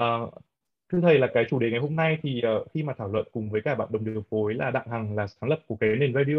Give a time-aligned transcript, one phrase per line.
[0.00, 0.34] uh,
[0.92, 3.28] thưa thầy là cái chủ đề ngày hôm nay thì uh, khi mà thảo luận
[3.32, 5.96] cùng với cả bạn đồng điều phối là Đặng Hằng là sáng lập của cái
[5.96, 6.38] nền radio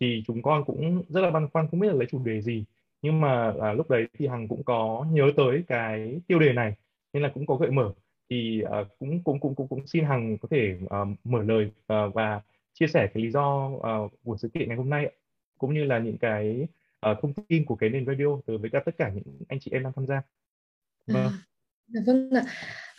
[0.00, 2.64] thì chúng con cũng rất là băn khoăn không biết là lấy chủ đề gì
[3.02, 6.74] nhưng mà uh, lúc đấy thì Hằng cũng có nhớ tới cái tiêu đề này
[7.12, 7.92] nên là cũng có gợi mở
[8.30, 12.14] thì uh, cũng, cũng cũng cũng cũng xin Hằng có thể uh, mở lời uh,
[12.14, 12.40] và
[12.72, 15.12] chia sẻ cái lý do uh, của sự kiện ngày hôm nay
[15.58, 16.66] cũng như là những cái
[17.10, 19.70] uh, thông tin của cái nền radio từ với cả tất cả những anh chị
[19.74, 20.22] em đang tham gia.
[21.06, 21.22] Vâng.
[21.22, 21.30] À,
[21.86, 22.42] dạ vâng ạ.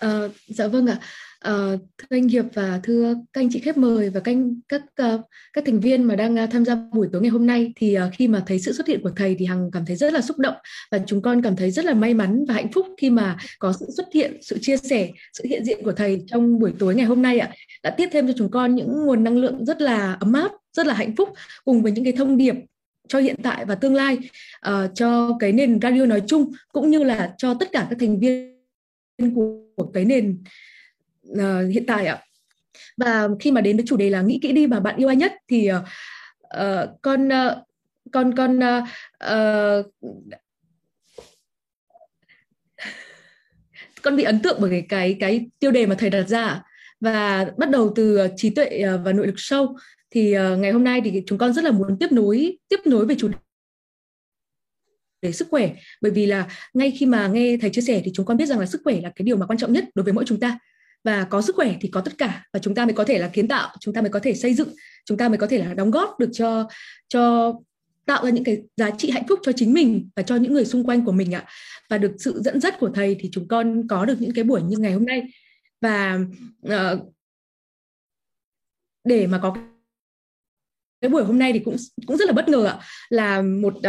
[0.03, 0.97] À, dạ vâng ạ.
[1.39, 1.51] À,
[1.97, 4.35] thưa anh Hiệp và thưa các anh chị khách mời và các
[4.67, 5.21] các uh,
[5.53, 8.13] các thành viên mà đang uh, tham gia buổi tối ngày hôm nay thì uh,
[8.13, 10.39] khi mà thấy sự xuất hiện của thầy thì hằng cảm thấy rất là xúc
[10.39, 10.55] động
[10.91, 13.73] và chúng con cảm thấy rất là may mắn và hạnh phúc khi mà có
[13.79, 17.05] sự xuất hiện, sự chia sẻ, sự hiện diện của thầy trong buổi tối ngày
[17.05, 17.49] hôm nay ạ
[17.83, 20.87] đã tiếp thêm cho chúng con những nguồn năng lượng rất là ấm áp, rất
[20.87, 21.29] là hạnh phúc
[21.65, 22.55] cùng với những cái thông điệp
[23.07, 24.17] cho hiện tại và tương lai
[24.69, 28.19] uh, cho cái nền radio nói chung cũng như là cho tất cả các thành
[28.19, 28.53] viên
[29.35, 30.43] của, của cái nền
[31.29, 32.23] uh, hiện tại ạ.
[32.97, 35.15] Và khi mà đến với chủ đề là nghĩ kỹ đi mà bạn yêu ai
[35.15, 37.57] nhất thì uh, con uh,
[38.11, 38.83] con con uh,
[39.23, 39.93] uh,
[44.01, 46.61] con bị ấn tượng bởi cái cái cái tiêu đề mà thầy đặt ra
[46.99, 49.77] và bắt đầu từ trí tuệ và nội lực sâu
[50.11, 53.15] thì ngày hôm nay thì chúng con rất là muốn tiếp nối tiếp nối về
[53.19, 53.29] chủ
[55.23, 55.73] về sức khỏe.
[56.01, 58.59] Bởi vì là ngay khi mà nghe thầy chia sẻ thì chúng con biết rằng
[58.59, 60.59] là sức khỏe là cái điều mà quan trọng nhất đối với mỗi chúng ta.
[61.03, 63.27] Và có sức khỏe thì có tất cả và chúng ta mới có thể là
[63.27, 64.69] kiến tạo chúng ta mới có thể xây dựng
[65.05, 66.67] chúng ta mới có thể là đóng góp được cho
[67.07, 67.53] cho
[68.05, 70.65] tạo ra những cái giá trị hạnh phúc cho chính mình và cho những người
[70.65, 71.45] xung quanh của mình ạ.
[71.89, 74.61] Và được sự dẫn dắt của thầy thì chúng con có được những cái buổi
[74.61, 75.23] như ngày hôm nay.
[75.81, 76.19] Và
[76.67, 77.13] uh,
[79.03, 79.57] để mà có
[81.03, 81.75] cái buổi hôm nay thì cũng
[82.07, 82.79] cũng rất là bất ngờ ạ.
[83.09, 83.83] Là một uh,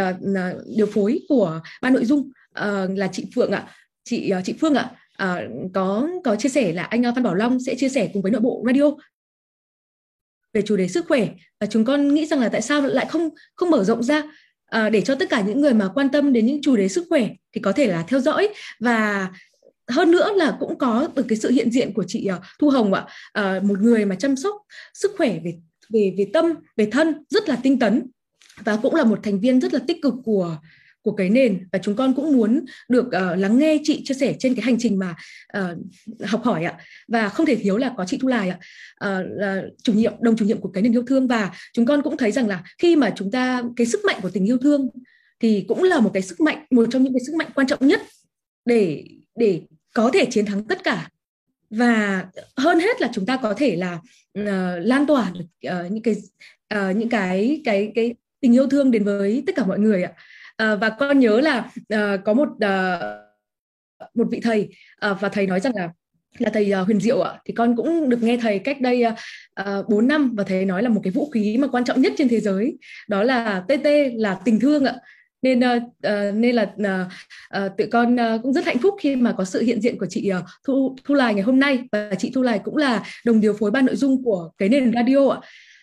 [0.77, 3.67] điều phối của ban nội dung uh, là chị Phượng ạ.
[4.03, 4.91] Chị uh, chị Phương ạ.
[5.23, 8.31] Uh, có có chia sẻ là anh Phan Bảo Long sẽ chia sẻ cùng với
[8.31, 8.91] nội bộ radio
[10.53, 11.27] về chủ đề sức khỏe.
[11.59, 14.23] Và chúng con nghĩ rằng là tại sao lại không không mở rộng ra
[14.65, 17.05] à, để cho tất cả những người mà quan tâm đến những chủ đề sức
[17.09, 18.49] khỏe thì có thể là theo dõi.
[18.79, 19.29] Và
[19.87, 22.93] hơn nữa là cũng có được cái sự hiện diện của chị uh, Thu Hồng
[22.93, 23.05] ạ.
[23.39, 24.55] Uh, một người mà chăm sóc
[24.93, 25.53] sức khỏe về
[25.93, 26.45] về về tâm
[26.77, 28.07] về thân rất là tinh tấn
[28.63, 30.57] và cũng là một thành viên rất là tích cực của
[31.01, 31.67] của cái nền.
[31.71, 34.77] Và chúng con cũng muốn được uh, lắng nghe chị chia sẻ trên cái hành
[34.79, 35.15] trình mà
[35.57, 35.77] uh,
[36.25, 36.77] học hỏi ạ.
[37.07, 38.59] Và không thể thiếu là có chị Thu Lài ạ.
[39.05, 41.27] Uh, là chủ nhiệm đồng chủ nhiệm của cái nền yêu thương.
[41.27, 44.29] Và chúng con cũng thấy rằng là khi mà chúng ta cái sức mạnh của
[44.29, 44.89] tình yêu thương
[45.39, 47.87] thì cũng là một cái sức mạnh một trong những cái sức mạnh quan trọng
[47.87, 48.01] nhất
[48.65, 49.03] để
[49.35, 49.61] để
[49.93, 51.09] có thể chiến thắng tất cả
[51.69, 52.25] và
[52.57, 53.99] hơn hết là chúng ta có thể là
[54.39, 56.15] uh, lan tỏa được uh, những cái
[56.75, 60.11] uh, những cái cái cái tình yêu thương đến với tất cả mọi người ạ.
[60.73, 63.25] Uh, và con nhớ là uh, có một uh,
[64.13, 64.69] một vị thầy
[65.11, 65.89] uh, và thầy nói rằng là
[66.37, 69.05] là thầy uh, Huyền Diệu ạ thì con cũng được nghe thầy cách đây
[69.61, 72.13] uh, 4 năm và thầy nói là một cái vũ khí mà quan trọng nhất
[72.17, 72.77] trên thế giới
[73.07, 74.95] đó là TT là tình thương ạ
[75.45, 77.07] nên uh, nên là uh,
[77.65, 80.05] uh, tụi con uh, cũng rất hạnh phúc khi mà có sự hiện diện của
[80.09, 81.79] chị uh, Thu Thu Lài ngày hôm nay.
[81.91, 84.93] Và chị Thu Lài cũng là đồng điều phối ban nội dung của cái nền
[84.93, 85.39] radio ạ.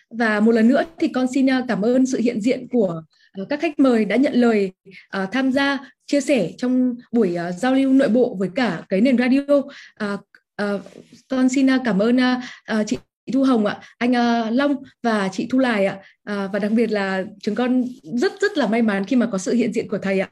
[0.09, 3.03] Và một lần nữa thì con xin uh, cảm ơn sự hiện diện của
[3.41, 4.71] uh, các khách mời đã nhận lời
[5.17, 9.01] uh, tham gia chia sẻ trong buổi uh, giao lưu nội bộ với cả cái
[9.01, 9.55] nền radio.
[9.55, 10.19] Uh,
[10.61, 10.81] uh,
[11.29, 12.87] con xin uh, cảm ơn uh, uh,
[13.25, 15.95] chị Thu Hồng ạ, anh uh, Long và chị Thu Lài ạ,
[16.29, 19.37] uh, và đặc biệt là chúng con rất rất là may mắn khi mà có
[19.37, 20.29] sự hiện diện của thầy ạ.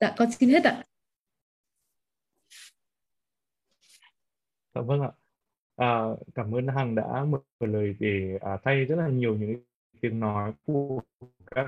[0.00, 0.84] Dạ, con xin hết ạ.
[4.74, 5.10] Dạ vâng ạ.
[5.76, 6.04] À,
[6.34, 9.56] cảm ơn Hằng đã mở lời để à, thay rất là nhiều những
[10.00, 11.00] tiếng nói của
[11.50, 11.66] các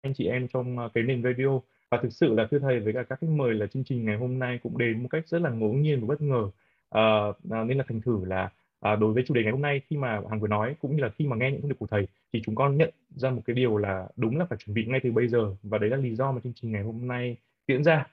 [0.00, 1.60] anh chị em trong uh, cái nền radio
[1.90, 4.16] và thực sự là thưa thầy với cả các khách mời là chương trình ngày
[4.16, 6.50] hôm nay cũng đến một cách rất là ngẫu nhiên và bất ngờ
[6.90, 7.02] à,
[7.50, 8.50] à nên là thành thử là
[8.80, 11.02] à, đối với chủ đề ngày hôm nay khi mà hằng vừa nói cũng như
[11.02, 13.42] là khi mà nghe những thông điệp của thầy thì chúng con nhận ra một
[13.46, 15.96] cái điều là đúng là phải chuẩn bị ngay từ bây giờ và đấy là
[15.96, 17.36] lý do mà chương trình ngày hôm nay
[17.68, 18.06] diễn ra.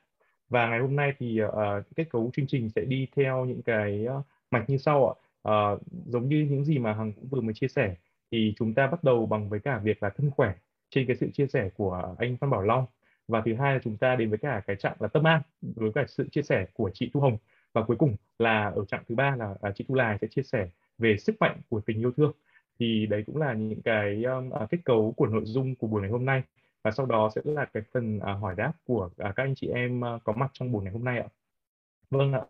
[0.50, 1.52] Và ngày hôm nay thì uh,
[1.96, 5.14] kết cấu chương trình sẽ đi theo những cái uh, mạch như sau ạ.
[5.50, 7.96] Uh, giống như những gì mà hằng cũng vừa mới chia sẻ
[8.32, 10.54] thì chúng ta bắt đầu bằng với cả việc là thân khỏe
[10.90, 12.86] trên cái sự chia sẻ của anh Phan Bảo Long.
[13.28, 15.92] Và thứ hai là chúng ta đến với cả cái trạng là tâm an đối
[15.92, 17.38] với cả sự chia sẻ của chị Thu Hồng
[17.76, 20.44] và cuối cùng là ở trạng thứ ba là, à, chị Thu Lài sẽ chia
[20.44, 22.32] sẻ về sức mạnh của tình yêu thương.
[22.80, 26.02] Thì đấy cũng là những cái um, à, kết cấu của nội dung của buổi
[26.02, 26.44] ngày hôm nay.
[26.84, 29.68] Và sau đó sẽ là cái phần uh, hỏi đáp của uh, các anh chị
[29.68, 31.28] em uh, có mặt trong buổi ngày hôm nay ạ.
[32.10, 32.42] Vâng ạ.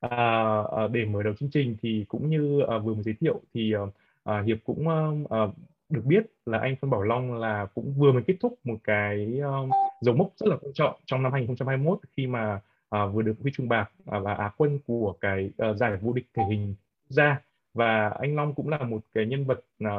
[0.00, 3.40] À, uh, để mở đầu chương trình thì cũng như uh, vừa mới giới thiệu
[3.54, 3.88] thì uh,
[4.30, 5.54] uh, hiệp cũng uh, uh,
[5.88, 9.38] được biết là anh Phan Bảo Long là cũng vừa mới kết thúc một cái
[9.38, 9.70] um,
[10.00, 12.60] dấu mốc rất là quan trọng trong năm 2021 khi mà
[12.90, 16.12] à, vừa được huy chương bạc à, và á quân của cái à, giải vô
[16.12, 16.74] địch thể hình
[17.08, 17.40] ra
[17.74, 19.96] và anh Long cũng là một cái nhân vật à,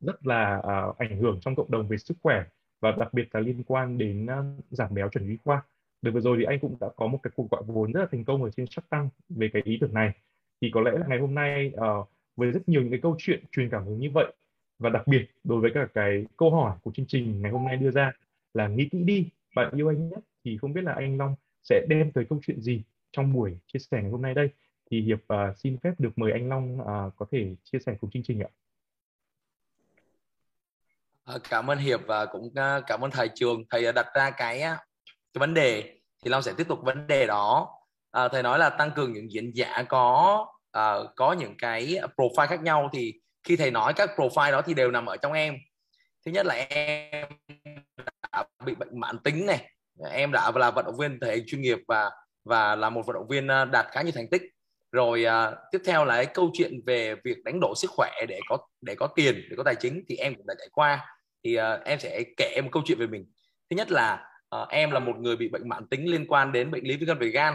[0.00, 2.44] rất là à, ảnh hưởng trong cộng đồng về sức khỏe
[2.80, 5.62] và đặc biệt là liên quan đến à, giảm béo chuẩn lý khoa.
[6.02, 8.06] Đợt vừa rồi thì anh cũng đã có một cái cuộc gọi vốn rất là
[8.12, 10.12] thành công ở trên Shark tăng về cái ý tưởng này.
[10.60, 11.88] Thì có lẽ là ngày hôm nay à,
[12.36, 14.32] với rất nhiều những cái câu chuyện truyền cảm hứng như vậy
[14.78, 17.76] và đặc biệt đối với cả cái câu hỏi của chương trình ngày hôm nay
[17.76, 18.12] đưa ra
[18.54, 21.34] là nghĩ kỹ đi bạn yêu anh nhất thì không biết là anh Long
[21.68, 22.82] sẽ đem tới câu chuyện gì
[23.12, 24.48] trong buổi chia sẻ ngày hôm nay đây?
[24.90, 28.10] Thì hiệp uh, xin phép được mời anh Long uh, có thể chia sẻ cùng
[28.10, 28.50] chương trình ạ.
[31.24, 32.50] À, cảm ơn hiệp và cũng
[32.86, 33.64] cảm ơn thầy trường.
[33.70, 37.68] Thầy đặt ra cái cái vấn đề thì long sẽ tiếp tục vấn đề đó.
[38.10, 41.86] À, thầy nói là tăng cường những diễn giả có à, có những cái
[42.16, 42.90] profile khác nhau.
[42.92, 45.56] Thì khi thầy nói các profile đó thì đều nằm ở trong em.
[46.26, 47.28] Thứ nhất là em
[48.32, 49.70] đã bị bệnh mãn tính này
[50.10, 52.10] em đã là vận động viên thể hình chuyên nghiệp và
[52.44, 54.42] và là một vận động viên à, đạt khá nhiều thành tích.
[54.92, 58.40] Rồi uh, tiếp theo là cái câu chuyện về việc đánh đổi sức khỏe để
[58.48, 61.06] có để có tiền để có tài chính thì em cũng đã trải qua.
[61.44, 63.24] Thì uh, em sẽ kể một câu chuyện về mình.
[63.70, 64.24] Thứ nhất là
[64.62, 67.18] uh, em là một người bị bệnh mãn tính liên quan đến bệnh lý viêm
[67.18, 67.54] về gan.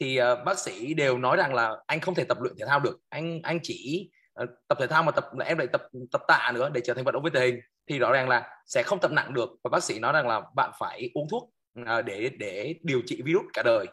[0.00, 2.80] Thì uh, bác sĩ đều nói rằng là anh không thể tập luyện thể thao
[2.80, 2.98] được.
[3.08, 4.10] Anh anh chỉ
[4.42, 6.94] uh, tập thể thao mà tập là em lại tập tập tạ nữa để trở
[6.94, 7.60] thành vận động viên thể hình.
[7.88, 9.48] Thì rõ ràng là sẽ không tập nặng được.
[9.64, 11.50] Và bác sĩ nói rằng là bạn phải uống thuốc
[11.84, 13.86] À, để để điều trị virus cả đời.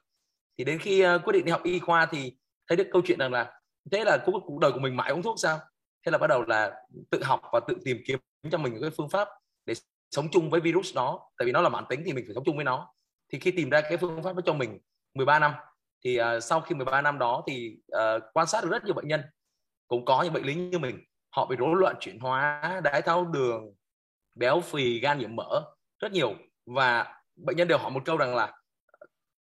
[0.58, 2.38] Thì đến khi à, quyết định đi học y khoa thì
[2.68, 3.60] thấy được câu chuyện rằng là
[3.92, 5.60] thế là cuộc, cuộc đời của mình mãi uống thuốc sao?
[6.06, 6.74] Thế là bắt đầu là
[7.12, 8.20] tự học và tự tìm kiếm
[8.52, 9.28] cho mình những cái phương pháp
[9.66, 9.74] để
[10.12, 12.44] sống chung với virus đó tại vì nó là mãn tính thì mình phải sống
[12.44, 12.94] chung với nó.
[13.32, 14.80] Thì khi tìm ra cái phương pháp đó cho mình
[15.14, 15.54] 13 năm
[16.06, 19.08] thì uh, sau khi 13 năm đó thì uh, quan sát được rất nhiều bệnh
[19.08, 19.22] nhân.
[19.88, 21.00] Cũng có những bệnh lý như mình.
[21.36, 23.74] Họ bị rối loạn chuyển hóa đái tháo đường
[24.36, 25.62] béo phì gan nhiễm mỡ
[26.00, 26.34] rất nhiều.
[26.66, 28.52] Và bệnh nhân đều hỏi một câu rằng là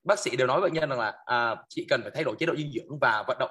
[0.04, 2.36] bác sĩ đều nói với bệnh nhân rằng là à, chị cần phải thay đổi
[2.38, 3.50] chế độ dinh dưỡng và vận động.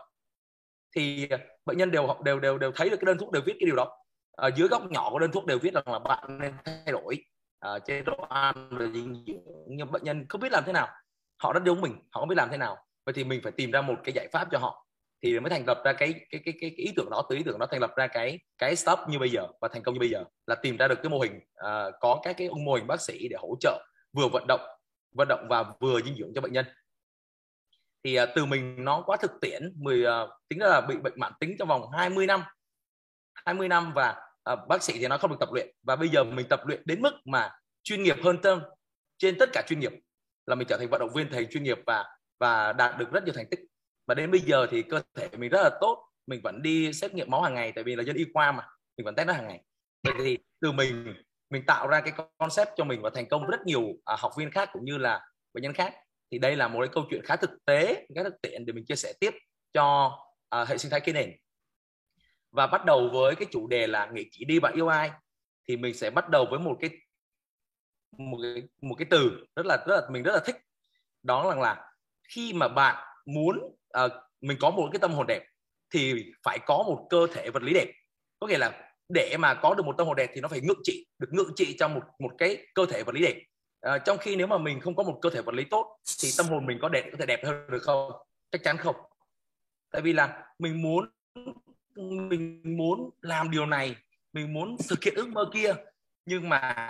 [0.96, 3.54] Thì à, bệnh nhân đều đều đều đều thấy được cái đơn thuốc đều viết
[3.60, 3.98] cái điều đó.
[4.32, 7.18] Ở dưới góc nhỏ của đơn thuốc đều viết rằng là bạn nên thay đổi
[7.60, 9.44] à, chế độ ăn và dinh dưỡng.
[9.68, 10.88] Nhưng bệnh nhân không biết làm thế nào.
[11.44, 12.78] Họ rất giống mình họ không biết làm thế nào.
[13.06, 14.88] Vậy thì mình phải tìm ra một cái giải pháp cho họ.
[15.24, 17.44] Thì mới thành lập ra cái cái cái cái, cái ý tưởng đó từ ý
[17.44, 20.00] tưởng đó thành lập ra cái cái stop như bây giờ và thành công như
[20.00, 20.24] bây giờ.
[20.48, 23.28] Là tìm ra được cái mô hình uh, có các cái mô hình bác sĩ
[23.28, 24.62] để hỗ trợ vừa vận động
[25.16, 26.66] vận động và vừa dinh dưỡng cho bệnh nhân.
[28.04, 31.14] Thì uh, từ mình nó quá thực tiễn 10 uh, à, tính là bị bệnh
[31.16, 32.44] mãn tính trong vòng 20 năm
[33.34, 34.16] 20 năm và
[34.54, 35.76] uh, bác sĩ thì nó không được tập luyện.
[35.84, 37.52] Và bây giờ mình tập luyện đến mức mà
[37.84, 38.62] chuyên nghiệp hơn tâm
[39.18, 39.92] trên tất cả chuyên nghiệp
[40.46, 42.06] là mình trở thành vận động viên thầy chuyên nghiệp và
[42.40, 43.60] và đạt được rất nhiều thành tích.
[44.08, 47.14] Và đến bây giờ thì cơ thể mình rất là tốt mình vẫn đi xét
[47.14, 48.68] nghiệm máu hàng ngày tại vì là dân y khoa mà
[48.98, 49.64] mình vẫn test nó hàng ngày.
[50.04, 51.14] Vậy thì từ mình
[51.52, 54.52] mình tạo ra cái concept cho mình và thành công rất nhiều à, học viên
[54.52, 55.22] khác cũng như là
[55.54, 55.94] bệnh nhân khác.
[56.32, 58.86] Thì đây là một cái câu chuyện khá thực tế khá thực tiễn để mình
[58.86, 59.34] chia sẻ tiếp
[59.74, 60.18] cho
[60.50, 61.36] à, hệ sinh thái kinh nền.
[62.52, 65.12] Và bắt đầu với cái chủ đề là nghĩ chỉ đi bạn yêu ai
[65.68, 66.90] thì mình sẽ bắt đầu với một cái
[68.18, 70.56] một cái một cái từ rất là rất là mình rất là thích.
[71.24, 71.92] Đó là là
[72.24, 74.08] khi mà bạn muốn à,
[74.42, 75.44] mình có một cái tâm hồn đẹp
[75.94, 77.88] thì phải có một cơ thể vật lý đẹp.
[78.40, 80.74] Có nghĩa là để mà có được một tâm hồn đẹp thì nó phải ngự
[80.84, 83.42] trị được ngự trị trong một một cái cơ thể vật lý đẹp.
[83.82, 86.30] À, trong khi nếu mà mình không có một cơ thể vật lý tốt thì
[86.38, 88.12] tâm hồn mình có đẹp có thể đẹp hơn được không?
[88.52, 88.96] Chắc chắn không.
[89.92, 91.10] Tại vì là mình muốn
[91.96, 93.96] mình muốn làm điều này
[94.34, 95.74] mình muốn thực hiện ước mơ kia
[96.26, 96.86] nhưng mà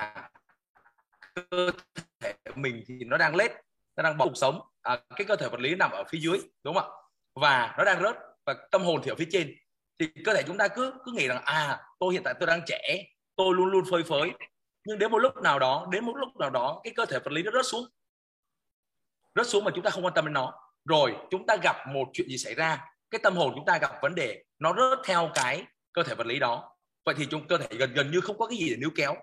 [1.35, 1.71] cơ
[2.19, 3.51] thể mình thì nó đang lết
[3.95, 4.61] nó đang bỏ cuộc sống.
[4.81, 6.95] À, cái cơ thể vật lý nằm ở phía dưới đúng không ạ?
[7.35, 9.55] Và nó đang rớt và tâm hồn thì ở phía trên
[10.01, 12.61] thì cơ thể chúng ta cứ cứ nghĩ rằng à tôi hiện tại tôi đang
[12.67, 13.03] trẻ,
[13.35, 14.31] tôi luôn luôn phơi phới.
[14.85, 17.31] Nhưng đến một lúc nào đó, đến một lúc nào đó, cái cơ thể vật
[17.31, 17.85] lý nó rớt xuống.
[19.35, 20.53] Rớt xuống mà chúng ta không quan tâm đến nó.
[20.85, 23.91] Rồi, chúng ta gặp một chuyện gì xảy ra, cái tâm hồn chúng ta gặp
[24.01, 26.75] vấn đề, nó rớt theo cái cơ thể vật lý đó.
[27.05, 29.15] Vậy thì chúng, cơ thể gần gần như không có cái gì để níu kéo.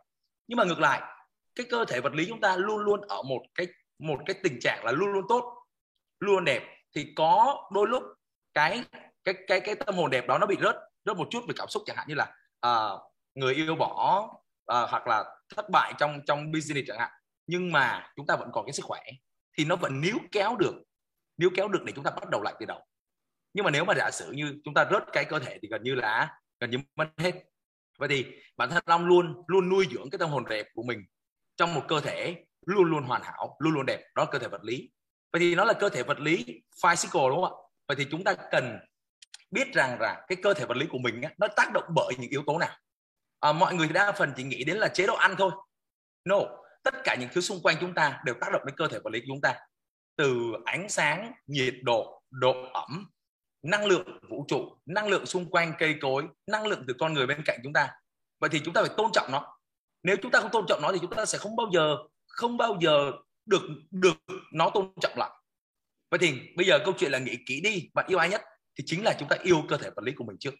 [0.48, 1.02] Nhưng mà ngược lại,
[1.54, 3.66] cái cơ thể vật lý chúng ta luôn luôn ở một cái
[3.98, 5.54] một cái tình trạng là luôn luôn tốt,
[6.20, 6.62] luôn đẹp.
[6.94, 8.02] Thì có đôi lúc
[8.54, 8.84] cái
[9.34, 11.68] cái cái cái tâm hồn đẹp đó nó bị rớt rớt một chút về cảm
[11.68, 12.34] xúc chẳng hạn như là
[12.66, 13.00] uh,
[13.34, 14.28] người yêu bỏ
[14.72, 15.24] uh, hoặc là
[15.56, 17.10] thất bại trong trong business chẳng hạn.
[17.46, 19.00] Nhưng mà chúng ta vẫn còn cái sức khỏe
[19.58, 20.74] thì nó vẫn níu kéo được
[21.36, 22.86] níu kéo được để chúng ta bắt đầu lại từ đầu.
[23.54, 25.82] Nhưng mà nếu mà giả sử như chúng ta rớt cái cơ thể thì gần
[25.82, 27.32] như là gần như mất hết.
[27.98, 30.98] Vậy thì bản thân long luôn luôn nuôi dưỡng cái tâm hồn đẹp của mình
[31.56, 34.00] trong một cơ thể luôn luôn hoàn hảo luôn luôn đẹp.
[34.14, 34.90] Đó là cơ thể vật lý.
[35.32, 37.62] Vậy thì nó là cơ thể vật lý physical đúng không ạ?
[37.88, 38.78] Vậy thì chúng ta cần
[39.50, 42.14] biết rằng là cái cơ thể vật lý của mình á, nó tác động bởi
[42.18, 42.76] những yếu tố nào?
[43.40, 45.50] À, mọi người đa phần chỉ nghĩ đến là chế độ ăn thôi.
[46.24, 46.36] No
[46.82, 49.10] tất cả những thứ xung quanh chúng ta đều tác động đến cơ thể vật
[49.10, 49.54] lý của chúng ta.
[50.16, 53.10] Từ ánh sáng nhiệt độ độ ẩm
[53.62, 57.26] năng lượng vũ trụ năng lượng xung quanh cây cối năng lượng từ con người
[57.26, 57.90] bên cạnh chúng ta.
[58.40, 59.58] Vậy thì chúng ta phải tôn trọng nó.
[60.02, 62.56] Nếu chúng ta không tôn trọng nó thì chúng ta sẽ không bao giờ không
[62.56, 63.12] bao giờ
[63.46, 64.16] được được
[64.52, 65.30] nó tôn trọng lại
[66.10, 68.42] vậy thì bây giờ câu chuyện là nghĩ kỹ đi bạn yêu ai nhất?
[68.78, 70.54] Thì chính là chúng ta yêu cơ thể vật lý của mình trước.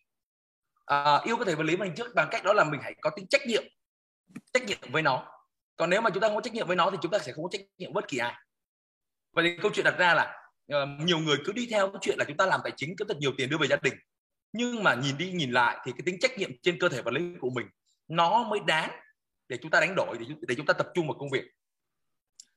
[0.87, 2.95] À, yêu cơ thể vật lý của mình trước bằng cách đó là mình hãy
[3.01, 3.65] có tính trách nhiệm
[4.53, 5.27] trách nhiệm với nó.
[5.77, 7.33] Còn nếu mà chúng ta không có trách nhiệm với nó thì chúng ta sẽ
[7.33, 8.35] không có trách nhiệm bất kỳ ai.
[9.33, 10.37] Vậy thì câu chuyện đặt ra là
[10.83, 13.05] uh, nhiều người cứ đi theo cái chuyện là chúng ta làm tài chính có
[13.09, 13.95] thật nhiều tiền đưa về gia đình.
[14.53, 17.11] Nhưng mà nhìn đi nhìn lại thì cái tính trách nhiệm trên cơ thể vật
[17.11, 17.67] lý của mình
[18.09, 18.91] nó mới đáng
[19.49, 21.45] để chúng ta đánh đổi để, để chúng ta tập trung vào công việc.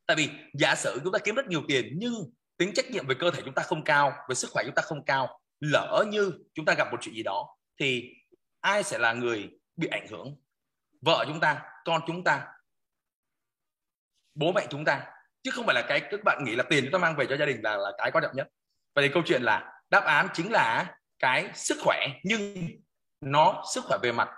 [0.06, 2.14] Tại vì giả sử chúng ta kiếm rất nhiều tiền nhưng
[2.58, 4.82] tính trách nhiệm về cơ thể chúng ta không cao về sức khỏe chúng ta
[4.82, 8.14] không cao lỡ như chúng ta gặp một chuyện gì đó thì
[8.60, 10.36] ai sẽ là người bị ảnh hưởng?
[11.02, 12.48] Vợ chúng ta con chúng ta
[14.36, 15.08] bố mẹ chúng ta.
[15.44, 17.38] Chứ không phải là cái các bạn nghĩ là tiền chúng ta mang về cho
[17.38, 18.48] gia đình là là cái quan trọng nhất.
[18.96, 22.70] Vậy thì câu chuyện là đáp án chính là cái sức khỏe nhưng
[23.22, 24.30] nó sức khỏe về mặt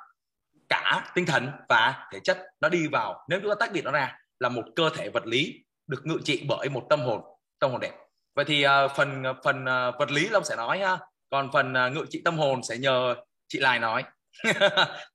[0.69, 3.91] cả tinh thần và thể chất nó đi vào nếu chúng ta tách biệt nó
[3.91, 7.21] ra là một cơ thể vật lý được ngự trị bởi một tâm hồn
[7.59, 7.93] tâm hồn đẹp.
[8.35, 10.99] Vậy thì uh, phần ờ, phần uh, vật lý long sẽ nói ha
[11.33, 13.15] còn phần uh, ngự trị tâm hồn sẽ nhờ
[13.47, 14.03] chị lại nói.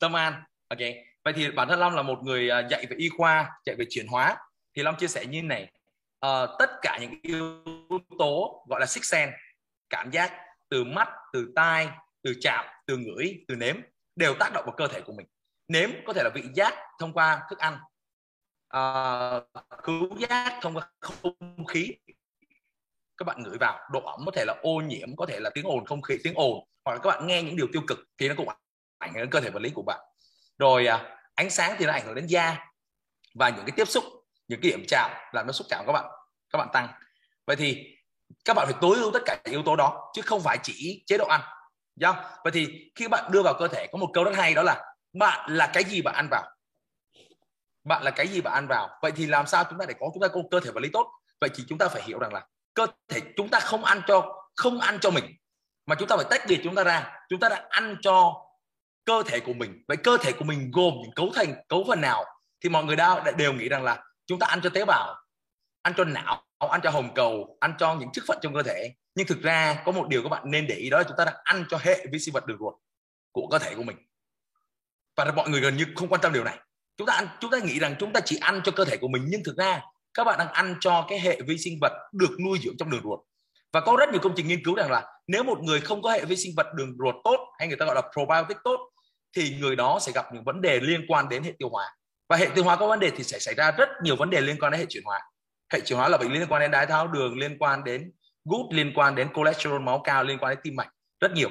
[0.00, 0.78] Tâm an ok.
[1.24, 3.84] Vậy thì bản thân long là một người uh, dạy về y khoa dạy về
[3.90, 4.36] chuyển hóa.
[4.76, 5.72] Thì long chia sẻ như này.
[6.26, 7.64] Uh, tất cả những yếu
[8.18, 9.36] tố gọi là six sense
[9.90, 10.32] cảm giác
[10.68, 11.88] từ mắt từ tai
[12.22, 13.76] từ chạm từ ngửi từ nếm
[14.16, 15.26] đều tác động vào cơ thể của mình.
[15.68, 17.78] Nếm có thể là vị giác thông qua thức ăn.
[18.76, 19.48] Uh,
[19.82, 21.92] khứu giác thông qua không khí
[23.18, 25.66] các bạn ngửi vào độ ẩm có thể là ô nhiễm có thể là tiếng
[25.66, 28.28] ồn không khí tiếng ồn hoặc là các bạn nghe những điều tiêu cực thì
[28.28, 28.48] nó cũng
[28.98, 30.00] ảnh hưởng đến cơ thể vật lý của bạn.
[30.58, 32.66] Rồi à, ánh sáng thì nó ảnh hưởng đến da
[33.34, 34.04] và những cái tiếp xúc
[34.48, 36.04] những cái điểm chạm làm nó xúc chạm các bạn
[36.50, 36.88] các bạn tăng.
[37.46, 37.96] Vậy thì
[38.44, 41.02] các bạn phải tối ưu tất cả những yếu tố đó chứ không phải chỉ
[41.06, 41.40] chế độ ăn
[41.96, 44.62] do vậy thì khi bạn đưa vào cơ thể có một câu rất hay đó
[44.62, 46.50] là bạn là cái gì bạn ăn vào?
[47.84, 48.98] Bạn là cái gì bạn ăn vào?
[49.02, 50.88] Vậy thì làm sao chúng ta để có chúng ta có cơ thể vật lý
[50.92, 51.06] tốt?
[51.40, 52.46] Vậy thì chúng ta phải hiểu rằng là
[52.78, 55.24] cơ thể chúng ta không ăn cho, không ăn cho mình,
[55.86, 57.12] mà chúng ta phải tách biệt chúng ta ra.
[57.28, 58.34] Chúng ta đã ăn cho
[59.04, 59.84] cơ thể của mình.
[59.88, 62.24] Vậy cơ thể của mình gồm những cấu thành, cấu phần nào?
[62.60, 65.16] Thì mọi người đã đều nghĩ rằng là chúng ta ăn cho tế bào,
[65.82, 68.94] ăn cho não, ăn cho hồng cầu, ăn cho những chức phận trong cơ thể.
[69.14, 71.24] Nhưng thực ra có một điều các bạn nên để ý, đó là chúng ta
[71.24, 72.74] đang ăn cho hệ vi sinh vật đường ruột
[73.32, 73.96] của cơ thể của mình.
[75.16, 76.58] Và mọi người gần như không quan tâm điều này.
[76.96, 79.08] Chúng ta ăn, chúng ta nghĩ rằng chúng ta chỉ ăn cho cơ thể của
[79.08, 79.82] mình, nhưng thực ra
[80.14, 83.02] các bạn đang ăn cho cái hệ vi sinh vật được nuôi dưỡng trong đường
[83.02, 83.20] ruột.
[83.72, 86.10] Và có rất nhiều công trình nghiên cứu rằng là nếu một người không có
[86.10, 88.80] hệ vi sinh vật đường ruột tốt, hay người ta gọi là probiotic tốt,
[89.36, 91.90] thì người đó sẽ gặp những vấn đề liên quan đến hệ tiêu hóa.
[92.28, 94.40] Và hệ tiêu hóa có vấn đề thì sẽ xảy ra rất nhiều vấn đề
[94.40, 95.20] liên quan đến hệ chuyển hóa.
[95.72, 98.12] Hệ chuyển hóa là bệnh liên quan đến đái tháo đường, liên quan đến
[98.44, 100.88] gút, liên quan đến cholesterol máu cao, liên quan đến tim mạch,
[101.20, 101.50] rất nhiều.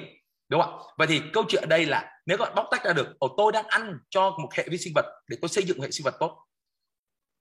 [0.49, 0.83] Đúng không ạ?
[0.97, 3.35] Vậy thì câu chuyện ở đây là nếu các bạn bóc tách ra được, ồ,
[3.37, 6.03] tôi đang ăn cho một hệ vi sinh vật để tôi xây dựng hệ sinh
[6.03, 6.46] vật tốt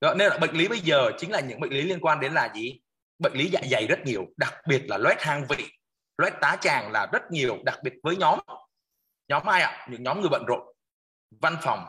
[0.00, 2.33] đó, nên là bệnh lý bây giờ chính là những bệnh lý liên quan đến
[2.33, 2.81] là gì?
[3.19, 5.69] Bệnh lý dạ dày rất nhiều đặc biệt là loét hang vị
[6.19, 8.38] loét tá tràng là rất nhiều đặc biệt với nhóm
[9.29, 9.87] nhóm ai ạ?
[9.91, 10.61] Những nhóm người bận rộn
[11.41, 11.87] văn phòng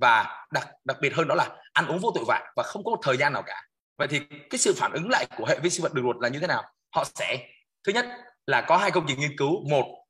[0.00, 2.90] và đặc đặc biệt hơn đó là ăn uống vô tội vạ và không có
[2.90, 3.62] một thời gian nào cả.
[3.98, 4.20] Vậy thì
[4.50, 6.46] cái sự phản ứng lại của hệ vi sinh vật đường ruột là như thế
[6.46, 6.62] nào?
[6.94, 7.48] Họ sẽ
[7.84, 8.06] thứ nhất
[8.46, 9.68] là có hai công trình nghiên cứu.
[9.68, 10.04] Một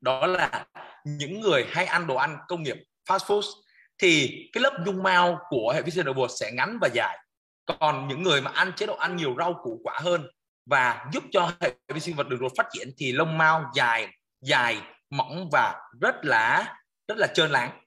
[0.00, 0.66] đó là
[1.04, 2.76] những người hay ăn đồ ăn công nghiệp
[3.08, 3.63] fast food
[3.98, 6.88] thì cái lớp dung mao của hệ vi sinh vật đường ruột sẽ ngắn và
[6.92, 7.18] dài.
[7.66, 10.26] Còn những người mà ăn chế độ ăn nhiều rau củ quả hơn
[10.66, 14.08] và giúp cho hệ vi sinh vật đường ruột phát triển thì lông mao dài
[14.40, 16.74] dài, mỏng và rất là
[17.08, 17.80] rất là trơn láng.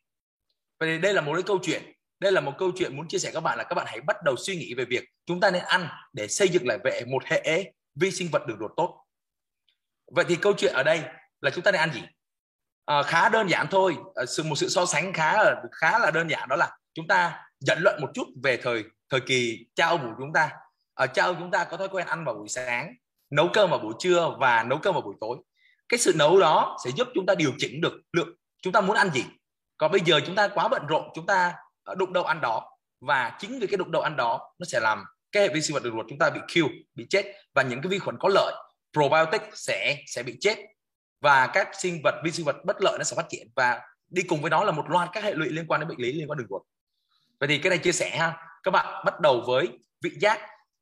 [0.80, 1.94] Vậy đây là một cái câu chuyện.
[2.20, 4.16] Đây là một câu chuyện muốn chia sẻ các bạn là các bạn hãy bắt
[4.26, 7.24] đầu suy nghĩ về việc chúng ta nên ăn để xây dựng lại vệ một
[7.26, 9.06] hệ vi sinh vật đường ruột tốt.
[10.12, 11.02] Vậy thì câu chuyện ở đây
[11.42, 12.02] là chúng ta nên ăn gì?
[12.88, 13.98] À, khá đơn giản thôi.
[14.15, 17.08] À, sự một sự so sánh khá là khá là đơn giản đó là chúng
[17.08, 20.50] ta dẫn luận một chút về thời thời kỳ cha ông của chúng ta.
[20.94, 22.94] Ở cha ông chúng ta có thói quen ăn vào buổi sáng
[23.29, 25.38] nấu cơm vào buổi trưa và nấu cơm vào buổi tối.
[25.89, 28.96] Cái sự nấu đó sẽ giúp chúng ta điều chỉnh được lượng chúng ta muốn
[28.96, 29.25] ăn gì.
[29.77, 31.53] Còn bây giờ chúng ta quá bận rộn chúng ta
[31.98, 35.03] đụng đầu ăn đó và chính vì cái đụng đầu ăn đó nó sẽ làm
[35.32, 36.65] cái hệ vi sinh vật đường ruột chúng ta bị kill
[36.96, 37.25] bị chết
[37.56, 38.53] và những cái vi khuẩn có lợi
[38.94, 40.58] probiotic sẽ sẽ bị chết
[41.22, 43.48] và các sinh vật vi sinh vật bất lợi nó sẽ phát triển.
[43.56, 46.00] Và đi cùng với đó là một loạt các hệ lụy liên quan đến bệnh
[46.00, 46.62] lý liên quan đường ruột.
[47.40, 48.38] Vậy thì cái này chia sẻ ha.
[48.64, 49.70] Các bạn bắt đầu với
[50.02, 50.40] vị giác.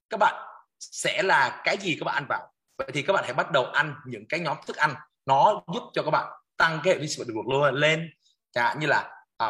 [0.09, 0.35] Các bạn
[0.79, 2.51] sẽ là cái gì các bạn ăn vào?
[2.77, 4.95] Vậy thì các bạn hãy bắt đầu ăn những cái nhóm thức ăn.
[5.25, 8.09] Nó giúp cho các bạn tăng cái hệ vi sinh vật đường ruột lên
[8.51, 9.47] chẳng hạn như là à,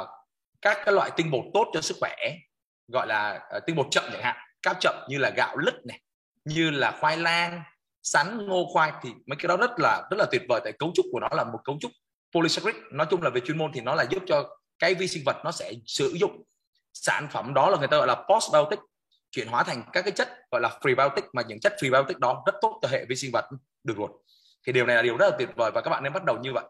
[0.61, 2.15] các cái loại tinh bột tốt cho sức khỏe
[2.87, 4.35] gọi là à, tinh bột chậm chẳng hạn.
[4.61, 6.01] Cáp chậm như là gạo lứt này
[6.45, 7.63] như là khoai lang
[8.05, 10.91] sắn, ngô khoai thì mấy cái đó rất là rất là tuyệt vời tại cấu
[10.95, 11.91] trúc của nó là một cấu trúc
[12.35, 15.23] polysaccharide nói chung là về chuyên môn thì nó là giúp cho cái vi sinh
[15.25, 16.43] vật nó sẽ sử dụng
[16.93, 18.79] sản phẩm đó là người ta gọi là postbiotic,
[19.31, 22.55] chuyển hóa thành các cái chất gọi là prebiotic, mà những chất prebiotic đó rất
[22.61, 23.45] tốt cho hệ vi sinh vật
[23.83, 24.11] đường ruột.
[24.67, 26.37] Thì điều này là điều rất là tuyệt vời và các bạn nên bắt đầu
[26.37, 26.63] như vậy.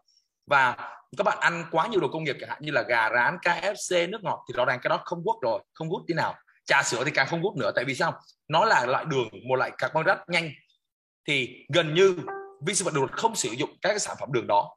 [0.46, 0.76] Và
[1.16, 4.10] các bạn ăn quá nhiều đồ công nghiệp chẳng hạn như là gà, rán KFC
[4.10, 6.34] nước ngọt thì rõ ràng cái đó không good rồi, không good tí nào.
[6.66, 8.20] Trà sữa thì càng không good nữa, tại vì sao?
[8.48, 10.50] Nó là loại đường, một loại carbon rất nhanh
[11.26, 12.16] thì gần như
[12.66, 14.76] vi sinh vật đường ruột không sử dụng các cái sản phẩm đường đó.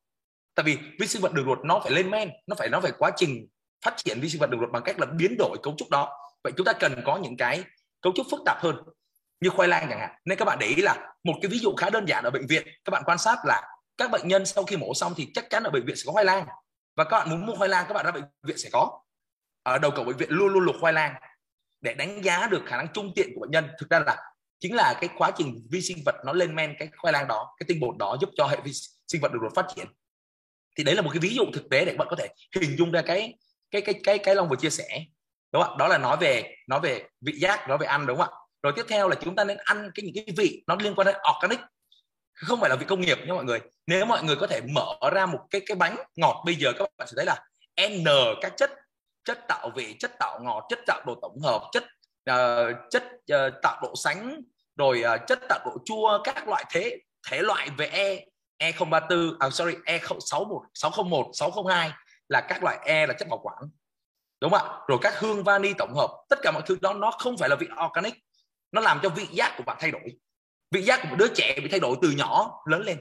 [0.55, 2.91] Tại vì vi sinh vật đường ruột nó phải lên men, nó phải nó phải
[2.97, 3.47] quá trình
[3.85, 6.17] phát triển vi sinh vật đường ruột bằng cách là biến đổi cấu trúc đó.
[6.43, 7.63] Vậy chúng ta cần có những cái
[8.01, 8.75] cấu trúc phức tạp hơn,
[9.41, 10.09] như khoai lang chẳng hạn.
[10.25, 12.47] Nên các bạn để ý là một cái ví dụ khá đơn giản ở bệnh
[12.47, 13.61] viện, các bạn quan sát là
[13.97, 16.11] các bệnh nhân sau khi mổ xong thì chắc chắn ở bệnh viện sẽ có
[16.11, 16.45] khoai lang.
[16.95, 19.01] Và các bạn muốn mua khoai lang, các bạn ra bệnh viện sẽ có.
[19.63, 21.15] Ở đầu cầu bệnh viện luôn luôn luộc khoai lang
[21.81, 23.67] để đánh giá được khả năng trung tiện của bệnh nhân.
[23.79, 24.17] Thực ra là
[24.59, 27.55] chính là cái quá trình vi sinh vật nó lên men cái khoai lang đó,
[27.59, 28.71] cái tinh bột đó giúp cho hệ vi
[29.07, 29.87] sinh vật được phát triển.
[30.77, 32.27] Thì đấy là một cái ví dụ thực tế để các bạn có thể
[32.61, 33.33] hình dung ra cái
[33.71, 35.05] cái cái cái cái long vừa chia sẻ,
[35.53, 35.75] đúng không ạ?
[35.79, 38.37] Đó là nói về nói về vị giác, nói về ăn, đúng không ạ?
[38.63, 41.05] Rồi tiếp theo là chúng ta nên ăn cái những cái vị nó liên quan
[41.05, 41.59] đến organic,
[42.33, 43.59] không phải là vị công nghiệp nha mọi người.
[43.87, 46.89] Nếu mọi người có thể mở ra một cái cái bánh ngọt, bây giờ các
[46.97, 47.45] bạn sẽ thấy là
[47.89, 48.05] n
[48.41, 48.71] các chất
[49.23, 51.83] chất tạo vị, chất tạo ngọt, chất tạo đồ tổng hợp, chất
[52.31, 54.41] uh, chất uh, tạo độ sánh
[54.77, 56.97] rồi uh, chất tạo độ chua các loại thế
[57.27, 58.25] thể loại về e
[58.57, 61.91] e 034 à sorry e 61 601 602
[62.29, 63.57] là các loại e là chất bảo quản.
[64.41, 64.79] Đúng không ạ?
[64.87, 67.55] Rồi các hương vani tổng hợp tất cả mọi thứ đó nó không phải là
[67.55, 68.13] vị organic
[68.71, 70.17] nó làm cho vị giác của bạn thay đổi.
[70.71, 72.99] Vị giác của một đứa trẻ bị thay đổi từ nhỏ lớn lên.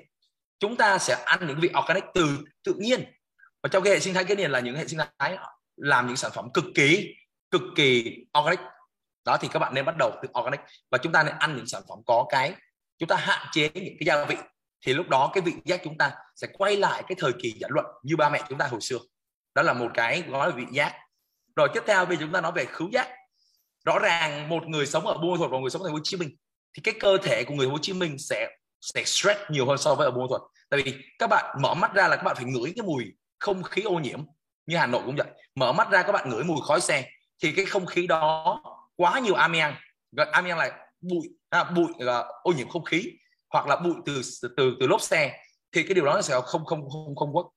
[0.59, 3.05] Chúng ta sẽ ăn những vị organic từ tự nhiên.
[3.63, 5.39] Và trong cái hệ sinh thái cái này là những hệ sinh thái
[5.77, 7.15] làm những sản phẩm cực kỳ
[7.51, 8.61] cực kỳ organic
[9.29, 10.61] đó thì các bạn nên bắt đầu từ organic.
[10.91, 12.55] Và chúng ta nên ăn những sản phẩm có cái,
[12.99, 14.37] chúng ta hạn chế những cái gia vị.
[14.87, 17.71] Thì lúc đó cái vị giác chúng ta sẽ quay lại cái thời kỳ dẫn
[17.71, 18.99] luận như ba mẹ chúng ta hồi xưa.
[19.55, 20.95] Đó là một cái gói vị giác.
[21.57, 23.09] Rồi tiếp theo bây giờ chúng ta nói về khứu giác.
[23.85, 26.05] Rõ ràng một người sống ở buôn thuật và người sống ở thành phố hồ
[26.05, 26.37] chí minh
[26.75, 28.49] thì cái cơ thể của người hồ chí minh sẽ
[28.81, 31.95] sẽ stress nhiều hơn so với ở buôn thuật tại vì các bạn mở mắt
[31.95, 33.05] ra là các bạn phải ngửi cái mùi
[33.39, 34.23] không khí ô nhiễm.
[34.67, 35.27] Như hà nội cũng vậy.
[35.55, 37.05] Mở mắt ra các bạn ngửi mùi khói xe
[37.43, 38.63] thì cái không khí đó
[38.99, 39.75] quá nhiều amiang.
[40.33, 43.13] Amiang là bụi à, bụi là ô nhiễm không khí
[43.51, 44.23] hoặc là bụi từ
[44.57, 45.45] từ từ lốp xe.
[45.73, 47.51] Thì cái điều đó nó sẽ không không không không quốc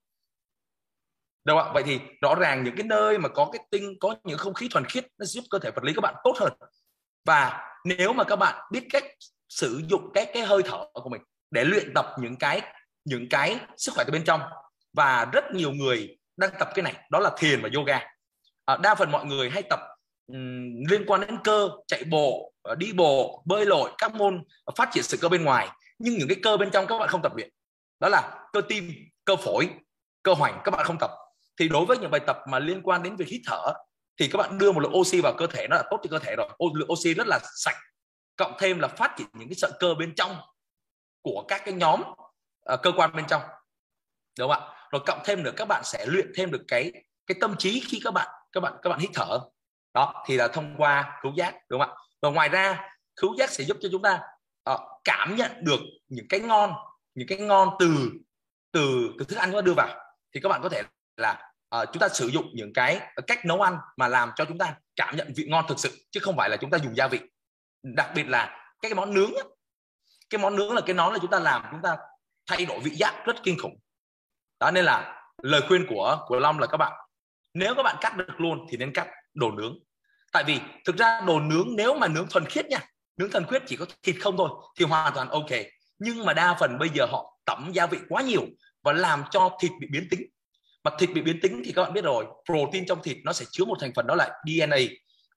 [1.44, 1.72] đâu ạ?
[1.74, 4.68] Vậy thì rõ ràng những cái nơi mà có cái tinh có những không khí
[4.72, 6.54] thuần khiết nó giúp cơ thể vật lý các bạn tốt hơn.
[7.26, 9.04] Và nếu mà các bạn biết cách
[9.50, 12.62] sử dụng cái cái hơi thở của mình để luyện tập những cái
[13.06, 14.42] những cái sức khỏe từ bên trong.
[14.94, 18.00] Và rất nhiều người đang tập cái này đó là thiền và yoga.
[18.66, 19.80] À, đa phần mọi người hay tập
[20.34, 24.44] um, liên quan đến cơ chạy bộ ờ, đi bộ bơi lội các môn
[24.78, 25.70] phát triển sự cơ bên ngoài.
[26.00, 27.50] Nhưng những cái cơ bên trong các bạn không tập luyện
[28.00, 28.94] đó là cơ tim
[29.26, 29.70] cơ phổi
[30.24, 31.12] cơ hoành các bạn không tập.
[31.60, 33.74] Thì đối với những bài tập mà liên quan đến việc hít thở
[34.20, 36.20] thì các bạn đưa một lượng oxy vào cơ thể nó là tốt cho cơ
[36.20, 36.50] thể rồi.
[36.74, 37.76] Lượng oxy rất là sạch
[38.36, 40.36] cộng thêm là phát triển những cái sợi cơ bên trong
[41.22, 42.02] của các cái nhóm
[42.74, 43.42] uh, cơ quan bên trong.
[44.40, 44.88] Đúng không ạ?
[44.92, 46.92] Rồi cộng thêm nữa các bạn sẽ luyện thêm được cái
[47.28, 49.40] cái tâm trí khi các bạn các bạn các bạn hít thở
[49.94, 51.96] đó thì là thông qua khứu giác đúng không ạ?
[52.22, 52.90] Và ngoài ra
[53.22, 54.20] khứu giác sẽ giúp cho chúng ta
[54.72, 56.74] uh, cảm nhận được những cái ngon
[57.16, 58.12] những cái ngon từ
[58.72, 60.00] từ từ thức ăn chúng ta đưa vào.
[60.34, 60.82] Thì các bạn có thể
[61.18, 64.58] là uh, chúng ta sử dụng những cái cách nấu ăn mà làm cho chúng
[64.58, 67.08] ta cảm nhận vị ngon thực sự chứ không phải là chúng ta dùng gia
[67.08, 67.20] vị.
[67.84, 69.32] Đặc biệt là cái món nướng
[70.30, 71.98] cái món nướng là cái món là chúng ta làm chúng ta
[72.48, 73.80] thay đổi vị giác rất kinh khủng.
[74.60, 76.92] Đó nên là lời khuyên của của Long là các bạn
[77.54, 79.80] nếu các bạn cắt được luôn thì nên cắt đồ nướng.
[80.32, 82.80] Tại vì thực ra đồ nướng nếu mà nướng thuần khiết nha,
[83.18, 85.50] nướng thuần khiết chỉ có thịt không thôi thì hoàn toàn ok.
[86.00, 88.46] Nhưng mà đa phần bây giờ họ tẩm gia vị quá nhiều
[88.84, 90.22] và làm cho thịt bị biến tính.
[90.84, 93.46] Mà thịt bị biến tính thì các bạn biết rồi, protein trong thịt nó sẽ
[93.52, 94.78] chứa một thành phần đó là DNA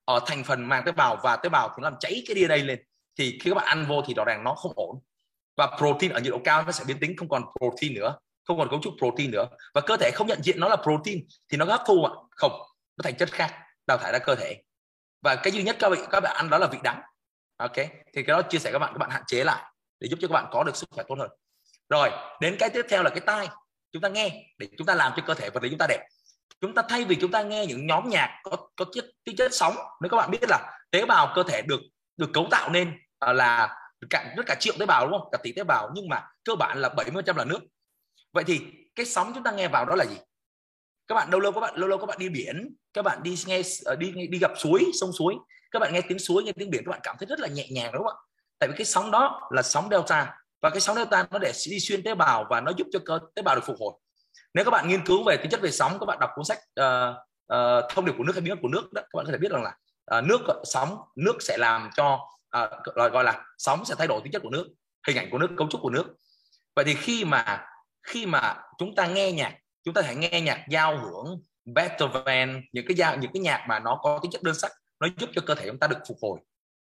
[0.04, 2.36] ở ờ, thành phần mang tế bào và tế bào thì nó làm cháy cái
[2.36, 2.78] DNA lên
[3.18, 5.00] thì khi các bạn ăn vô thì rõ ràng nó không ổn.
[5.56, 8.58] Và protein ở nhiệt độ cao nó sẽ biến tính, không còn protein nữa, không
[8.58, 9.46] còn cấu trúc protein nữa.
[9.74, 12.12] Và cơ thể không nhận diện nó là protein thì nó hấp thu ạ.
[12.30, 12.52] Không,
[12.96, 14.62] nó thành chất khác đào thải ra cơ thể.
[15.22, 17.00] Và cái duy nhất các bạn các bạn ăn đó là vị đắng.
[17.56, 19.62] Ok, thì cái đó chia sẻ các bạn các bạn hạn chế lại
[20.00, 21.30] để giúp cho các bạn có được sức khỏe tốt hơn.
[21.88, 23.48] Rồi, đến cái tiếp theo là cái tai.
[23.92, 26.06] Chúng ta nghe để chúng ta làm cho cơ thể vật lý chúng ta đẹp.
[26.60, 29.54] Chúng ta thay vì chúng ta nghe những nhóm nhạc có có chất tính chất
[29.54, 31.80] sóng, nếu các bạn biết là tế bào cơ thể được
[32.16, 33.76] được cấu tạo nên à, là
[34.10, 35.28] cả, rất cả triệu tế bào, đúng không?
[35.32, 35.90] Cả tỷ tế bào.
[35.94, 37.60] Nhưng mà cơ bản là 70% là nước.
[38.32, 38.60] Vậy thì
[38.94, 40.16] cái sóng chúng ta nghe vào đó là gì?
[41.06, 43.34] Các bạn lâu lâu các bạn lâu lâu các bạn đi biển các bạn đi
[43.46, 45.34] nghe ờ, đi đi gặp suối sông suối.
[45.70, 47.66] Các bạn nghe tiếng suối nghe tiếng biển các bạn cảm thấy rất là nhẹ
[47.70, 48.22] nhàng đúng không ạ?
[48.58, 51.80] Tại vì cái sóng đó là sóng delta và cái sóng delta nó để đi
[51.80, 53.92] xuyên tế bào và nó giúp cho cơ tế bào được phục hồi.
[54.54, 56.58] Nếu các bạn nghiên cứu về tính chất về sóng các bạn đọc cuốn sách
[56.80, 57.16] uh,
[57.52, 59.38] uh, thông điệp của nước hay bí mật của nước đó các bạn có thể
[59.38, 59.76] biết rằng là
[60.18, 62.18] uh, nước sóng nước sẽ làm cho
[62.58, 64.68] uh, gọi là sóng sẽ thay đổi tính chất của nước
[65.06, 66.04] hình ảnh của nước cấu trúc của nước.
[66.76, 67.66] Vậy thì khi mà
[68.02, 72.84] khi mà chúng ta nghe nhạc chúng ta hãy nghe nhạc giao hưởng Beethoven, những
[72.88, 75.42] cái giao, những cái nhạc mà nó có tính chất đơn sắc, nó giúp cho
[75.46, 76.38] cơ thể chúng ta được phục hồi.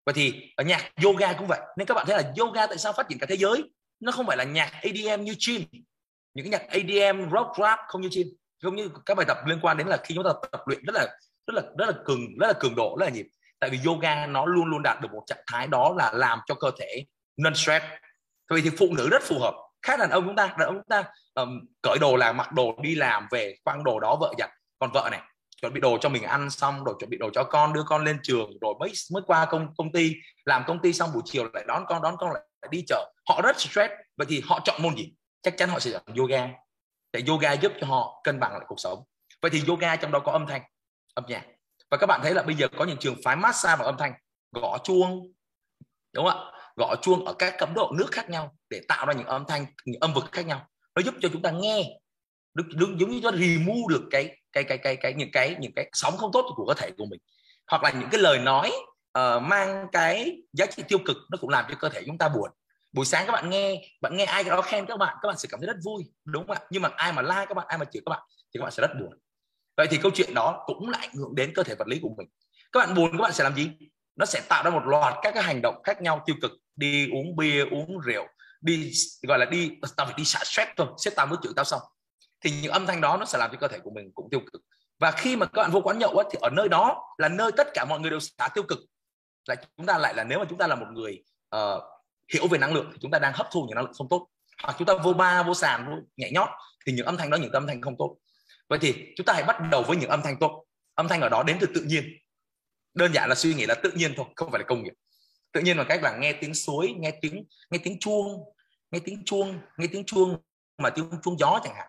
[0.05, 1.59] Vậy thì ở nhạc yoga cũng vậy.
[1.77, 3.63] Nên các bạn thấy là yoga tại sao phát triển cả thế giới?
[3.99, 5.61] Nó không phải là nhạc ADM như gym.
[6.33, 8.27] Những cái nhạc ADM rock, rap không như gym.
[8.63, 10.95] Không như các bài tập liên quan đến là khi chúng ta tập luyện rất
[10.95, 11.07] là
[11.47, 13.27] rất là rất là cường, rất là cường độ, rất là nhịp.
[13.59, 16.55] Tại vì yoga nó luôn luôn đạt được một trạng thái đó là làm cho
[16.55, 17.05] cơ thể
[17.37, 17.85] non stress
[18.49, 19.53] vậy thì phụ nữ rất phù hợp
[19.85, 22.75] khác đàn ông chúng ta đàn ông chúng ta um, cởi đồ là mặc đồ
[22.81, 24.49] đi làm về quăng đồ đó vợ giặt.
[24.79, 25.21] Còn vợ này
[25.61, 28.03] chuẩn bị đồ cho mình ăn xong rồi chuẩn bị đồ cho con đưa con
[28.03, 30.13] lên trường rồi mới mới qua công công ty.
[30.45, 33.11] Làm công ty xong buổi chiều lại đón con đón con lại đi chợ.
[33.29, 35.13] Họ rất stress vậy thì họ chọn môn gì?
[35.41, 36.47] Chắc chắn họ sẽ chọn yoga.
[37.11, 39.03] Để yoga giúp cho họ cân bằng lại cuộc sống.
[39.41, 40.61] Vậy thì yoga trong đó có âm thanh
[41.13, 41.45] âm nhạc.
[41.91, 44.13] Và các bạn thấy là bây giờ có những trường phái massage bằng âm thanh.
[44.51, 45.33] Gõ chuông
[46.13, 46.54] đúng không ạ?
[46.75, 49.65] Gõ chuông ở các cấp độ nước khác nhau để tạo ra những âm thanh
[49.85, 50.67] những âm vực khác nhau.
[50.95, 51.99] Nó giúp cho chúng ta nghe.
[52.53, 55.71] Được, được giống như nó remove được cái cái cái cái cái những cái những
[55.75, 57.19] cái sóng không tốt của cơ thể của mình.
[57.67, 58.71] Hoặc là những cái lời nói
[59.19, 62.29] uh, mang cái giá trị tiêu cực nó cũng làm cho cơ thể chúng ta
[62.29, 62.51] buồn.
[62.93, 65.47] Buổi sáng các bạn nghe bạn nghe ai đó khen các bạn các bạn sẽ
[65.51, 66.61] cảm thấy rất vui đúng không ạ?
[66.69, 68.71] Nhưng mà ai mà like các bạn ai mà chửi các bạn thì các bạn
[68.71, 69.19] sẽ rất buồn.
[69.77, 72.09] Vậy thì câu chuyện đó cũng lại ảnh hưởng đến cơ thể vật lý của
[72.17, 72.27] mình.
[72.71, 73.69] Các bạn buồn các bạn sẽ làm gì?
[74.15, 77.09] Nó sẽ tạo ra một loạt các cái hành động khác nhau tiêu cực đi
[77.11, 78.27] uống bia uống rượu
[78.61, 78.91] đi
[79.27, 81.81] gọi là đi tao phải đi xả stress thôi xếp tao mới chửi tao xong.
[82.41, 84.39] Thì những âm thanh đó nó sẽ làm cho cơ thể của mình cũng tiêu
[84.53, 84.61] cực.
[84.99, 87.51] Và khi mà các bạn vô quán nhậu á, thì ở nơi đó là nơi
[87.57, 88.79] tất cả mọi người đều xả tiêu cực.
[89.47, 91.23] Là chúng ta lại là nếu mà chúng ta là một người
[91.55, 91.83] uh,
[92.33, 94.27] hiểu về năng lượng thì chúng ta đang hấp thu những năng lượng không tốt.
[94.63, 96.49] Hoặc chúng ta vô ba vô sàn vô nhảy nhót
[96.85, 98.17] thì những âm thanh đó những âm thanh không tốt.
[98.69, 100.65] Vậy thì chúng ta hãy bắt đầu với những âm thanh tốt.
[100.95, 102.03] Âm thanh ở đó đến từ tự nhiên.
[102.93, 104.93] Đơn giản là suy nghĩ là tự nhiên thôi không phải là công nghiệp
[105.55, 108.43] tự nhiên bằng cách là nghe tiếng suối nghe tiếng nghe tiếng chuông
[108.91, 110.37] nghe tiếng chuông nghe tiếng chuông
[110.77, 111.87] mà tiếng chuông gió chẳng hạn.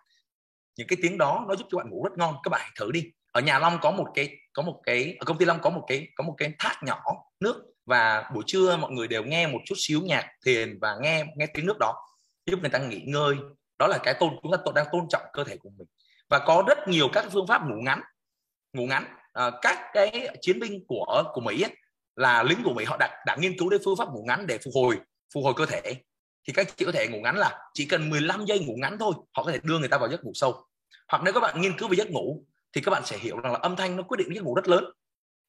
[0.76, 2.37] Những cái tiếng đó nó giúp cho bạn ngủ rất ngon.
[2.42, 3.05] Các bạn hãy thử đi.
[3.33, 5.85] Ở nhà long có một cái có một cái ở công ty long có một
[5.87, 7.02] cái có một cái thác nhỏ
[7.40, 11.24] nước và buổi trưa mọi người đều nghe một chút xíu nhạc thiền và nghe
[11.37, 11.94] nghe tiếng nước đó
[12.46, 13.35] giúp người ta nghỉ ngơi.
[13.79, 15.88] Đó là cái tôn chúng ta đang tôn trọng cơ thể của mình.
[16.29, 18.00] Và có rất nhiều các phương pháp ngủ ngắn
[18.72, 19.05] ngủ ngắn.
[19.33, 21.72] À, các cái chiến binh của của mỹ ấy,
[22.16, 24.59] là lính của mỹ họ đã, đã nghiên cứu đến phương pháp ngủ ngắn để
[24.64, 25.00] phục hồi
[25.35, 25.96] phục hồi cơ thể.
[26.46, 29.12] Thì các chị có thể ngủ ngắn là chỉ cần 15 giây ngủ ngắn thôi
[29.37, 30.66] họ có thể đưa người ta vào giấc ngủ sâu.
[31.09, 33.52] Hoặc nếu các bạn nghiên cứu về giấc ngủ thì các bạn sẽ hiểu rằng
[33.52, 34.85] là âm thanh nó quyết định giấc ngủ rất lớn.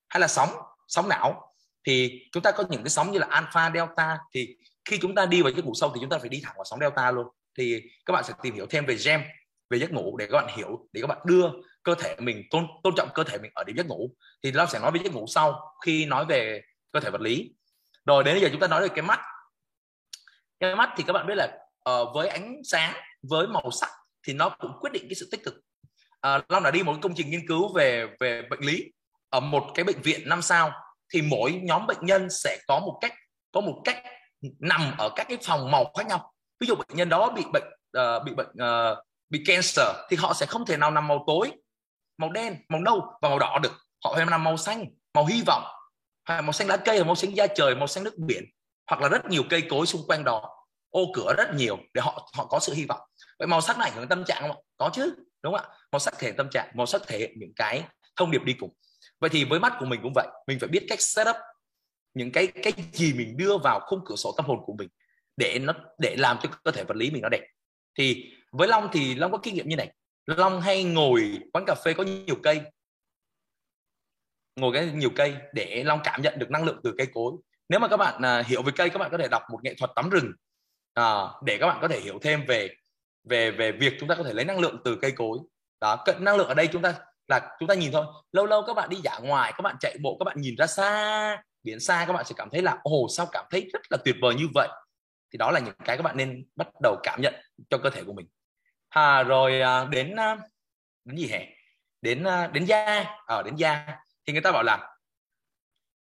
[0.09, 0.49] Hay là sóng
[0.87, 1.53] sóng não.
[1.87, 4.17] Thì chúng ta có những cái sóng như là alpha delta.
[4.33, 6.53] Thì khi chúng ta đi vào giấc ngủ sâu thì chúng ta phải đi thẳng
[6.55, 7.27] vào sóng delta luôn.
[7.57, 9.23] Thì các bạn sẽ tìm hiểu thêm về gem
[9.69, 11.49] về giấc ngủ để các bạn hiểu để các bạn đưa
[11.83, 14.11] cơ thể mình tôn, tôn trọng cơ thể mình ở điểm giấc ngủ
[14.43, 17.53] thì Long sẽ nói về giấc ngủ sau khi nói về cơ thể vật lý.
[18.05, 19.19] Rồi đến bây giờ chúng ta nói về cái mắt.
[20.59, 21.57] Cái mắt thì các bạn biết là
[21.89, 23.89] uh, với ánh sáng với màu sắc
[24.27, 25.53] thì nó cũng quyết định cái sự tích cực.
[26.21, 28.91] À, uh, Long đã đi một công trình nghiên cứu về về bệnh lý
[29.29, 30.71] ở một cái bệnh viện năm sao
[31.13, 33.13] thì mỗi nhóm bệnh nhân sẽ có một cách
[33.51, 34.03] có một cách
[34.59, 36.33] nằm ở các cái phòng màu khác nhau.
[36.59, 37.63] Ví dụ bệnh nhân đó bị bệnh
[37.97, 38.97] uh, bị bệnh uh,
[39.29, 41.51] bị cancer thì họ sẽ không thể nào nằm màu tối,
[42.17, 43.73] màu đen, màu nâu và màu đỏ được.
[44.03, 45.63] Họ phải nằm màu xanh, màu hy vọng.
[46.23, 48.43] Hay màu xanh lá cây, màu xanh da trời, màu xanh nước biển.
[48.89, 52.29] Hoặc là rất nhiều cây cối xung quanh đó, ô cửa rất nhiều để họ
[52.33, 52.99] họ có sự hy vọng.
[53.39, 55.75] Vậy màu sắc này ảnh hưởng tâm trạng không có chứ, đúng không ạ?
[55.91, 57.83] Màu sắc thể hiện tâm trạng, màu sắc thể hiện những cái
[58.15, 58.73] thông điệp đi cùng.
[59.19, 61.35] Vậy thì với mắt của mình cũng vậy, mình phải biết cách setup
[62.13, 64.89] những cái cái gì mình đưa vào khung cửa sổ tâm hồn của mình
[65.37, 67.47] để nó, để làm cho cơ thể vật lý mình nó đẹp.
[67.97, 69.93] Thì với long thì long có kinh nghiệm như này.
[70.25, 72.61] Long hay ngồi quán cà phê có nhiều cây.
[74.55, 77.33] Ngồi cái nhiều cây để long cảm nhận được năng lượng từ cây cối.
[77.69, 79.73] Nếu mà các bạn à, hiểu về cây các bạn có thể đọc một nghệ
[79.73, 80.31] thuật tắm rừng
[80.93, 82.69] à, để các bạn có thể hiểu thêm về
[83.23, 85.39] về về việc chúng ta có thể lấy năng lượng từ cây cối.
[85.79, 86.95] Đó cận năng lượng ở đây chúng ta
[87.27, 88.05] là chúng ta nhìn thôi.
[88.31, 90.67] Lâu lâu các bạn đi dã ngoài các bạn chạy bộ các bạn nhìn ra
[90.67, 93.97] xa biển xa các bạn sẽ cảm thấy là ồ sao cảm thấy rất là
[94.05, 94.67] tuyệt vời như vậy?
[95.33, 97.33] Thì đó là những cái các bạn nên bắt đầu cảm nhận
[97.69, 98.27] cho cơ thể của mình
[98.89, 100.37] à, rồi à, đến à,
[101.05, 101.39] đến gì hả?
[102.01, 103.05] Đến à, đến da.
[103.27, 103.87] Ở đến da.
[104.27, 104.89] Thì người ta bảo là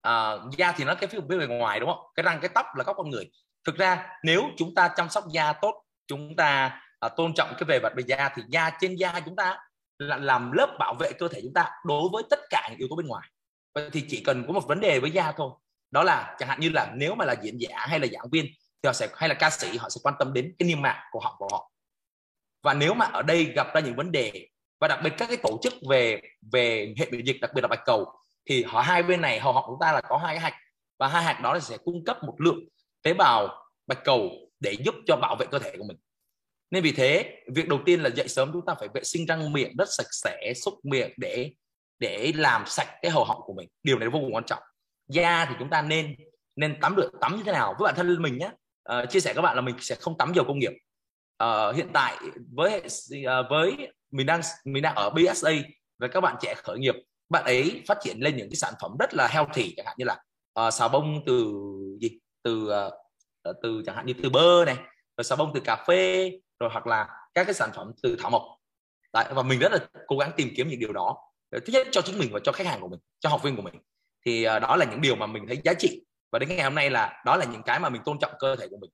[0.01, 2.05] à, da thì nó cái phía bên ngoài đúng không?
[2.15, 3.31] Cái răng cái tóc là có con người.
[3.65, 7.63] Thực ra nếu chúng ta chăm sóc da tốt chúng ta à, tôn trọng cái
[7.67, 9.57] về vật về da thì da trên da chúng ta
[9.97, 12.87] là làm lớp bảo vệ cơ thể chúng ta đối với tất cả những yếu
[12.89, 13.29] tố bên ngoài.
[13.75, 15.51] Vậy thì chỉ cần có một vấn đề với da thôi.
[15.91, 18.45] Đó là chẳng hạn như là nếu mà là diễn giả hay là giảng viên
[18.83, 21.03] thì họ sẽ hay là ca sĩ họ sẽ quan tâm đến cái niêm mạc
[21.11, 21.71] của họ của họ
[22.65, 24.47] và nếu mà ở đây gặp ra những vấn đề
[24.79, 27.67] và đặc biệt các cái tổ chức về về hệ miễn dịch đặc biệt là
[27.67, 28.05] bạch cầu
[28.49, 30.53] thì họ hai bên này họ họ chúng ta là có hai cái hạch
[30.99, 32.59] và hai hạch đó là sẽ cung cấp một lượng
[33.03, 35.97] tế bào bạch cầu để giúp cho bảo vệ cơ thể của mình.
[36.71, 39.53] Nên vì thế việc đầu tiên là dậy sớm chúng ta phải vệ sinh răng
[39.53, 41.51] miệng rất sạch sẽ xúc miệng để
[41.99, 43.69] để làm sạch cái hầu họng của mình.
[43.83, 44.63] Điều này vô cùng quan trọng.
[45.07, 46.15] Da thì chúng ta nên
[46.55, 47.75] nên tắm được tắm như thế nào?
[47.79, 50.17] Với bản thân mình nhé uh, ờ, chia sẻ các bạn là mình sẽ không
[50.17, 50.71] tắm dầu công nghiệp
[51.43, 52.17] uh, hiện tại
[52.51, 55.51] với uh, với mình đang mình đang ở BSA
[55.99, 56.95] và các bạn trẻ khởi nghiệp
[57.29, 60.05] bạn ấy phát triển lên những cái sản phẩm rất là healthy chẳng hạn như
[60.05, 61.53] là ờ, uh, xà bông từ
[62.01, 62.19] gì?
[62.43, 62.69] Từ
[63.49, 64.75] uh, từ chẳng hạn như từ bơ này
[65.17, 68.31] rồi xà bông từ cà phê rồi hoặc là các cái sản phẩm từ thảo
[68.31, 68.43] mộc.
[69.13, 71.17] Đấy, và mình rất là cố gắng tìm kiếm những điều đó.
[71.51, 73.61] Thứ nhất cho chính mình và cho khách hàng của mình cho học viên của
[73.61, 73.73] mình.
[74.25, 76.05] Thì uh, đó là những điều mà mình thấy giá trị.
[76.31, 78.55] Và đến ngày hôm nay là đó là những cái mà mình tôn trọng cơ
[78.55, 78.89] thể của mình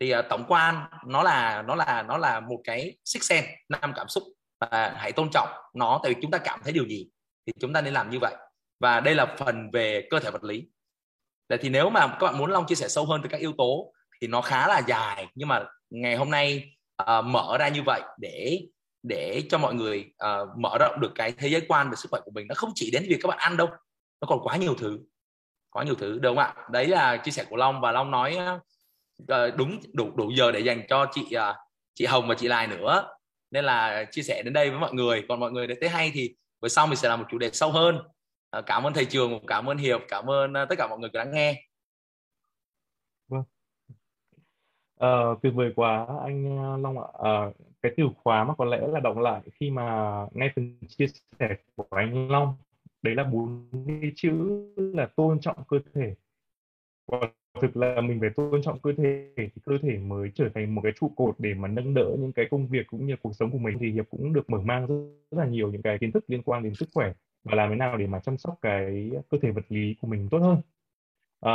[0.00, 3.92] thì uh, tổng quan nó là nó là nó là một cái six sense năm
[3.96, 4.22] cảm xúc.
[4.60, 7.08] Và hãy tôn trọng nó tại vì chúng ta cảm thấy điều gì
[7.46, 8.34] thì chúng ta nên làm như vậy.
[8.80, 10.68] Và đây là phần về cơ thể vật lý.
[11.48, 13.52] Để thì nếu mà các bạn muốn long chia sẻ sâu hơn từ các yếu
[13.58, 17.82] tố thì nó khá là dài nhưng mà ngày hôm nay uh, mở ra như
[17.86, 18.60] vậy để
[19.02, 22.20] để cho mọi người uh, mở rộng được cái thế giới quan về sức khỏe
[22.24, 23.68] của mình nó không chỉ đến việc các bạn ăn đâu
[24.20, 24.98] nó còn quá nhiều thứ
[25.70, 26.54] quá nhiều thứ đúng không ạ?
[26.70, 28.62] Đấy là chia sẻ của long và long nói uh,
[29.26, 31.54] Ờ, đúng đủ đủ giờ để dành cho chị ờ,
[31.94, 33.08] chị hồng và chị lai nữa.
[33.50, 35.24] Nên là chia sẻ đến đây với mọi người.
[35.28, 37.50] Còn mọi người để thấy hay thì bữa sau mình sẽ làm một chủ đề
[37.50, 37.98] sâu hơn.
[38.50, 41.24] Ờ, cảm ơn thầy trường cảm ơn hiệp cảm ơn tất cả mọi người đã
[41.24, 41.64] nghe.
[43.28, 43.42] Vâng.
[44.98, 45.08] À,
[45.42, 47.06] tuyệt vời quá anh long ạ.
[47.22, 47.50] À,
[47.82, 51.06] cái từ khóa mà có lẽ là động lại khi mà nghe phần chia
[51.38, 52.56] sẻ của anh long.
[53.02, 53.68] Đấy là bốn
[54.16, 54.32] chữ
[54.76, 56.14] là tôn trọng cơ thể.
[57.06, 57.18] Và
[57.60, 60.80] thực là mình phải tôn trọng cơ thể thì cơ thể mới trở thành một
[60.84, 63.50] cái trụ cột để mà nâng đỡ những cái công việc cũng như cuộc sống
[63.50, 63.78] của mình.
[63.80, 64.94] Thì hiệp cũng được mở mang rất,
[65.30, 67.12] rất là nhiều những cái kiến thức liên quan đến sức khỏe
[67.44, 70.28] và làm thế nào để mà chăm sóc cái cơ thể vật lý của mình
[70.30, 70.60] tốt hơn.
[71.40, 71.54] À,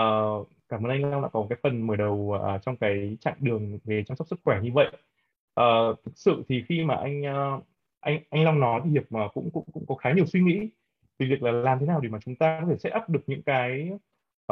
[0.69, 3.79] cảm ơn anh Long đã có cái phần mở đầu uh, trong cái chặng đường
[3.83, 4.91] về chăm sóc sức khỏe như vậy.
[5.55, 5.65] À,
[6.05, 7.63] thực sự thì khi mà anh uh,
[7.99, 10.69] anh anh Long nói thì hiệp mà cũng cũng cũng có khá nhiều suy nghĩ
[11.19, 13.23] về việc là làm thế nào để mà chúng ta có thể set up được
[13.27, 13.91] những cái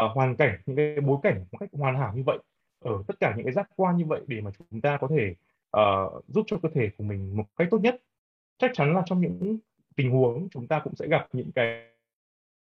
[0.06, 2.38] uh, hoàn cảnh những cái bối cảnh một cách hoàn hảo như vậy
[2.80, 5.36] ở tất cả những cái giác quan như vậy để mà chúng ta có thể
[5.78, 8.02] uh, giúp cho cơ thể của mình một cách tốt nhất.
[8.58, 9.58] Chắc chắn là trong những
[9.96, 11.88] tình huống chúng ta cũng sẽ gặp những cái,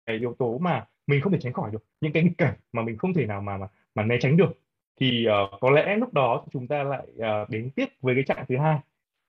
[0.05, 2.81] cái yếu tố mà mình không thể tránh khỏi được những cái nghịch cảnh mà
[2.81, 4.51] mình không thể nào mà mà, mà né tránh được.
[4.99, 8.23] Thì uh, có lẽ lúc đó thì chúng ta lại uh, đến tiếp với cái
[8.23, 8.79] trạng thứ hai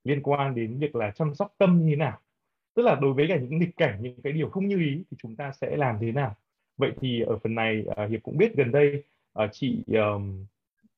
[0.04, 2.18] liên quan đến việc là chăm sóc tâm như thế nào.
[2.74, 5.16] Tức là đối với cả những nghịch cảnh những cái điều không như ý thì
[5.22, 6.36] chúng ta sẽ làm thế nào?
[6.80, 9.02] Vậy thì ở phần này uh, hiệp cũng biết gần đây
[9.44, 10.44] uh, chị um,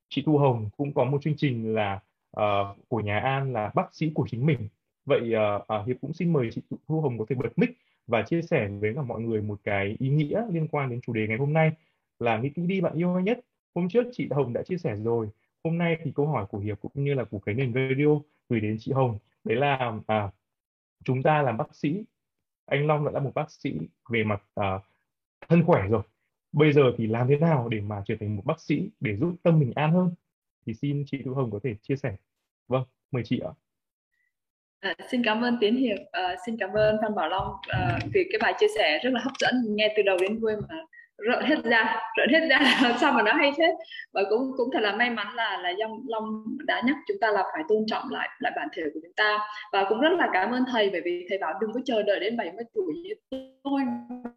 [0.09, 2.01] chị thu hồng cũng có một chương trình là
[2.41, 4.69] uh, của nhà an là bác sĩ của chính mình.
[5.05, 7.71] Vậy uh, uh, hiệp cũng xin mời chị thu hồng có thể bật mic
[8.07, 11.13] và chia sẻ với cả mọi người một cái ý nghĩa liên quan đến chủ
[11.13, 11.73] đề ngày hôm nay.
[12.19, 13.41] Là nghĩ kỹ đi bạn yêu hay nhất.
[13.75, 15.29] Hôm trước chị hồng đã chia sẻ rồi.
[15.65, 18.61] Hôm nay thì câu hỏi của hiệp cũng như là của cái nền video gửi
[18.61, 19.19] đến chị hồng.
[19.45, 20.31] Đấy là à,
[21.05, 22.05] chúng ta làm bác sĩ.
[22.67, 23.79] Anh long đã là một bác sĩ
[24.11, 24.83] về mặt uh,
[25.49, 26.03] thân khỏe rồi.
[26.53, 29.35] Bây giờ thì làm thế nào để mà trở thành một bác sĩ để giúp
[29.43, 30.15] tâm mình an hơn?
[30.67, 32.17] Thì xin chị Thu Hồng có thể chia sẻ.
[32.69, 33.51] Vâng mời chị ạ.
[34.81, 37.55] À, xin cảm ơn Tiến Hiệp, à, xin cảm ơn Phan Bảo Long.
[37.69, 40.53] À, vì cái bài chia sẻ rất là hấp dẫn, nghe từ đầu đến cuối
[40.69, 40.77] mà
[41.29, 42.61] rợn hết ra rợn hết ra
[43.01, 43.75] sao mà nó hay thế?
[44.13, 47.31] Và cũng cũng thật là may mắn là là Long Long đã nhắc chúng ta
[47.31, 49.39] là phải tôn trọng lại lại bản thể của chúng ta.
[49.73, 52.21] Và cũng rất là cảm ơn thầy bởi vì thầy bảo đừng có chờ đợi
[52.21, 53.83] đến 70 tuổi như tôi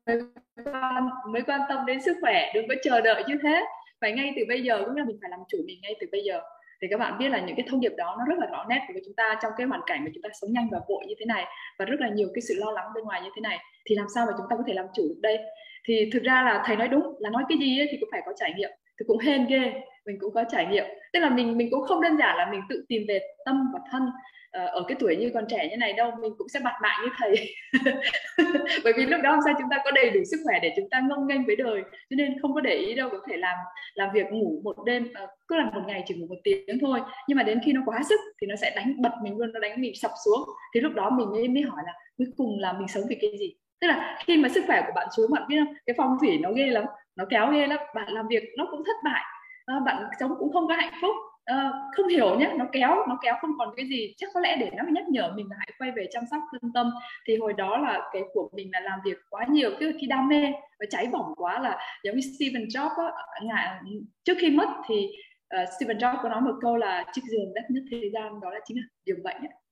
[0.08, 0.20] mới
[0.66, 3.66] quan, mới quan tâm đến sức khỏe đừng có chờ đợi như thế.
[4.02, 6.24] Phải ngay từ bây giờ cũng là mình phải làm chủ mình ngay từ bây
[6.24, 6.42] giờ.
[6.82, 8.88] Thì các bạn biết là những cái thông điệp đó nó rất là rõ nét
[8.94, 11.16] với chúng ta trong cái hoàn cảnh mà chúng ta sống nhanh và vội như
[11.20, 11.46] thế này
[11.80, 13.60] và rất là nhiều cái sự lo lắng bên ngoài như thế này.
[13.86, 15.38] Thì làm sao mà chúng ta có thể làm chủ được đây?
[15.88, 18.22] Thì thực ra là thầy nói đúng, là nói cái gì ấy thì cũng phải
[18.26, 18.70] có trải nghiệm.
[19.00, 19.74] Thì cũng hên ghê,
[20.06, 20.86] mình cũng có trải nghiệm.
[21.14, 23.80] Tức là mình mình cũng không đơn giản là mình tự tìm về tâm và
[23.92, 24.02] thân
[24.52, 27.00] ờ, ở cái tuổi như còn trẻ như này đâu, mình cũng sẽ bặt mạng
[27.04, 27.36] như thầy.
[28.84, 30.90] Bởi vì lúc đó làm sao chúng ta có đầy đủ sức khỏe để chúng
[30.90, 31.82] ta ngông nghênh với đời.
[31.84, 33.58] Cho nên không có để ý đâu, có thể làm
[33.94, 37.00] làm việc ngủ một đêm ờ, cứ làm một ngày chỉ ngủ một tiếng thôi.
[37.28, 39.60] Nhưng mà đến khi nó quá sức thì nó sẽ đánh bật mình luôn, nó
[39.60, 40.50] đánh mình sập xuống.
[40.74, 43.32] Thì lúc đó mình mới mới hỏi là cuối cùng là mình sống vì cái
[43.40, 43.56] gì?
[43.86, 45.74] Tức là khi mà sức khỏe của bạn xuống bạn biết không?
[45.86, 47.80] Cái phong thủy nó ghê lắm nó kéo ghê lắm.
[47.96, 49.24] Bạn làm việc nó cũng thất bại.
[49.66, 51.16] À, bạn sống cũng không có hạnh phúc.
[51.46, 54.14] À, không hiểu nhé nó kéo nó kéo không còn cái gì.
[54.18, 56.72] Chắc có lẽ để nó nhắc nhở mình là hãy quay về chăm sóc thân
[56.74, 56.92] tâm.
[57.28, 60.28] Thì hồi đó là cái của mình là làm việc quá nhiều cứ khi đam
[60.28, 63.12] mê và cháy bỏng quá là giống như Steven Jobs
[63.50, 63.82] á,
[64.24, 65.10] trước khi mất thì
[65.50, 68.40] ờ, uh, Steven Jobs có nói một câu là chiếc giường đắt nhất thế gian
[68.42, 69.65] đó là chính là giường bệnh ấy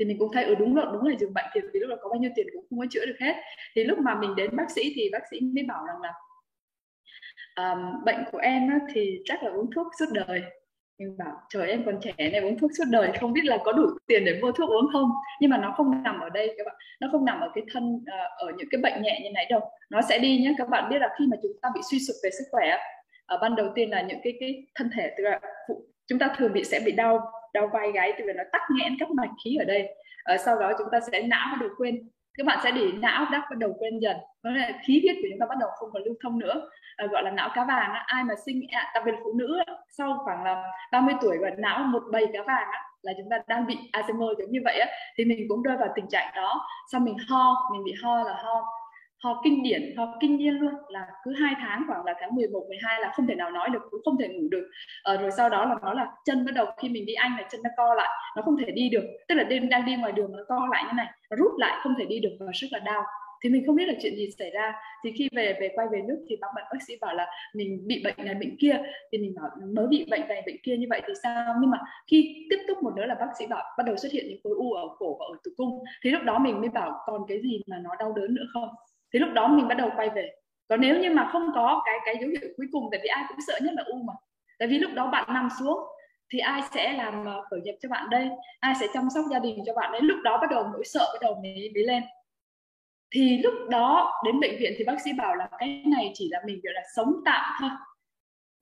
[0.00, 1.90] thì mình cũng thấy ở ừ, đúng rồi đúng là giường bệnh thì vì lúc
[1.90, 3.34] đó có bao nhiêu tiền cũng không có chữa được hết.
[3.74, 6.12] Thì lúc mà mình đến bác sĩ thì bác sĩ mới bảo rằng là
[7.56, 10.42] um, bệnh của em á, thì chắc là uống thuốc suốt đời.
[10.98, 13.72] Mình bảo trời em còn trẻ này uống thuốc suốt đời không biết là có
[13.72, 15.10] đủ tiền để mua thuốc uống không?
[15.40, 17.94] Nhưng mà nó không nằm ở đây các bạn nó không nằm ở cái thân
[17.94, 19.60] uh, ở những cái bệnh nhẹ như này đâu.
[19.90, 22.16] Nó sẽ đi nhé các bạn biết là khi mà chúng ta bị suy sụp
[22.24, 22.76] về sức khỏe
[23.26, 25.40] ở ban đầu tiên là những cái cái thân thể tức là
[26.06, 28.96] chúng ta thường bị sẽ bị đau đau vai gáy thì là nó tắc nghẽn
[28.98, 29.94] các mạch khí ở đây.
[30.24, 32.08] Ở sau đó chúng ta sẽ não bắt đầu quên.
[32.34, 34.16] Các bạn sẽ để não đã bắt đầu quên dần.
[34.42, 36.70] Nó là khí huyết của chúng ta bắt đầu không còn lưu thông nữa.
[36.96, 38.04] À, gọi là não cá vàng á.
[38.06, 41.50] ai mà sinh à, đặc biệt phụ nữ á, sau khoảng là 30 tuổi và
[41.58, 44.78] não một bầy cá vàng á, là chúng ta đang bị Alzheimer giống như vậy
[44.78, 44.86] á,
[45.16, 46.66] thì mình cũng rơi vào tình trạng đó.
[46.92, 48.79] Sau mình ho mình bị ho là ho
[49.24, 52.64] ho kinh điển ho kinh niên luôn là cứ hai tháng khoảng là tháng 11
[52.68, 54.70] 12 là không thể nào nói được cũng không thể ngủ được.
[55.02, 57.48] Ờ, rồi sau đó là nó là chân bắt đầu khi mình đi Anh là
[57.50, 59.04] chân nó co lại nó không thể đi được.
[59.28, 61.78] Tức là đêm đang đi ngoài đường nó co lại như này nó rút lại
[61.82, 63.02] không thể đi được và rất là đau.
[63.42, 64.72] Thì mình không biết là chuyện gì xảy ra.
[65.04, 68.02] Thì khi về về quay về nước thì bác bác sĩ bảo là mình bị
[68.04, 68.76] bệnh này bệnh kia.
[69.12, 71.54] Thì mình bảo mới bị bệnh này bệnh kia như vậy thì sao?
[71.60, 71.78] Nhưng mà
[72.10, 74.52] khi tiếp tục một nữa là bác sĩ bảo bắt đầu xuất hiện những khối
[74.56, 75.84] u ở cổ và ở tử cung.
[76.04, 78.68] Thì lúc đó mình mới bảo còn cái gì mà nó đau đớn nữa không?
[79.12, 80.30] Thì lúc đó mình bắt đầu quay về.
[80.68, 83.24] Còn nếu như mà không có cái cái dấu hiệu cuối cùng tại vì ai
[83.28, 84.12] cũng sợ nhất là u mà.
[84.58, 85.78] Tại vì lúc đó bạn nằm xuống
[86.32, 88.28] thì ai sẽ làm à, khởi nghiệp cho bạn đây?
[88.60, 90.00] Ai sẽ chăm sóc gia đình cho bạn đấy?
[90.00, 92.02] Lúc đó bắt đầu nỗi sợ bắt đầu mới mới lên.
[93.10, 96.40] Thì lúc đó đến bệnh viện thì bác sĩ bảo là cái này chỉ là
[96.46, 97.70] mình gọi là sống tạm thôi.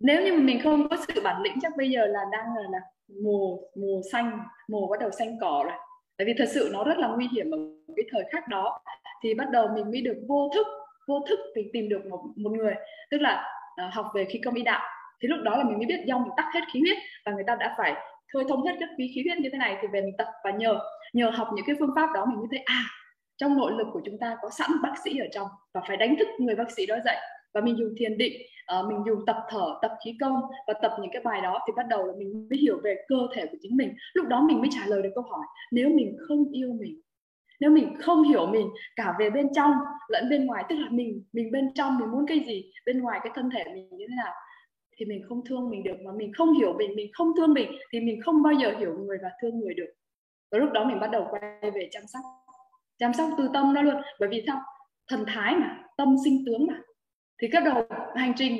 [0.00, 2.62] Nếu như mà mình không có sự bản lĩnh chắc bây giờ là đang là,
[2.70, 2.78] là
[3.22, 5.78] mùa mùa xanh mùa bắt đầu xanh cỏ rồi
[6.18, 7.58] tại vì thật sự nó rất là nguy hiểm ở
[7.96, 8.80] cái thời khắc đó.
[9.22, 10.66] Thì bắt đầu mình mới được vô thức
[11.08, 12.74] vô thức mình tìm được một một người
[13.10, 13.44] tức là
[13.86, 14.82] uh, học về khí công y đạo.
[15.22, 17.44] Thì lúc đó là mình mới biết do mình tắt hết khí huyết và người
[17.46, 17.94] ta đã phải
[18.32, 20.50] khơi thông hết các khí khí huyết như thế này thì về mình tập và
[20.50, 20.78] nhờ
[21.12, 22.82] nhờ học những cái phương pháp đó mình mới thấy à
[23.36, 26.16] trong nội lực của chúng ta có sẵn bác sĩ ở trong và phải đánh
[26.18, 27.16] thức người bác sĩ đó dậy
[27.54, 28.32] và mình dùng thiền định
[28.80, 31.72] uh, mình dùng tập thở tập khí công và tập những cái bài đó thì
[31.76, 33.94] bắt đầu là mình mới hiểu về cơ thể của chính mình.
[34.14, 37.00] Lúc đó mình mới trả lời được câu hỏi nếu mình không yêu mình
[37.60, 39.72] nếu mình không hiểu mình cả về bên trong
[40.08, 43.20] lẫn bên ngoài tức là mình mình bên trong mình muốn cái gì bên ngoài
[43.22, 44.34] cái thân thể mình như thế nào
[44.98, 45.96] thì mình không thương mình được.
[46.04, 48.98] Mà mình không hiểu mình mình không thương mình thì mình không bao giờ hiểu
[48.98, 49.92] người và thương người được.
[50.50, 52.22] Và lúc đó mình bắt đầu quay về chăm sóc
[52.98, 53.94] chăm sóc từ tâm đó luôn.
[54.20, 54.60] Bởi vì sao?
[55.08, 56.80] Thần thái mà tâm sinh tướng mà
[57.42, 58.56] thì bắt đầu hành trình,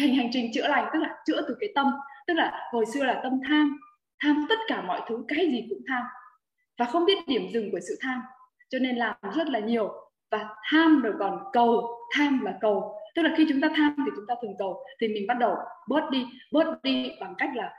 [0.00, 1.86] hành hành trình chữa lành, tức là chữa từ cái tâm,
[2.26, 3.78] tức là hồi xưa là tâm tham
[4.22, 6.02] tham tất cả mọi thứ, cái gì cũng tham,
[6.78, 8.20] và không biết điểm dừng của sự tham,
[8.68, 9.92] cho nên làm rất là nhiều,
[10.30, 12.96] và tham rồi còn cầu, tham là cầu.
[13.14, 15.56] Tức là khi chúng ta tham thì chúng ta thường cầu, thì mình bắt đầu
[15.88, 17.74] bớt đi bớt đi bằng cách là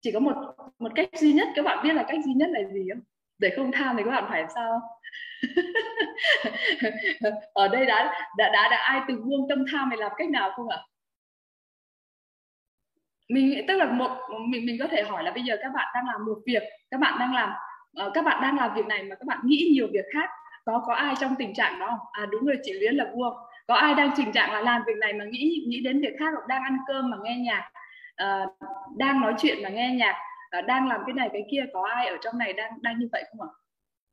[0.00, 0.34] chỉ có một
[0.78, 3.02] một cách duy nhất, các bạn biết là cách duy nhất là gì không?
[3.38, 4.80] Để không tham thì các bạn phải làm sao?
[7.52, 10.50] Ở đây đã đã đã, đã ai từng buông tâm tham này làm cách nào
[10.56, 10.78] không ạ?
[13.28, 14.10] Mình tức là một
[14.48, 17.00] mình mình có thể hỏi là bây giờ các bạn đang làm một việc các
[17.00, 17.50] bạn đang làm
[18.06, 20.30] uh, các bạn đang làm việc này mà các bạn nghĩ nhiều việc khác
[20.64, 22.06] có có ai trong tình trạng đó không?
[22.12, 23.34] À đúng rồi chị Luyến là buông
[23.66, 26.30] có ai đang tình trạng là làm việc này mà nghĩ nghĩ đến việc khác
[26.34, 27.70] hoặc đang ăn cơm mà nghe nhạc
[28.24, 28.48] uh,
[28.96, 30.16] đang nói chuyện mà nghe nhạc
[30.66, 33.24] đang làm cái này cái kia có ai ở trong này đang đang như vậy
[33.30, 33.50] không ạ?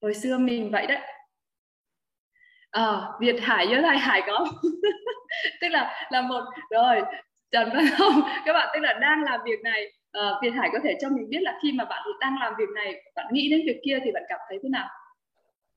[0.02, 1.02] Hồi xưa mình vậy đấy.
[2.72, 4.48] À, Việt Hải nhớ lại Hải có
[5.62, 7.02] tức là là một rồi
[7.52, 9.92] Trần Văn Hồng các bạn tức là đang làm việc này.
[10.12, 12.70] À, Việt Hải có thể cho mình biết là khi mà bạn đang làm việc
[12.76, 14.90] này bạn nghĩ đến việc kia thì bạn cảm thấy thế nào?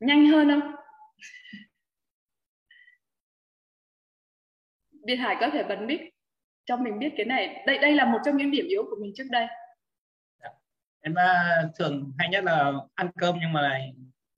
[0.00, 0.72] Nhanh hơn không?
[5.06, 6.00] Việt Hải có thể bật mic
[6.64, 7.62] cho mình biết cái này.
[7.66, 9.46] Đây đây là một trong những điểm yếu của mình trước đây
[11.00, 13.78] em uh, thường hay nhất là ăn cơm nhưng mà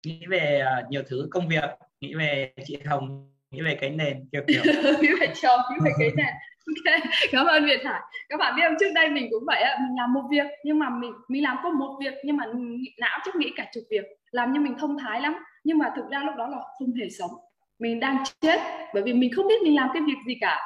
[0.07, 1.65] nghĩ về uh, nhiều thứ công việc
[2.01, 4.63] nghĩ về chị Hồng nghĩ về cái nền kiểu kiểu.
[5.01, 6.35] Nghĩ về chồng nghĩ về cái nền.
[6.67, 7.01] Ok
[7.33, 8.01] cảm ơn Việt Hải.
[8.29, 10.91] Các bạn biết không trước đây mình cũng vậy mình làm một việc nhưng mà
[10.91, 12.45] mình mình làm có một việc nhưng mà
[12.99, 15.35] não chắc nghĩ cả chục việc làm như mình thông thái lắm.
[15.65, 17.31] Nhưng mà thực ra lúc đó là không hề sống.
[17.79, 18.61] Mình đang chết
[18.95, 20.59] bởi vì mình không biết mình làm cái việc gì cả.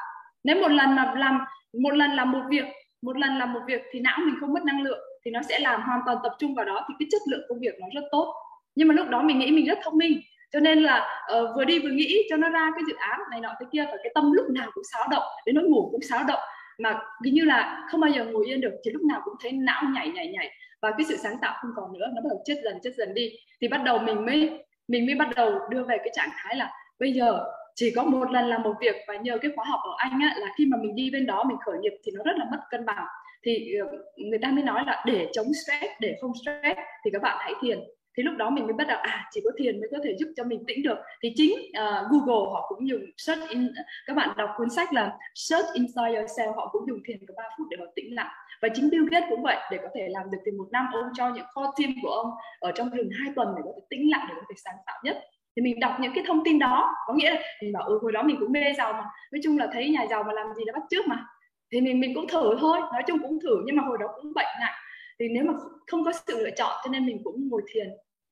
[0.44, 1.40] Nếu một lần mà làm
[1.82, 2.64] một lần làm một việc
[3.02, 5.58] một lần làm một việc thì não mình không mất năng lượng thì nó sẽ
[5.58, 8.08] làm hoàn toàn tập trung vào đó thì cái chất lượng công việc nó rất
[8.10, 8.34] tốt.
[8.74, 10.20] Nhưng mà lúc đó mình nghĩ mình rất thông minh
[10.52, 13.40] cho nên là uh, vừa đi vừa nghĩ cho nó ra cái dự án này
[13.40, 16.02] nọ cái kia và cái tâm lúc nào cũng xáo động đến nỗi ngủ cũng
[16.02, 16.40] xáo động.
[16.78, 19.52] Mà cứ như là không bao giờ ngồi yên được thì lúc nào cũng thấy
[19.52, 20.50] não nhảy nhảy nhảy
[20.82, 23.14] và cái sự sáng tạo không còn nữa nó bắt đầu chết dần chết dần
[23.14, 23.30] đi.
[23.60, 26.70] Thì bắt đầu mình mới mình mới bắt đầu đưa về cái trạng thái là
[26.98, 27.44] bây giờ
[27.74, 30.34] chỉ có một lần làm một việc và nhờ cái khóa học ở anh á,
[30.36, 32.58] là khi mà mình đi bên đó mình khởi nghiệp thì nó rất là mất
[32.70, 33.06] cân bằng
[33.44, 33.86] thì ờ,
[34.16, 37.52] người ta mới nói là để chống stress để không stress thì các bạn hãy
[37.62, 37.80] thiền.
[38.16, 40.26] Thì lúc đó mình mới bắt đầu à chỉ có thiền mới có thể giúp
[40.36, 40.98] cho mình tĩnh được.
[41.22, 43.72] Thì chính uh, Google họ cũng dùng search in
[44.06, 47.42] các bạn đọc cuốn sách là search inside yourself họ cũng dùng thiền có 3
[47.58, 48.30] phút để họ tĩnh lặng.
[48.62, 51.08] Và chính Bill Gates cũng vậy để có thể làm được thì một năm ông
[51.14, 52.30] cho những core team của ông
[52.60, 54.96] ở trong rừng hai tuần để có thể tĩnh lặng để có thể sáng tạo
[55.04, 55.18] nhất.
[55.56, 58.12] Thì mình đọc những cái thông tin đó có nghĩa là mình bảo ừ hồi
[58.12, 59.04] đó mình cũng mê giàu mà.
[59.32, 61.26] Nói chung là thấy nhà giàu mà làm gì là bắt trước mà
[61.72, 64.32] thì mình mình cũng thử thôi, nói chung cũng thử nhưng mà hồi đó cũng
[64.34, 64.74] bệnh nặng.
[65.18, 65.52] Thì nếu mà
[65.86, 67.88] không có sự lựa chọn cho nên mình cũng ngồi thiền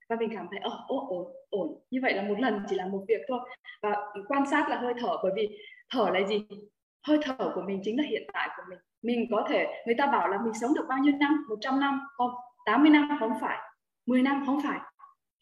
[0.08, 1.78] và mình cảm thấy ờ ổn ổn ổn.
[1.90, 3.38] Như vậy là một lần chỉ là một việc thôi.
[3.82, 3.96] Và
[4.28, 5.58] quan sát là hơi thở, bởi vì
[5.94, 6.46] thở là gì?
[7.06, 8.78] Hơi thở của mình chính là hiện tại của mình.
[9.02, 11.44] Mình có thể, người ta bảo là mình sống được bao nhiêu năm?
[11.48, 12.30] 100 năm, không
[12.66, 13.58] 80 năm, không phải.
[14.06, 14.80] 10 năm, không phải.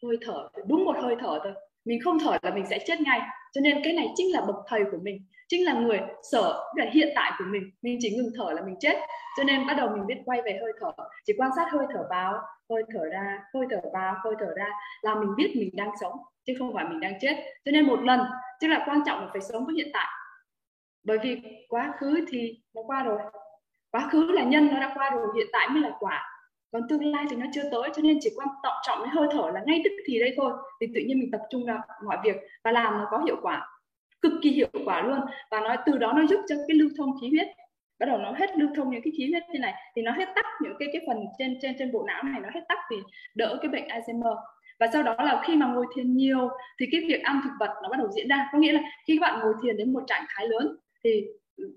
[0.03, 1.53] Hơi thở, đúng một hơi thở thôi.
[1.85, 3.21] Mình không thở là mình sẽ chết ngay.
[3.53, 5.99] Cho nên cái này chính là bậc thầy của mình chính là người
[6.31, 7.63] sở là hiện tại của mình.
[7.81, 8.97] Mình chỉ ngừng thở là mình chết.
[9.37, 10.91] Cho nên bắt đầu mình biết quay về hơi thở.
[11.25, 14.69] Chỉ quan sát hơi thở vào, hơi thở ra, hơi thở vào, hơi thở ra
[15.01, 16.13] là mình biết mình đang sống,
[16.45, 17.43] chứ không phải mình đang chết.
[17.65, 18.19] Cho nên một lần,
[18.61, 20.07] tức là quan trọng là phải sống với hiện tại.
[21.03, 23.19] Bởi vì quá khứ thì nó qua rồi.
[23.91, 26.27] Quá khứ là nhân, nó đã qua rồi, hiện tại mới là quả.
[26.71, 29.27] Còn tương lai thì nó chưa tới, cho nên chỉ quan trọng trọng cái hơi
[29.31, 30.51] thở là ngay tức thì đây thôi.
[30.81, 33.67] Thì tự nhiên mình tập trung vào mọi việc và làm nó có hiệu quả
[34.21, 35.19] cực kỳ hiệu quả luôn.
[35.51, 37.47] Và nó, từ đó nó giúp cho cái lưu thông khí huyết,
[37.99, 40.29] bắt đầu nó hết lưu thông những cái khí huyết như này, thì nó hết
[40.35, 42.95] tắc những cái cái phần trên trên trên bộ não này, nó hết tắc thì
[43.35, 44.35] đỡ cái bệnh Alzheimer.
[44.79, 46.49] Và sau đó là khi mà ngồi thiền nhiều,
[46.79, 48.49] thì cái việc ăn thực vật nó bắt đầu diễn ra.
[48.51, 51.25] Có nghĩa là khi các bạn ngồi thiền đến một trạng thái lớn, thì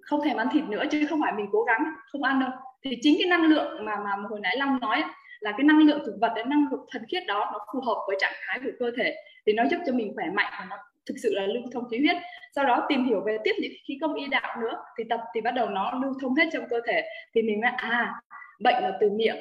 [0.03, 2.51] không thèm ăn thịt nữa, chứ không phải mình cố gắng không ăn đâu.
[2.85, 5.05] Thì chính cái năng lượng mà mà hồi nãy Long nói
[5.41, 8.05] là cái năng lượng thực vật, cái năng lượng thần khiết đó, nó phù hợp
[8.07, 9.15] với trạng thái của cơ thể,
[9.47, 10.77] thì nó giúp cho mình khỏe mạnh và nó
[11.07, 12.17] thực sự là lưu thông khí huyết.
[12.55, 15.41] Sau đó tìm hiểu về tiếp những khí công y đạo nữa thì tập thì
[15.41, 17.03] bắt đầu nó lưu thông hết trong cơ thể.
[17.35, 18.15] Thì mình mới à
[18.61, 19.37] bệnh là từ miệng.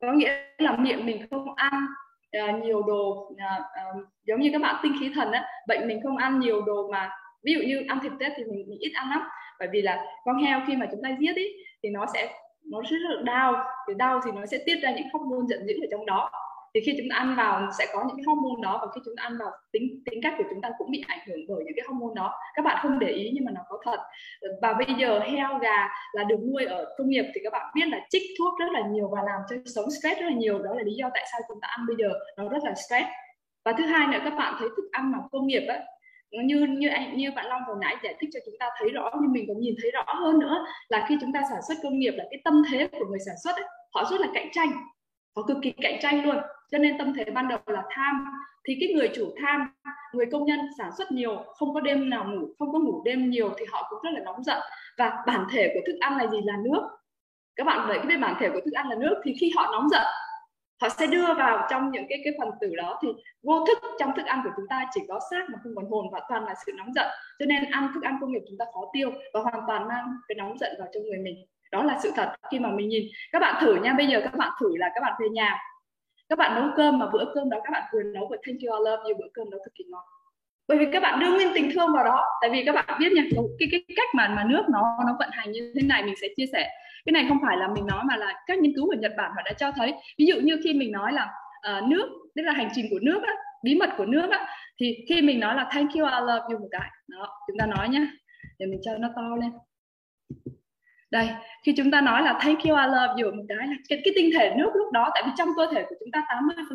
[0.00, 1.86] Có nghĩa là miệng mình không ăn
[2.38, 3.36] uh, nhiều đồ uh,
[3.98, 6.88] uh, giống như các bạn tinh khí thần á bệnh mình không ăn nhiều đồ
[6.92, 7.10] mà
[7.44, 9.22] ví dụ như ăn thịt tết thì mình, mình ít ăn lắm.
[9.58, 11.44] Bởi vì là con heo khi mà chúng ta giết ý,
[11.82, 12.32] thì nó sẽ
[12.70, 13.64] nó rất là đau.
[13.88, 16.30] Thì đau thì nó sẽ tiết ra những hormone giận dữ ở trong đó
[16.74, 19.16] thì khi chúng ta ăn vào sẽ có những cái hormone đó và khi chúng
[19.16, 21.74] ta ăn vào tính tính cách của chúng ta cũng bị ảnh hưởng bởi những
[21.76, 22.34] cái hormone đó.
[22.54, 24.00] Các bạn không để ý nhưng mà nó có thật.
[24.62, 27.86] Và bây giờ heo gà là được nuôi ở công nghiệp thì các bạn biết
[27.86, 30.58] là trích thuốc rất là nhiều và làm cho sống stress rất là nhiều.
[30.58, 33.06] Đó là lý do tại sao chúng ta ăn bây giờ nó rất là stress.
[33.64, 35.80] Và thứ hai nữa các bạn thấy thức ăn mà công nghiệp á
[36.42, 39.10] như như anh như bạn Long vừa nãy giải thích cho chúng ta thấy rõ
[39.22, 41.98] nhưng mình còn nhìn thấy rõ hơn nữa là khi chúng ta sản xuất công
[41.98, 43.64] nghiệp là cái tâm thế của người sản xuất ấy,
[43.94, 44.72] họ rất là cạnh tranh
[45.36, 46.36] họ cực kỳ cạnh tranh luôn.
[46.70, 48.24] Cho nên tâm thế ban đầu là tham.
[48.68, 49.74] Thì cái người chủ tham,
[50.12, 53.30] người công nhân sản xuất nhiều, không có đêm nào ngủ, không có ngủ đêm
[53.30, 54.58] nhiều thì họ cũng rất là nóng giận.
[54.98, 56.88] Và bản thể của thức ăn là gì là nước.
[57.56, 59.88] Các bạn thấy cái bản thể của thức ăn là nước thì khi họ nóng
[59.88, 60.06] giận,
[60.80, 62.98] họ sẽ đưa vào trong những cái cái phần tử đó.
[63.02, 63.08] Thì
[63.42, 66.06] vô thức trong thức ăn của chúng ta chỉ có xác mà không còn hồn
[66.12, 67.06] và toàn là sự nóng giận.
[67.38, 70.06] Cho nên ăn thức ăn công nghiệp chúng ta khó tiêu và hoàn toàn mang
[70.28, 72.28] cái nóng giận vào trong người mình đó là sự thật.
[72.50, 73.02] Khi mà mình nhìn
[73.32, 73.94] các bạn thử nha.
[73.98, 75.58] Bây giờ các bạn thử là các bạn về nhà.
[76.28, 78.78] Các bạn nấu cơm mà bữa cơm đó các bạn vừa nấu vừa thank you
[78.78, 80.04] I love you bữa cơm đó cực kỳ ngon.
[80.68, 82.24] Bởi vì các bạn đưa nguyên tình thương vào đó.
[82.40, 83.22] Tại vì các bạn biết nha
[83.58, 86.28] cái cái cách mà mà nước nó nó vận hành như thế này mình sẽ
[86.36, 86.70] chia sẻ.
[87.04, 89.30] Cái này không phải là mình nói mà là các nghiên cứu của Nhật Bản
[89.36, 89.94] họ đã cho thấy.
[90.18, 91.28] Ví dụ như khi mình nói là
[91.78, 93.32] uh, nước tức là hành trình của nước á,
[93.64, 94.46] bí mật của nước á,
[94.80, 97.66] thì khi mình nói là thank you I love you một cái đó chúng ta
[97.66, 98.06] nói nhá.
[98.58, 99.50] Để mình cho nó to lên
[101.14, 101.28] đây
[101.62, 104.12] khi chúng ta nói là thank you I love you một cái là cái, cái
[104.16, 106.24] tinh thể nước lúc đó tại vì trong cơ thể của chúng ta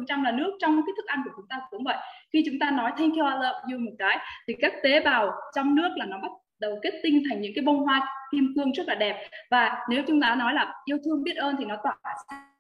[0.08, 1.98] 80% là nước trong cái thức ăn của chúng ta cũng vậy.
[2.34, 4.18] Khi chúng ta nói thank you I love you một cái
[4.48, 7.64] thì các tế bào trong nước là nó bắt đầu kết tinh thành những cái
[7.66, 9.30] bông hoa kim cương rất là đẹp.
[9.52, 11.98] Và nếu chúng ta nói là yêu thương biết ơn thì nó tỏa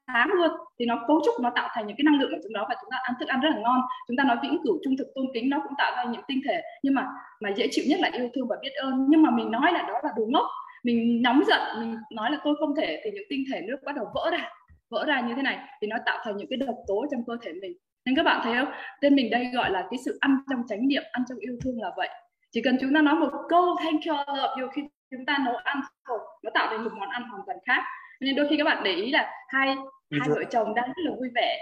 [0.07, 2.53] sáng luôn thì nó cấu trúc nó tạo thành những cái năng lượng ở trong
[2.53, 3.81] đó và chúng ta ăn thức ăn rất là ngon.
[4.07, 6.41] Chúng ta nói vĩnh cửu trung thực tôn kính nó cũng tạo ra những tinh
[6.47, 6.61] thể.
[6.83, 7.07] Nhưng mà
[7.39, 9.05] mà dễ chịu nhất là yêu thương và biết ơn.
[9.09, 10.45] Nhưng mà mình nói là đó là đồ ngốc
[10.83, 13.95] mình nóng giận mình nói là tôi không thể thì những tinh thể nước bắt
[13.95, 14.49] đầu vỡ ra
[14.89, 17.37] vỡ ra như thế này thì nó tạo thành những cái độc tố trong cơ
[17.41, 17.73] thể mình.
[18.05, 18.73] Nên các bạn thấy không?
[19.01, 21.81] Tên mình đây gọi là cái sự ăn trong chánh niệm ăn trong yêu thương
[21.81, 22.09] là vậy.
[22.51, 25.37] Chỉ cần chúng ta nói một câu thank you I love you khi chúng ta
[25.45, 27.83] nấu ăn thôi nó tạo thành một món ăn hoàn toàn khác.
[28.21, 29.75] Nên đôi khi các bạn để ý là hai
[30.11, 31.59] hai vợ chồng đang rất là vui vẻ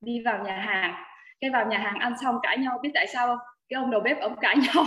[0.00, 0.94] đi vào nhà hàng.
[1.40, 3.38] Cái vào nhà hàng ăn xong cãi nhau biết tại sao không?
[3.68, 4.84] Cái ông đầu bếp ông cãi nhau.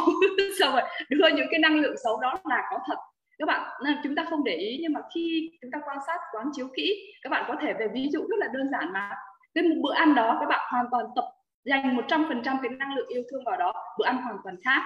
[0.59, 2.97] Xong rồi đưa những cái năng lượng xấu đó là có thật
[3.39, 3.71] các bạn
[4.03, 7.13] chúng ta không để ý, nhưng mà khi chúng ta quan sát, quán chiếu kỹ,
[7.21, 9.11] các bạn có thể về ví dụ rất là đơn giản mà.
[9.53, 11.25] Cái một bữa ăn đó, các bạn hoàn toàn tập
[11.65, 14.81] dành 100% cái năng lượng yêu thương vào đó, bữa ăn hoàn toàn khác.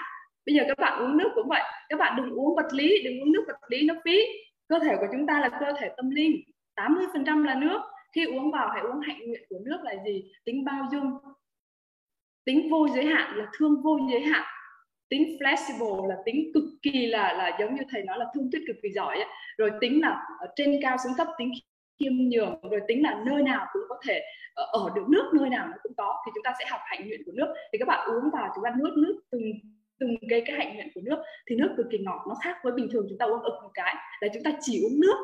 [0.45, 3.21] Bây giờ các bạn uống nước cũng vậy, các bạn đừng uống vật lý, đừng
[3.21, 4.19] uống nước vật lý, nó phí.
[4.67, 6.41] Cơ thể của chúng ta là cơ thể tâm linh
[6.75, 7.81] 80% là nước.
[8.15, 10.31] Khi uống vào, hãy uống hạnh nguyện của nước là gì?
[10.45, 11.17] Tính bao dung,
[12.45, 14.43] tính vô giới hạn, là thương vô giới hạn
[15.11, 18.61] tính flexible là tính cực kỳ là là giống như thầy nói là thương thuyết
[18.67, 19.27] cực kỳ giỏi ấy.
[19.57, 21.51] rồi tính là ở trên cao xuống thấp, tính
[21.99, 24.21] khiêm nhường, rồi tính là nơi nào cũng có thể
[24.53, 27.07] ờ, ở được nước, nơi nào nó cũng có, thì chúng ta sẽ học hạnh
[27.07, 27.53] nguyện của nước.
[27.71, 29.41] Thì các bạn uống vào chúng ta nuốt nước, từng
[29.99, 32.73] từng cái cái hạnh nguyện của nước, thì nước cực kỳ ngọt, nó khác với
[32.73, 33.95] bình thường chúng ta uống ực một cái.
[34.21, 35.17] Là chúng ta chỉ uống nước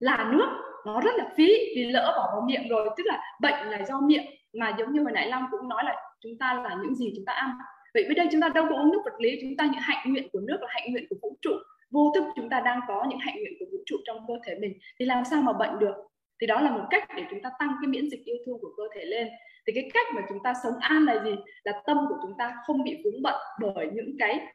[0.00, 0.48] là nước,
[0.86, 1.46] nó rất là phí
[1.76, 2.90] vì lỡ bỏ vào miệng rồi.
[2.96, 5.96] Tức là bệnh là do miệng, mà giống như hồi nãy Long cũng nói là
[6.20, 7.50] chúng ta là những gì chúng ta ăn
[7.94, 10.12] vậy bây đây chúng ta đâu có uống nước vật lý, chúng ta những hạnh
[10.12, 11.50] nguyện của nước là hạnh nguyện của vũ trụ.
[11.90, 14.54] Vô thức chúng ta đang có những hạnh nguyện của vũ trụ trong cơ thể
[14.60, 15.94] mình, thì làm sao mà bệnh được?
[16.40, 18.70] Thì đó là một cách để chúng ta tăng cái miễn dịch yêu thương của
[18.76, 19.28] cơ thể lên.
[19.66, 21.36] Thì cái cách mà chúng ta sống an là gì?
[21.64, 24.46] Là tâm của chúng ta không bị vướng bận bởi những cái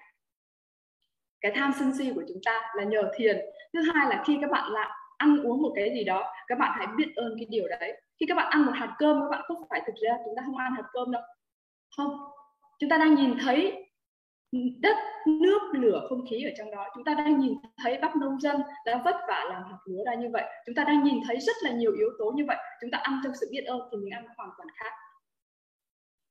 [1.41, 3.37] cái tham sân si của chúng ta là nhờ thiền.
[3.73, 6.71] Thứ hai là khi các bạn làm ăn uống một cái gì đó, các bạn
[6.77, 8.01] hãy biết ơn cái điều đấy.
[8.19, 10.43] Khi các bạn ăn một hạt cơm, các bạn không phải thực ra chúng ta
[10.45, 11.21] không ăn hạt cơm đâu.
[11.97, 12.17] Không
[12.83, 13.89] chúng ta đang nhìn thấy
[14.79, 16.87] đất, nước, lửa, không khí ở trong đó.
[16.95, 17.53] Chúng ta đang nhìn
[17.83, 20.43] thấy bác nông dân đang vất vả làm hạt lúa ra như vậy.
[20.65, 22.57] Chúng ta đang nhìn thấy rất là nhiều yếu tố như vậy.
[22.81, 24.93] Chúng ta ăn trong sự biết ơn thì mình ăn hoàn toàn khác.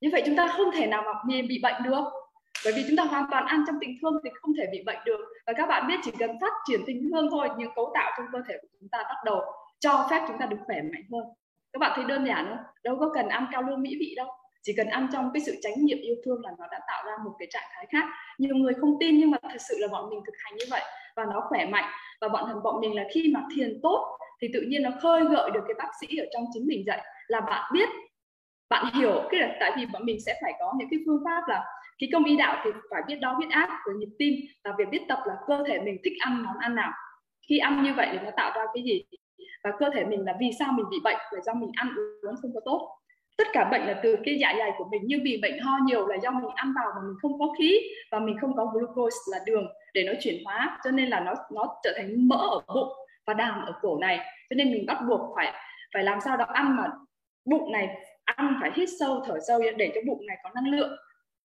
[0.01, 1.13] Như vậy chúng ta không thể nào mà
[1.49, 2.05] bị bệnh được.
[2.65, 4.99] Bởi vì chúng ta hoàn toàn ăn trong tình thương thì không thể bị bệnh
[5.07, 5.21] được.
[5.47, 8.27] Và các bạn biết chỉ cần phát triển tình thương thôi, những cấu tạo trong
[8.33, 9.41] cơ thể của chúng ta bắt đầu
[9.79, 11.25] cho phép chúng ta được khỏe mạnh hơn.
[11.73, 12.65] Các bạn thấy đơn giản không?
[12.85, 14.27] Đâu có cần ăn cao lương mỹ vị đâu
[14.63, 17.13] chỉ cần ăn trong cái sự tránh niệm yêu thương là nó đã tạo ra
[17.25, 18.05] một cái trạng thái khác.
[18.39, 20.83] Nhiều người không tin nhưng mà thật sự là bọn mình thực hành như vậy
[21.17, 21.93] và nó khỏe mạnh.
[22.21, 25.51] Và bọn bọn mình là khi mà thiền tốt thì tự nhiên nó khơi gợi
[25.51, 27.89] được cái bác sĩ ở trong chính mình dậy là bạn biết,
[28.71, 29.23] bạn hiểu.
[29.31, 31.65] Cái là tại vì bọn mình sẽ phải có những cái phương pháp là
[31.99, 34.35] cái công y đạo thì phải biết đo huyết áp rồi nhịp tim
[34.65, 36.93] và việc biết tập là cơ thể mình thích ăn món ăn nào.
[37.49, 39.05] Khi ăn như vậy thì nó tạo ra cái gì?
[39.65, 41.19] Và cơ thể mình là vì sao mình bị bệnh?
[41.31, 42.99] Là do mình ăn uống không có tốt
[43.43, 46.07] tất cả bệnh là từ cái dạ dày của mình nhưng vì bệnh ho nhiều
[46.07, 47.81] là do mình ăn vào mà mình không có khí
[48.11, 51.35] và mình không có glucose là đường để nó chuyển hóa, cho nên là nó
[51.53, 52.89] nó trở thành mỡ ở bụng
[53.27, 54.19] và đàm ở cổ này.
[54.51, 55.53] Cho nên mình bắt buộc phải
[55.95, 56.85] phải làm sao đó ăn mà
[57.45, 57.89] bụng này,
[58.25, 60.97] ăn phải hít sâu, thở sâu để cho bụng này có năng lượng,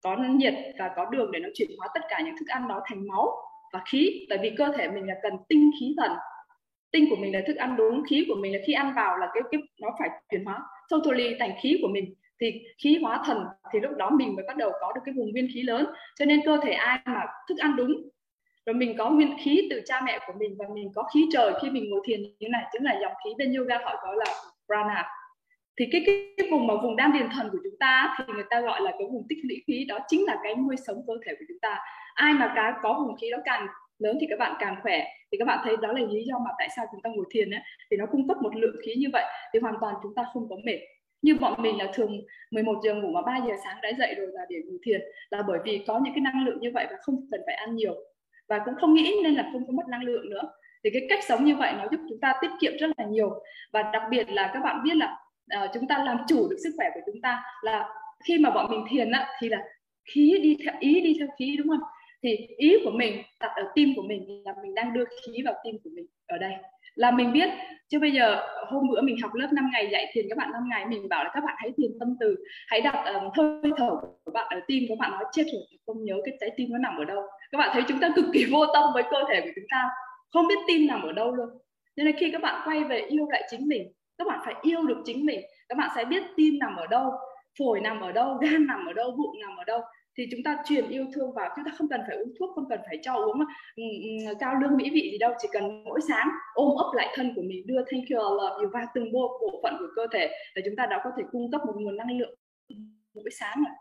[0.04, 2.82] có nhiệt và có đường để nó chuyển hóa tất cả những thức ăn đó
[2.86, 3.36] thành máu
[3.74, 4.26] và khí.
[4.30, 6.12] Tại vì cơ thể mình là cần tinh khí thần.
[6.92, 9.28] Tinh của mình là thức ăn, đúng khí của mình là khi ăn vào là
[9.34, 10.60] cái cái, nó phải chuyển hóa
[10.90, 14.58] totally thành khí của mình thì khí hóa thần thì lúc đó mình mới bắt
[14.58, 15.86] đầu có được cái vùng nguyên khí lớn.
[16.20, 18.10] Cho nên cơ thể ai mà thức ăn đúng
[18.68, 21.54] rồi mình có nguyên khí từ cha mẹ của mình và mình có khí trời
[21.62, 24.26] khi mình ngồi thiền như này chính là dòng khí bên yoga họ gọi là
[24.66, 25.06] prana.
[25.80, 28.44] Thì cái, cái cái vùng mà vùng đan điền thần của chúng ta thì người
[28.50, 31.14] ta gọi là cái vùng tích lũy khí đó chính là cái nuôi sống cơ
[31.26, 31.80] thể của chúng ta.
[32.14, 33.68] Ai mà cái có vùng khí đó càng
[34.00, 35.08] lớn thì các bạn càng khỏe.
[35.32, 37.52] Thì các bạn thấy đó là lý do mà tại sao chúng ta ngồi thiền
[37.52, 39.24] ấy, thì nó cung cấp một lượng khí như vậy
[39.54, 40.80] thì hoàn toàn chúng ta không có mệt.
[41.22, 42.22] Như bọn mình là thường
[42.52, 45.42] 11 giờ ngủ mà 3 giờ sáng đã dậy rồi là để ngủ thiền là
[45.48, 47.96] bởi vì có những cái năng lượng như vậy và không cần phải ăn nhiều.
[48.50, 50.42] Và cũng không nghĩ nên là không có mất năng lượng nữa.
[50.84, 53.44] Thì cái cách sống như vậy nó giúp chúng ta tiết kiệm rất là nhiều.
[53.74, 55.18] Và đặc biệt là các bạn biết là
[55.64, 57.90] uh, chúng ta làm chủ được sức khỏe của chúng ta là
[58.26, 59.64] khi mà bọn mình thiền á, thì là
[60.14, 61.90] khí đi theo ý đi theo khí đúng không?
[62.24, 65.54] Thì ý của mình đặt ở tim của mình là mình đang đưa khí vào
[65.64, 66.54] tim của mình ở đây.
[66.96, 67.50] Là mình biết
[67.88, 70.64] chứ bây giờ hôm bữa mình học lớp 5 ngày dạy thiền các bạn 5
[70.70, 72.36] ngày mình bảo là các bạn hãy thiền tâm từ
[72.68, 73.90] hãy đặt um, hơi thở
[74.26, 76.78] của bạn ở tim các bạn nói chết rồi không nhớ cái trái tim nó
[76.78, 77.22] nằm ở đâu.
[77.52, 79.90] Các bạn thấy chúng ta cực kỳ vô tâm với cơ thể của chúng ta
[80.34, 81.50] không biết tim nằm ở đâu luôn.
[81.96, 83.88] Nên là khi các bạn quay về yêu lại chính mình
[84.18, 85.42] các bạn phải yêu được chính mình.
[85.70, 87.12] Các bạn sẽ biết tim nằm ở đâu
[87.60, 89.82] phổi nằm ở đâu gan nằm ở đâu bụng nằm ở đâu
[90.18, 92.70] thì chúng ta truyền yêu thương vào, chúng ta không cần phải uống thuốc, không
[92.70, 93.40] cần phải cho uống
[93.76, 97.08] ừ, ừ, cao lương mỹ vị gì đâu, chỉ cần mỗi sáng ôm ấp lại
[97.16, 99.88] thân của mình, đưa thank you, I love you vào từng bộ bộ phận của
[99.96, 102.36] cơ thể để chúng ta đã có thể cung cấp một nguồn năng lượng
[103.16, 103.76] mỗi sáng rồi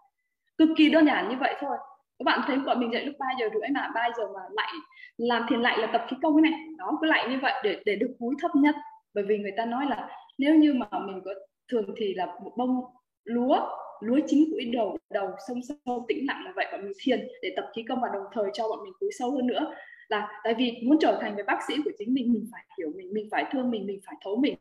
[0.59, 1.77] cực kỳ đơn giản như vậy thôi.
[2.19, 4.73] Các bạn thấy bọn mình dậy lúc 3 giờ rưỡi mà 3 giờ mà lại
[5.17, 6.61] làm thiền lại là tập khí công cái này.
[6.79, 8.75] Đó, cứ lại như vậy để để được cúi thấp nhất.
[9.15, 10.09] Bởi vì người ta nói là
[10.39, 11.31] nếu như mà mình có
[11.73, 12.81] thường thì là một bông
[13.25, 13.61] lúa
[14.01, 17.53] lúa chín cúi đầu đầu sông sâu tĩnh lặng là vậy bọn mình thiền để
[17.57, 19.75] tập khí công và đồng thời cho bọn mình cúi sâu hơn nữa.
[20.09, 22.93] Là tại vì muốn trở thành người bác sĩ của chính mình mình phải hiểu
[22.97, 24.55] mình mình phải thương mình mình phải thấu mình.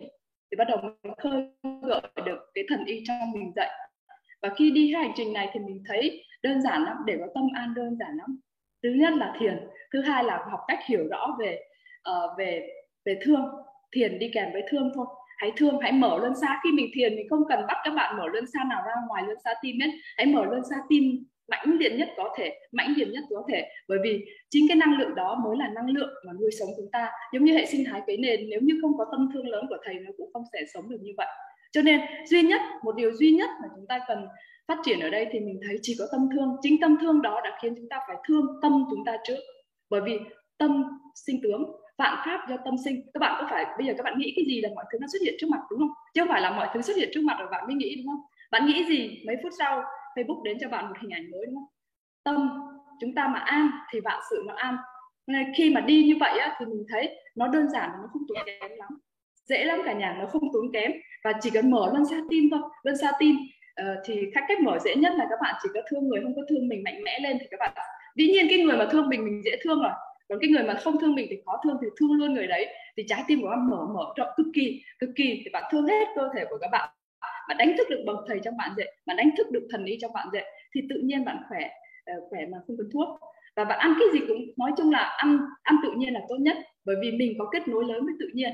[0.52, 1.50] Thì bắt đầu mình khơi
[1.82, 3.70] gợi được cái thần y trong mình dậy
[4.42, 7.28] và khi đi cái hành trình này thì mình thấy đơn giản lắm để có
[7.36, 8.40] tâm an đơn giản lắm.
[8.84, 11.60] Thứ nhất là thiền thứ hai là học cách hiểu rõ về
[12.10, 12.70] uh, về
[13.06, 13.46] về thương
[13.92, 15.06] thiền đi kèm với thương thôi
[15.38, 16.60] hãy thương, hãy mở luân xa.
[16.64, 19.24] Khi mình thiền, mình không cần bắt các bạn mở luân xa nào ra ngoài
[19.26, 19.92] luân xa tim hết.
[20.18, 23.70] Hãy mở luân xa tim mãnh liệt nhất có thể, mãnh liệt nhất có thể.
[23.88, 26.92] Bởi vì chính cái năng lượng đó mới là năng lượng mà nuôi sống chúng
[26.92, 27.12] ta.
[27.34, 29.78] Giống như hệ sinh thái cấy nền, nếu như không có tâm thương lớn của
[29.86, 31.28] thầy, nó cũng không sẽ sống được như vậy.
[31.72, 34.26] Cho nên, duy nhất, một điều duy nhất mà chúng ta cần
[34.68, 36.56] phát triển ở đây thì mình thấy chỉ có tâm thương.
[36.62, 39.38] Chính tâm thương đó đã khiến chúng ta phải thương tâm chúng ta trước.
[39.90, 40.20] Bởi vì
[40.58, 40.84] tâm
[41.16, 41.66] sinh tướng
[41.98, 43.02] vạn pháp do tâm sinh.
[43.14, 45.08] Các bạn có phải bây giờ các bạn nghĩ cái gì là mọi thứ nó
[45.12, 45.92] xuất hiện trước mặt đúng không?
[46.14, 48.08] Chứ không phải là mọi thứ xuất hiện trước mặt rồi bạn mới nghĩ đúng
[48.08, 48.22] không?
[48.52, 49.84] Bạn nghĩ gì mấy phút sau
[50.16, 51.70] Facebook đến cho bạn một hình ảnh mới đúng không?
[52.24, 52.50] Tâm
[53.02, 54.78] chúng ta mà an thì vạn sự nó an.
[55.28, 58.22] Nên khi mà đi như vậy á, thì mình thấy nó đơn giản nó không
[58.28, 58.90] tốn kém lắm.
[59.46, 60.92] Dễ lắm cả nhà nó không tốn kém.
[61.24, 62.62] Và chỉ cần mở luân xa tim thôi.
[62.84, 63.42] Luân xa tim uh,
[63.76, 66.36] ờ, thì cách cách mở dễ nhất là các bạn chỉ có thương người không
[66.36, 67.74] có thương mình mạnh mẽ lên thì các bạn.
[68.16, 69.92] Dĩ nhiên cái người mà thương mình mình dễ thương rồi
[70.30, 72.68] còn cái người mà không thương mình thì khó thương thì thương luôn người đấy.
[72.98, 75.42] Thì trái tim của bạn mở mở rộng cực kỳ cực kỳ.
[75.44, 76.90] Thì bạn thương hết cơ thể của các bạn.
[77.48, 79.98] Bạn đánh thức được bậc thầy trong bạn dậy bạn đánh thức được thần ý
[80.02, 80.44] trong bạn dậy
[80.76, 81.70] thì tự nhiên bạn khỏe
[82.18, 83.20] uh, khỏe mà không cần thuốc.
[83.56, 86.36] Và bạn ăn cái gì cũng nói chung là ăn ăn tự nhiên là tốt
[86.40, 88.54] nhất bởi vì mình có kết nối lớn với tự nhiên.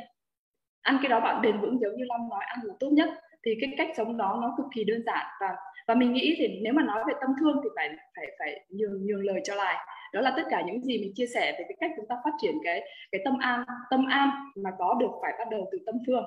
[0.81, 3.09] Ăn cái đó bạn bền vững giống như long nói ăn là tốt nhất.
[3.45, 5.47] Thì cái cách sống đó nó cực kỳ đơn giản và
[5.87, 9.05] và mình nghĩ thì nếu mà nói về tâm thương thì phải phải phải nhường
[9.05, 9.75] nhường lời cho lại
[10.13, 12.31] đó là tất cả những gì mình chia sẻ về cái cách chúng ta phát
[12.41, 12.81] triển cái
[13.11, 16.23] cái tâm an tâm an mà có được phải bắt đầu từ tâm thương.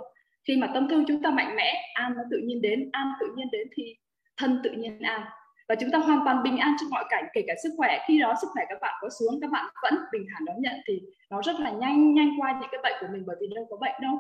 [0.49, 3.27] Khi mà tâm thương chúng ta mạnh mẽ, an nó tự nhiên đến, an tự
[3.37, 3.97] nhiên đến thì
[4.37, 5.23] thân tự nhiên an.
[5.69, 7.99] Và chúng ta hoàn toàn bình an trong mọi cảnh, kể cả sức khỏe.
[8.09, 10.75] Khi đó sức khỏe các bạn có xuống, các bạn vẫn bình thản đón nhận
[10.87, 13.67] thì nó rất là nhanh nhanh qua những cái bệnh của mình bởi vì đâu
[13.71, 14.19] có bệnh đâu.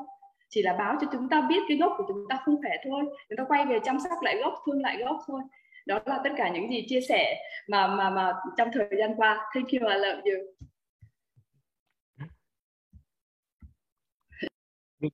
[0.48, 3.04] Chỉ là báo cho chúng ta biết cái gốc của chúng ta không khỏe thôi.
[3.28, 5.40] Chúng ta quay về chăm sóc lại gốc, thương lại gốc thôi
[5.86, 9.46] đó là tất cả những gì chia sẻ mà mà mà trong thời gian qua.
[9.54, 10.54] Thank you I love you.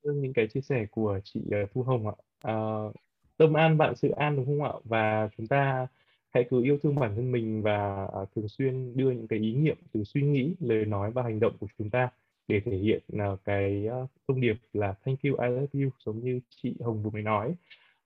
[0.05, 2.15] Những cái chia sẻ của chị ờ, Thu Hồng ạ.
[2.43, 2.55] À,
[3.37, 4.73] tâm an vạn sự an đúng không ạ?
[4.85, 5.87] Và chúng ta
[6.31, 9.55] hãy cứ yêu thương bản thân mình và à, thường xuyên đưa những cái ý
[9.55, 12.09] niệm từ suy nghĩ lời nói và hành động của chúng ta
[12.49, 13.87] để thể hiện à, cái
[14.29, 17.55] thông điệp là thank you I love you giống như chị Hồng vừa mới nói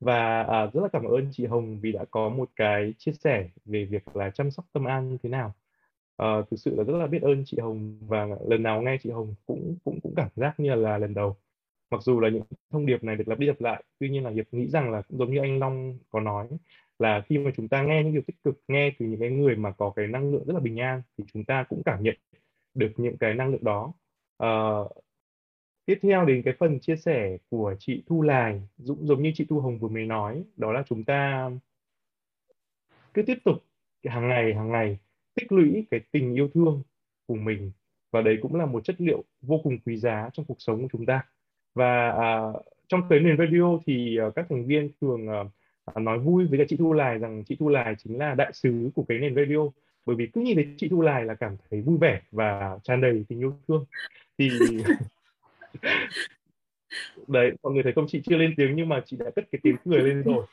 [0.01, 3.49] và à, rất là cảm ơn chị Hồng vì đã có một cái chia sẻ
[3.64, 5.55] về việc là chăm sóc tâm an như thế nào.
[6.16, 9.11] À, thực sự là rất là biết ơn chị Hồng và lần nào nghe chị
[9.11, 11.36] Hồng cũng cũng cũng cảm giác như là lần đầu.
[11.90, 14.30] Mặc dù là những thông điệp này được lặp đi lặp lại tuy nhiên là
[14.30, 16.49] hiệp nghĩ rằng là cũng giống như anh Long có nói
[16.99, 19.57] là khi mà chúng ta nghe những điều tích cực nghe từ những cái người
[19.57, 22.16] mà có cái năng lượng rất là bình an thì chúng ta cũng cảm nhận
[22.74, 23.92] được những cái năng lượng đó.
[24.45, 24.92] Uh,
[25.87, 29.47] tiếp theo đến cái phần chia sẻ của chị Thu Lài dũng giống như chị
[29.49, 31.51] Thu Hồng vừa mới nói đó là chúng ta
[33.14, 33.64] cứ tiếp tục
[34.05, 34.99] hàng ngày hàng ngày
[35.35, 36.82] tích lũy cái tình yêu thương
[37.26, 37.72] của mình.
[38.11, 40.89] Và đấy cũng là một chất liệu vô cùng quý giá trong cuộc sống của
[40.93, 41.26] chúng ta.
[41.74, 46.47] Và uh, trong cái nền radio thì uh, các thành viên thường uh, nói vui
[46.47, 49.18] với cả chị Thu Lài rằng chị Thu Lài chính là đại sứ của cái
[49.18, 49.59] nền radio.
[50.07, 53.01] Bởi vì cứ nhìn thấy chị Thu Lài là cảm thấy vui vẻ và tràn
[53.01, 53.85] đầy tình yêu thương.
[54.39, 54.49] Thì
[57.29, 58.07] đấy mọi người thấy không?
[58.09, 60.47] Chị chưa lên tiếng nhưng mà chị đã cất cái tiếng cười lên rồi.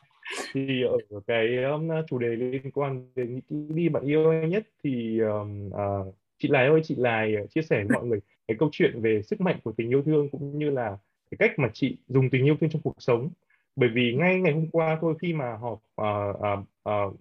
[0.53, 5.19] Thì ở cái um, chủ đề liên quan đến những đi bạn yêu nhất thì
[5.19, 9.01] um, uh, chị Lài ơi chị Lài chia sẻ với mọi người cái câu chuyện
[9.01, 10.97] về sức mạnh của tình yêu thương cũng như là
[11.31, 13.29] cái cách mà chị dùng tình yêu thương trong cuộc sống.
[13.75, 16.59] Bởi vì ngay ngày hôm qua thôi khi mà họp uh, uh,
[16.89, 17.19] uh,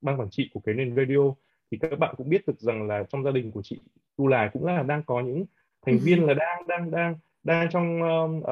[0.00, 1.34] ban quản trị của cái nền radio
[1.70, 3.80] thì các bạn cũng biết được rằng là trong gia đình của chị
[4.16, 5.44] Tu Lài cũng là đang có những
[5.86, 8.44] thành viên là đang đang đang đang trong uh,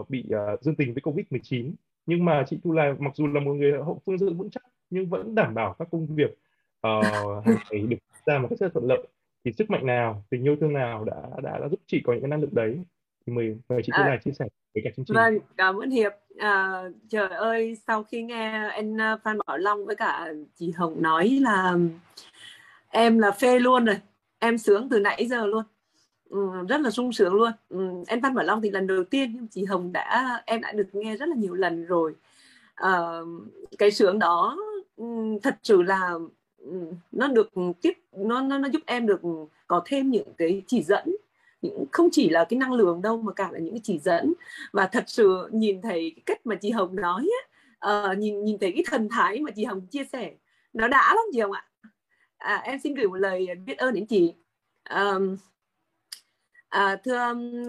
[0.00, 0.24] uh, bị
[0.54, 1.74] uh, dương tình với covid 19
[2.06, 4.62] nhưng mà chị Tu Lài mặc dù là một người hậu phương rất vững chắc
[4.90, 6.38] nhưng vẫn đảm bảo các công việc
[6.86, 7.04] uh,
[7.44, 9.06] hàng ngày được ra một cách rất thuận lợi.
[9.44, 12.22] Thì sức mạnh nào tình yêu thương nào đã đã, đã giúp chị có những
[12.22, 12.78] cái năng lượng đấy?
[13.26, 15.14] Thì mời mời chị Tu à, chia sẻ với cả chương trình.
[15.14, 16.12] Vâng cảm ơn hiệp.
[16.38, 21.38] À, trời ơi sau khi nghe anh phan bảo long với cả chị hồng nói
[21.42, 21.76] là
[22.88, 23.96] em là phê luôn rồi
[24.38, 25.64] em sướng từ nãy giờ luôn
[26.30, 27.52] Ừ, rất là sung sướng luôn.
[27.68, 30.72] Ừ, em Phan Bảo Long thì lần đầu tiên nhưng chị Hồng đã em đã
[30.72, 32.14] được nghe rất là nhiều lần rồi.
[32.74, 33.20] À,
[33.78, 34.58] cái sướng đó
[34.96, 35.04] ừ,
[35.42, 36.12] thật sự là
[37.12, 37.50] nó được
[37.82, 39.20] tiếp nó, nó nó giúp em được
[39.66, 41.16] có thêm những cái chỉ dẫn.
[41.62, 44.34] Những không chỉ là cái năng lượng đâu mà cả là những cái chỉ dẫn.
[44.72, 47.28] Và thật sự nhìn thấy cái cách mà chị Hồng nói
[47.80, 50.32] á, uh, nhìn nhìn thấy cái thần thái mà chị Hồng chia sẻ
[50.72, 51.64] nó đã lắm chị Hồng ạ.
[52.38, 54.34] À, em xin gửi một lời biết ơn đến chị.
[54.90, 55.36] Um,
[56.68, 57.16] à, thưa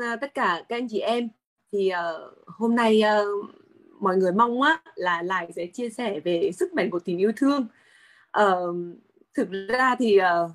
[0.01, 1.29] à, tất cả các anh chị em
[1.71, 3.49] thì uh, hôm nay uh,
[3.99, 7.31] mọi người mong á là lại sẽ chia sẻ về sức mạnh của tình yêu
[7.35, 7.67] thương.
[8.41, 8.75] Uh,
[9.33, 10.51] thực ra thì uh,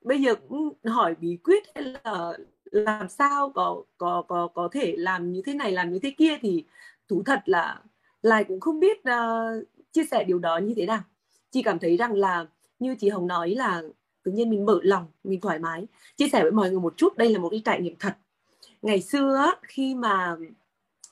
[0.00, 2.32] bây giờ cũng hỏi bí quyết hay là
[2.64, 6.38] làm sao có có có có thể làm như thế này làm như thế kia
[6.40, 6.64] thì
[7.08, 7.80] thú thật là
[8.22, 11.02] lại cũng không biết uh, chia sẻ điều đó như thế nào.
[11.50, 12.46] Chị cảm thấy rằng là
[12.78, 13.82] như chị hồng nói là
[14.24, 15.86] tự nhiên mình mở lòng mình thoải mái.
[16.16, 18.16] Chia sẻ với mọi người một chút đây là một cái trải nghiệm thật.
[18.82, 20.36] Ngày xưa khi mà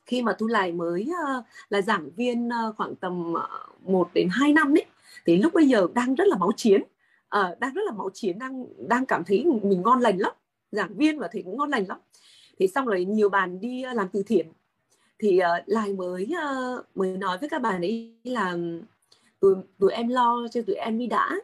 [0.06, 4.28] khi mà thu lại mới ờ, là giảng viên ờ, khoảng tầm ờ, 1 đến
[4.30, 4.84] 2 năm đấy
[5.26, 6.82] thì lúc bây giờ đang rất là máu chiến.
[7.60, 10.32] Đang rất là máu chiến đang đang cảm thấy mình ngon lành lắm.
[10.72, 11.98] Giảng viên và thầy cũng ngon lành lắm.
[12.58, 14.46] Thì xong rồi nhiều bạn đi làm từ thiện.
[15.18, 18.56] Thì uh, lại mới uh, mới nói với các bạn ấy là
[19.40, 21.36] tụi tụi em lo cho tụi em đi đã.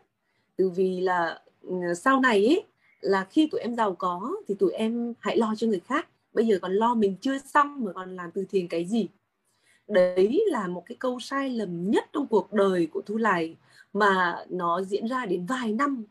[0.56, 2.64] Từ vì là Ờ, sau này ấy,
[3.00, 6.08] là khi tụi em giàu có thì tụi em hãy lo cho người khác.
[6.32, 9.08] Bây giờ còn lo mình chưa xong mà còn làm từ thiện cái gì?
[9.88, 13.56] Đấy là một cái câu sai lầm nhất trong cuộc đời của thu lài
[13.92, 16.04] mà nó diễn ra đến vài năm.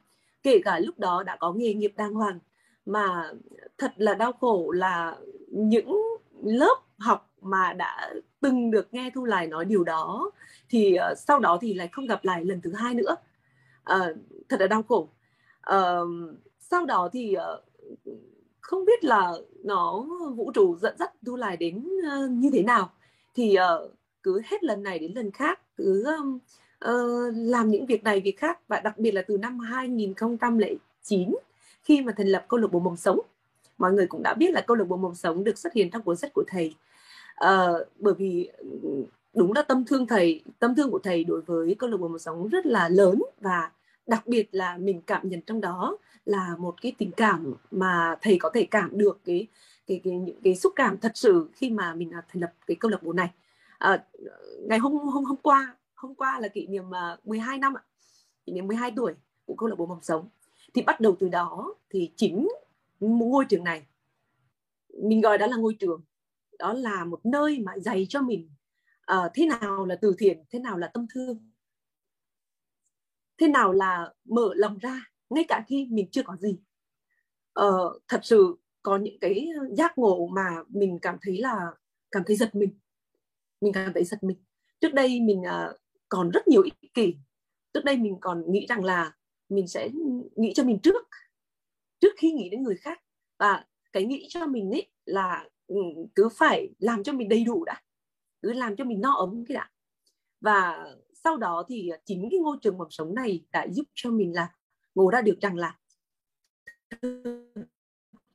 [0.44, 2.40] Kể cả lúc đó đã có nghề nghiệp đàng hoàng
[2.86, 3.32] mà
[3.78, 5.98] thật là đau khổ là những
[6.44, 10.32] lớp học mà đã từng được nghe thu lài nói điều đó
[10.70, 13.16] thì uh, sau đó thì lại không gặp lại lần thứ hai nữa.
[13.94, 14.18] Uh,
[14.50, 15.10] thật là đau khổ
[15.76, 16.08] uh,
[16.60, 17.64] sau đó thì uh,
[18.62, 20.06] không biết là nó
[20.36, 22.92] vũ trụ dẫn dắt thu lại đến uh, như thế nào.
[23.36, 23.92] Thì uh,
[24.24, 26.40] cứ hết lần này đến lần khác cứ um,
[26.86, 28.60] uh, làm những việc này việc khác.
[28.68, 31.36] Và đặc biệt là từ năm 2009
[31.84, 33.20] khi mà thành lập câu lạc bộ mầm sống
[33.78, 36.02] mọi người cũng đã biết là câu lạc bộ mầm sống được xuất hiện trong
[36.02, 36.76] cuốn sách của thầy.
[37.46, 38.50] Uh, bởi vì
[39.34, 42.20] đúng là tâm thương thầy tâm thương của thầy đối với câu lạc bộ mầm
[42.20, 43.72] sống rất là lớn và
[44.08, 48.38] đặc biệt là mình cảm nhận trong đó là một cái tình cảm mà thầy
[48.40, 49.48] có thể cảm được cái
[49.88, 52.78] cái, cái những cái xúc cảm thật sự khi mà mình à, thành lập cái
[52.80, 53.30] câu lạc bộ này.
[53.78, 54.06] À,
[54.60, 57.84] ngày hôm hôm hôm qua hôm qua là kỷ niệm à, 12 năm ạ.
[58.46, 59.14] Kỷ niệm 12 tuổi
[59.46, 60.30] của câu lạc bộ mầm sống.
[60.74, 62.48] Thì bắt đầu từ đó thì chính
[63.00, 63.86] ngôi trường này
[64.94, 66.02] mình gọi đó là ngôi trường
[66.60, 68.50] đó là một nơi mà dạy cho mình
[69.12, 71.52] uh, thế nào là từ thiện thế nào là tâm thương
[73.38, 76.60] thế nào là mở lòng ra ngay cả khi mình chưa có gì?
[77.54, 81.72] Ờ, thật sự có những cái giác ngộ mà mình cảm thấy là
[82.12, 82.80] cảm thấy giật mình.
[83.62, 84.38] Mình cảm thấy giật mình.
[84.82, 85.80] Trước đây mình uh,
[86.10, 87.16] còn rất nhiều ích kỷ.
[87.74, 89.16] Trước đây mình còn nghĩ rằng là
[89.50, 89.90] mình sẽ
[90.36, 91.08] nghĩ cho mình trước
[92.00, 93.02] trước khi nghĩ đến người khác.
[93.40, 95.76] Và cái nghĩ cho mình ấy là ừ,
[96.16, 97.82] cứ phải làm cho mình đầy đủ đã.
[98.42, 99.70] Cứ làm cho mình no ấm cái đã.
[100.42, 100.88] Và
[101.24, 104.36] sau đó thì ờ, chính cái ngôi trường mầm sống này đã giúp cho mình
[104.36, 104.54] là
[104.96, 105.78] ngộ ra được rằng là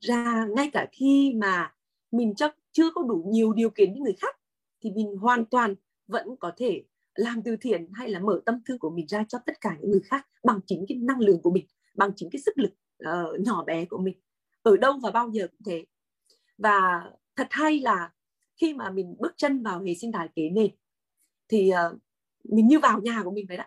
[0.00, 1.74] ra ngay cả khi mà
[2.10, 4.36] mình chắc chưa có đủ nhiều điều kiện như người khác
[4.80, 5.74] thì mình hoàn toàn
[6.06, 9.38] vẫn có thể làm từ thiện hay là mở tâm thương của mình ra cho
[9.46, 12.40] tất cả những người khác bằng chính cái năng lượng của mình bằng chính cái
[12.40, 12.72] sức lực
[13.08, 14.20] uh, nhỏ bé của mình.
[14.62, 15.84] Ở đâu và bao giờ cũng thế.
[16.58, 18.12] Và thật hay là
[18.56, 20.70] khi mà mình bước chân vào hệ sinh thái kế nền
[21.48, 21.98] thì uh,
[22.44, 23.64] mình như vào nhà của mình vậy đó.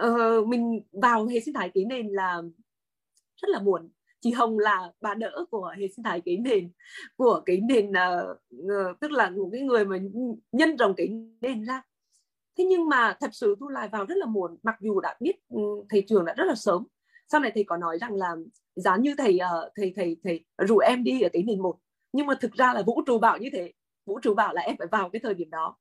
[0.00, 2.42] Ờ, mình vào hệ sinh thái kế nền là
[3.36, 3.90] rất là buồn.
[4.20, 6.72] Chị Hồng là bà đỡ của hệ sinh thái cái nền
[7.16, 9.98] của cái nền uh, tức là một cái người mà
[10.52, 11.08] nhân rồng cái
[11.40, 11.82] nền ra.
[12.58, 15.36] Thế nhưng mà thật sự thu lại vào rất là muộn mặc dù đã biết
[15.48, 16.86] ừ, thầy trường đã rất là sớm.
[17.28, 18.36] Sau này thầy có nói rằng là
[18.76, 21.78] giá như thầy uh, thầy thầy thầy rủ em đi ở cái nền một
[22.12, 23.72] nhưng mà thực ra là vũ trụ bảo như thế.
[24.06, 25.76] Vũ trụ bảo là em phải vào cái thời điểm đó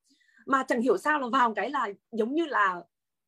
[0.47, 2.81] mà chẳng hiểu sao là vào cái là giống như là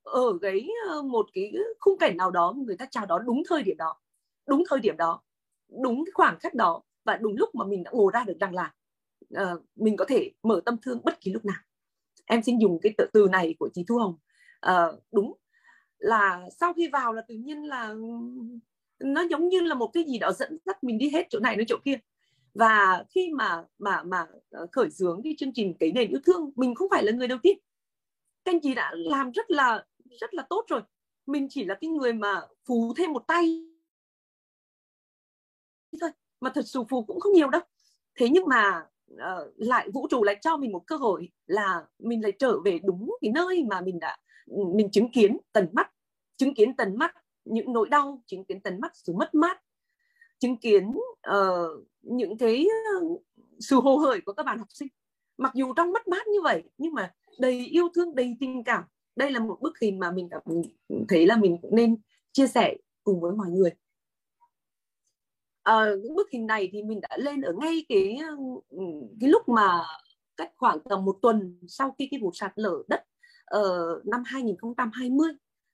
[0.03, 3.63] ở cái ờ, một cái khung cảnh nào đó người ta chào đó đúng thời
[3.63, 3.99] điểm đó
[4.47, 5.21] đúng thời điểm đó
[5.83, 8.53] đúng cái khoảng khắc đó và đúng lúc mà mình đã ngồi ra được rằng
[8.53, 8.73] là
[9.35, 11.57] uh, mình có thể mở tâm thương bất kỳ lúc nào.
[12.25, 14.15] Em xin dùng cái từ này của chị Thu Hồng.
[14.67, 15.33] Uh, đúng
[15.97, 17.95] là sau khi vào là tự nhiên là
[18.99, 21.55] nó giống như là một cái gì đó dẫn dắt mình đi hết chỗ này
[21.55, 21.99] đến chỗ kia
[22.53, 26.51] và khi mà mà mà ờ, khởi xướng cái chương trình cái nền yêu thương
[26.55, 27.57] mình không phải là người đầu tiên.
[28.45, 29.85] Kênh anh chị đã làm rất là
[30.21, 30.81] rất là tốt rồi.
[31.25, 33.69] Mình chỉ là cái người mà phù thêm một tay
[36.01, 36.09] thôi
[36.41, 37.61] mà thật sự phù cũng không nhiều đâu.
[38.15, 42.23] Thế nhưng mà uh, lại vũ trụ lại cho mình một cơ hội là mình
[42.23, 44.17] lại trở về đúng cái nơi mà mình đã
[44.75, 45.91] mình chứng kiến tận mắt.
[46.37, 49.61] Chứng kiến tận mắt những nỗi đau chứng kiến tận mắt sự mất mát.
[50.39, 50.91] Chứng kiến
[51.29, 53.07] uh, những cái ờ,
[53.59, 54.87] sự hồ hởi của các bạn học sinh.
[55.37, 58.83] Mặc dù trong mất mát như vậy nhưng mà đầy yêu thương đầy tình cảm
[59.15, 60.41] đây là một bức hình mà mình cảm
[61.07, 61.97] thấy là mình cũng nên
[62.31, 63.71] chia sẻ cùng với mọi người.
[65.63, 68.17] À, bức hình này thì mình đã lên ở ngay cái
[69.19, 69.81] cái lúc mà
[70.37, 73.03] cách khoảng tầm một tuần sau khi cái vụ sạt lở đất
[73.45, 75.29] ở năm 2020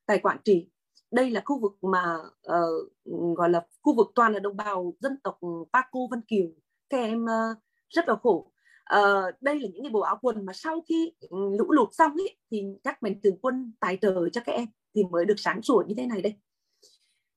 [0.05, 0.69] tại Quảng Trị
[1.16, 5.18] đây là khu vực mà uh, gọi là khu vực toàn là đồng bào dân
[5.24, 5.39] tộc
[5.74, 6.47] Paco Vân Kiều.
[6.89, 7.57] Các em uh,
[7.89, 8.51] rất là khổ.
[8.95, 12.38] Uh, đây là những cái bộ áo quần mà sau khi lũ lụt xong ấy,
[12.51, 15.84] thì các mạnh thường quân tài trợ cho các em thì mới được sáng sủa
[15.88, 16.34] như thế này đây.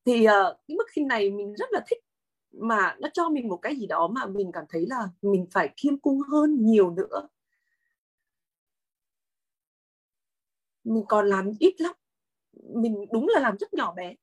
[0.05, 1.99] Thì uh, cái bức hình này mình rất là thích
[2.53, 5.74] mà nó cho mình một cái gì đó mà mình cảm thấy là mình phải
[5.76, 7.29] khiêm cung hơn nhiều nữa.
[10.85, 11.95] Mình còn làm ít lắm
[12.74, 14.14] mình đúng là làm rất nhỏ bé.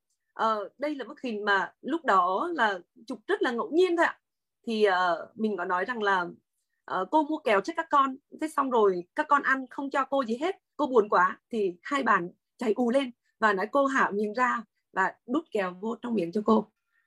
[0.42, 4.06] Uh, đây là bức hình mà lúc đó là chụp rất là ngẫu nhiên thôi
[4.06, 4.18] ạ.
[4.66, 8.16] Thì uh, mình có nói rằng là uh, cô mua kẹo cho các con.
[8.40, 10.56] Thế xong rồi các con ăn không cho cô gì hết.
[10.76, 14.62] Cô buồn quá thì hai bạn chạy ù lên và nói cô hảo nhìn ra
[14.92, 16.66] và đút kẹo vô trong miệng cho cô.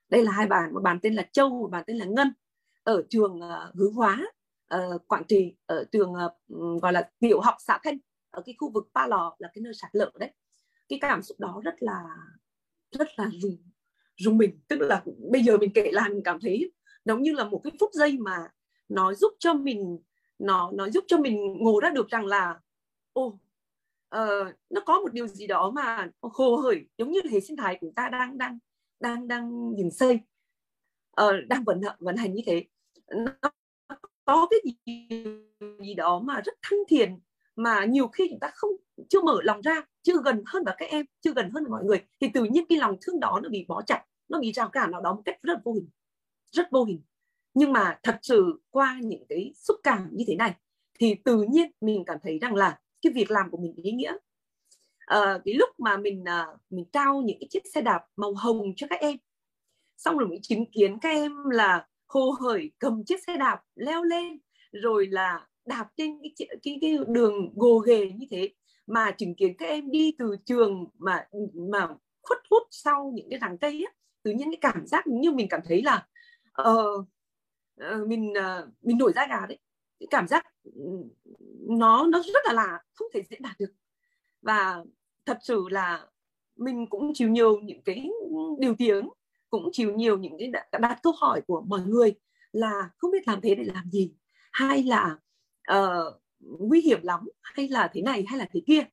[0.10, 2.34] Đây là hai bạn một bạn tên là châu một bạn tên là ngân.
[2.84, 4.20] Ở trường uh, hướng hóa
[4.76, 7.98] uh, quảng trị ở trường uh, gọi là tiểu học xã thanh
[8.32, 10.34] ở cái khu vực pa lò là cái nơi sạt lở đấy
[10.90, 12.04] cái cảm xúc đó rất là
[12.92, 13.58] rất là rùng
[14.18, 14.60] rùng mình.
[14.68, 16.72] Tức là bây giờ mình kể lại mình cảm thấy
[17.06, 18.48] giống như là một cái phút giây mà
[18.90, 20.00] nó giúp cho mình
[20.40, 22.60] nó nó giúp cho mình ngộ ra được rằng là
[23.14, 23.40] ô uh,
[24.10, 27.78] ờ, nó có một điều gì đó mà hồ hởi giống như hệ sinh thái
[27.82, 28.60] của ta đang đang
[29.00, 30.20] đang đang dừng xây.
[31.22, 32.66] Uh, đang vận vận hành như thế.
[33.08, 33.32] Nó
[34.26, 35.10] có cái gì,
[35.80, 37.20] gì đó mà rất thân thiện
[37.60, 38.72] mà nhiều khi chúng ta không
[39.10, 42.02] chưa mở lòng ra chưa gần hơn vào các em chưa gần hơn mọi người
[42.22, 44.92] thì tự nhiên cái lòng thương đó nó bị bó chặt nó bị rào cản
[44.92, 45.90] nào đó một cách rất vô hình
[46.52, 47.02] rất vô hình.
[47.54, 50.54] Nhưng mà thật sự qua những cái xúc cảm như thế này
[51.00, 54.14] thì tự nhiên mình cảm thấy rằng là cái việc làm của mình ý nghĩa.
[55.00, 58.74] À, cái lúc mà mình à, mình trao những cái chiếc xe đạp màu hồng
[58.76, 59.18] cho các em
[59.98, 64.04] xong rồi mình chứng kiến các em là hồ hởi cầm chiếc xe đạp leo
[64.04, 64.40] lên
[64.72, 68.54] rồi là đạp trên cái, cái, cái đường gồ ghề như thế
[68.88, 71.88] mà chứng kiến các em đi từ trường mà mà
[72.22, 73.94] khuất hút sau những cái hàng cây á
[74.24, 76.08] tự nhiên cái cảm giác như mình cảm thấy là
[76.62, 77.06] uh,
[77.80, 79.58] uh, mình uh, mình nổi da gà đấy.
[80.00, 81.04] Cái cảm giác ừ,
[81.70, 83.72] nó nó rất là lạ không thể diễn đạt được.
[84.42, 84.84] Và
[85.26, 86.08] thật sự là
[86.56, 88.10] mình cũng chịu nhiều những cái
[88.60, 89.10] điều tiếng
[89.50, 92.14] cũng chịu nhiều những cái đặt, đặt câu hỏi của mọi người
[92.52, 94.14] là không biết làm thế để làm gì?
[94.52, 95.18] Hay là
[95.74, 98.84] uh, nguy hiểm lắm hay là thế này hay là thế kia.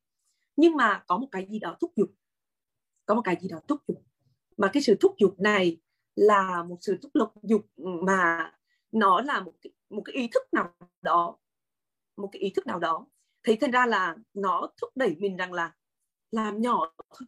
[0.55, 2.09] Nhưng mà có một cái gì đó thúc giục.
[3.05, 4.03] Có một cái gì đó thúc giục.
[4.57, 5.77] Mà cái sự thúc giục này
[6.15, 8.51] là một sự thúc lục dục mà
[8.91, 11.37] nó là một cái, một cái ý thức nào đó
[12.17, 13.07] một cái ý thức nào đó.
[13.43, 15.75] Thì thành ra là nó thúc đẩy mình rằng là
[16.31, 17.27] làm nhỏ thôi.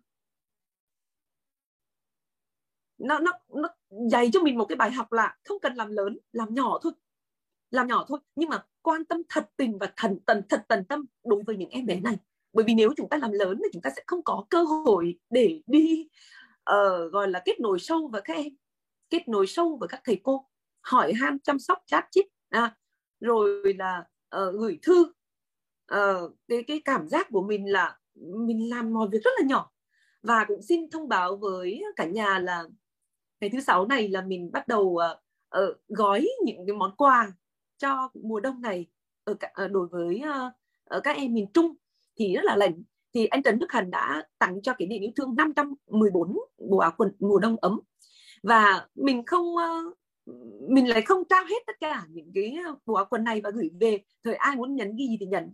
[2.97, 3.69] Nó nó nó
[4.11, 6.91] dạy cho mình một cái bài học là không cần làm lớn làm nhỏ thôi
[7.71, 8.19] làm nhỏ thôi.
[8.35, 11.69] Nhưng mà quan tâm thật tình và thần tần thật tần tâm đối với những
[11.69, 12.17] em bé này.
[12.53, 15.19] Bởi vì nếu chúng ta làm lớn thì chúng ta sẽ không có cơ hội
[15.29, 16.07] để đi
[16.71, 18.47] uh, gọi là kết nối sâu với các em
[19.09, 20.45] kết nối sâu với các thầy cô
[20.81, 22.75] hỏi han chăm sóc chat chít à,
[23.19, 24.03] rồi là
[24.35, 25.13] uh, gửi thư.
[25.93, 29.71] Uh, cái cái cảm giác của mình là mình làm mọi việc rất là nhỏ.
[30.23, 32.63] Và cũng xin thông báo với cả nhà là
[33.41, 35.01] ngày thứ sáu này là mình bắt đầu uh,
[35.63, 37.31] uh, gói những cái món quà
[37.79, 38.85] cho mùa đông này
[39.23, 40.51] ở cả, ờ, đối với ờ,
[40.83, 41.75] ở các em miền Trung
[42.19, 42.83] thì rất là lạnh.
[43.13, 46.37] Thì anh Trần Đức Hằng đã tặng cho kỷ niệm yêu thương 514
[46.69, 47.79] bộ áo quần mùa đông ấm.
[48.43, 49.83] Và mình không ờ,
[50.69, 53.69] mình lại không trao hết tất cả những cái bộ áo quần này và gửi
[53.79, 54.03] về.
[54.23, 55.53] Thời ai muốn nhắn ghi gì thì nhận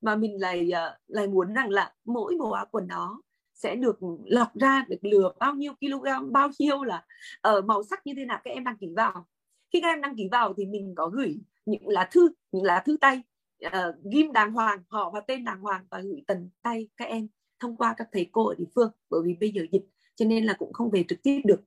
[0.00, 0.70] mà mình lại
[1.06, 3.22] lại muốn rằng là mỗi bộ áo quần đó
[3.54, 7.04] sẽ được lọc ra được lừa bao nhiêu kg bao nhiêu là
[7.40, 9.26] ở màu sắc như thế nào các em đăng ký vào.
[9.72, 12.82] Khi các em đăng ký vào thì mình có gửi những lá thư những lá
[12.86, 13.22] thư tay
[13.66, 13.72] uh,
[14.12, 17.28] ghim đàng hoàng họ và tên đàng hoàng và gửi tận tay các em
[17.60, 18.90] thông qua các thầy cô ở địa phương.
[19.10, 19.84] Bởi vì bây giờ dịch
[20.14, 21.60] cho nên là cũng không về trực tiếp được.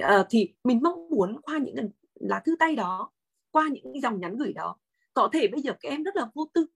[0.00, 3.12] Uh, thì mình mong muốn qua những lá thư tay đó
[3.50, 4.76] qua những dòng nhắn gửi đó
[5.14, 6.66] có thể bây giờ các em rất là vô tư.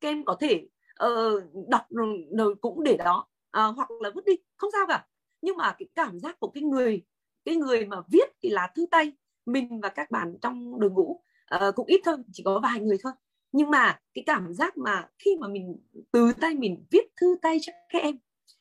[0.00, 0.68] Các em có thể
[1.04, 1.86] uh, đọc
[2.30, 3.28] rồi cũng để đó
[3.58, 5.06] uh, hoặc là vứt đi không sao cả.
[5.42, 7.04] Nhưng mà cái cảm giác của cái người
[7.44, 9.12] cái người mà viết cái lá thư tay
[9.46, 11.22] mình và các bạn trong đội ngũ
[11.54, 13.12] uh, cũng ít thôi chỉ có vài người thôi.
[13.52, 15.76] Nhưng mà cái cảm giác mà khi mà mình
[16.12, 18.18] từ tay mình viết thư tay cho các em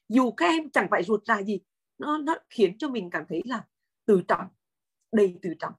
[0.09, 1.59] dù các em chẳng phải ruột ra gì
[1.97, 3.63] nó nó khiến cho mình cảm thấy là
[4.05, 4.45] từ trọng
[5.11, 5.73] đầy từ trọng.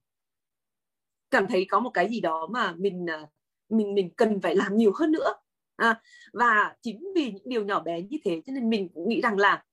[1.30, 3.26] Cảm thấy có một cái gì đó mà mình ờ,
[3.68, 5.34] mình mình cần phải làm nhiều hơn nữa.
[5.76, 6.00] À,
[6.32, 9.36] và chính vì những điều nhỏ bé như thế cho nên mình cũng nghĩ rằng
[9.38, 9.64] là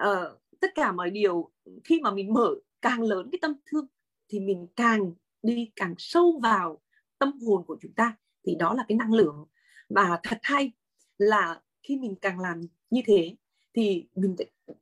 [0.00, 1.52] uh, tất cả mọi điều
[1.84, 3.86] khi mà mình mở càng lớn cái tâm thương
[4.28, 6.82] thì mình càng đi càng sâu vào
[7.24, 8.16] tâm hồn của chúng ta
[8.46, 9.46] thì đó là cái năng lượng.
[9.88, 10.72] Và thật hay
[11.18, 12.60] là khi mình càng làm
[12.90, 13.36] như thế
[13.74, 14.36] thì mình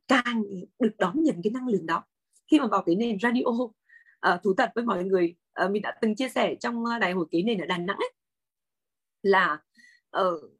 [0.07, 0.43] càng
[0.79, 2.03] được đón nhận cái năng lượng đó.
[2.51, 3.69] Khi mà vào cái nền radio uh,
[4.43, 5.35] thú thật với mọi người
[5.65, 7.97] uh, mình đã từng chia sẻ trong à, đại hội ký nền ở Đà Nẵng
[7.97, 8.13] ấy,
[9.21, 9.61] là
[10.21, 10.51] uh,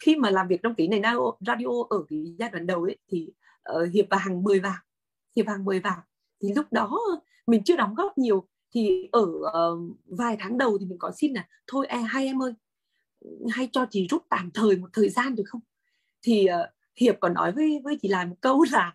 [0.00, 1.02] khi mà làm việc trong cái nền
[1.40, 3.28] radio ở cái giai đoạn đầu ấy, thì
[3.72, 4.80] uh, hiệp và hàng 10 vàng
[5.36, 5.98] hiệp hàng 10 vàng
[6.42, 7.00] thì lúc đó
[7.46, 11.32] mình chưa đóng góp nhiều thì ở uh, vài tháng đầu thì mình có xin
[11.32, 12.52] là thôi à, hai em ơi
[13.50, 15.60] hay cho chị rút tạm thời một thời gian được không?
[16.22, 18.94] Thì uh, hiệp còn nói với với chị lại một câu là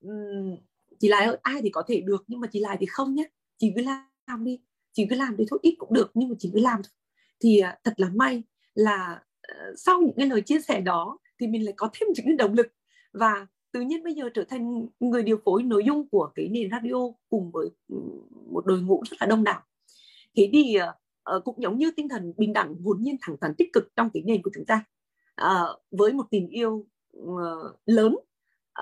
[0.00, 0.56] um,
[1.00, 3.28] chị lại ơi ai thì có thể được nhưng mà chị lại thì không nhé
[3.58, 4.60] chị cứ làm đi
[4.92, 6.92] chị cứ làm đi thôi ít cũng được nhưng mà chị cứ làm thôi.
[7.40, 8.42] Thì uh, thật là may
[8.74, 12.26] là uh, sau những cái lời chia sẻ đó thì mình lại có thêm những
[12.26, 12.66] cái động lực.
[13.12, 16.70] Và tự nhiên bây giờ trở thành người điều phối nội dung của cái nền
[16.70, 16.94] radio
[17.30, 17.96] cùng với ừ,
[18.50, 19.62] một đội ngũ rất là đông đảo.
[20.36, 20.76] Thế thì
[21.36, 24.10] uh, cũng giống như tinh thần bình đẳng hồn nhiên thẳng thắn tích cực trong
[24.14, 24.84] cái nền của chúng ta.
[25.42, 26.86] Uh, với một tình yêu
[27.18, 28.16] uh, lớn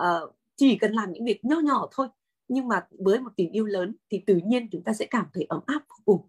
[0.01, 2.09] uh, chỉ cần làm những việc nho nhỏ thôi
[2.49, 5.47] nhưng mà với một tình yêu lớn thì tự nhiên chúng ta sẽ cảm thấy
[5.49, 6.29] ấm áp vô cùng.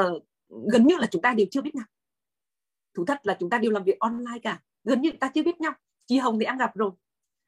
[0.00, 0.22] Uh,
[0.72, 1.86] gần như là chúng ta đều chưa biết nhau.
[2.94, 5.42] Thú thật là chúng ta đều làm việc online cả gần như chúng ta chưa
[5.42, 5.72] biết nhau.
[6.06, 6.90] Chị hồng thì ăn gặp rồi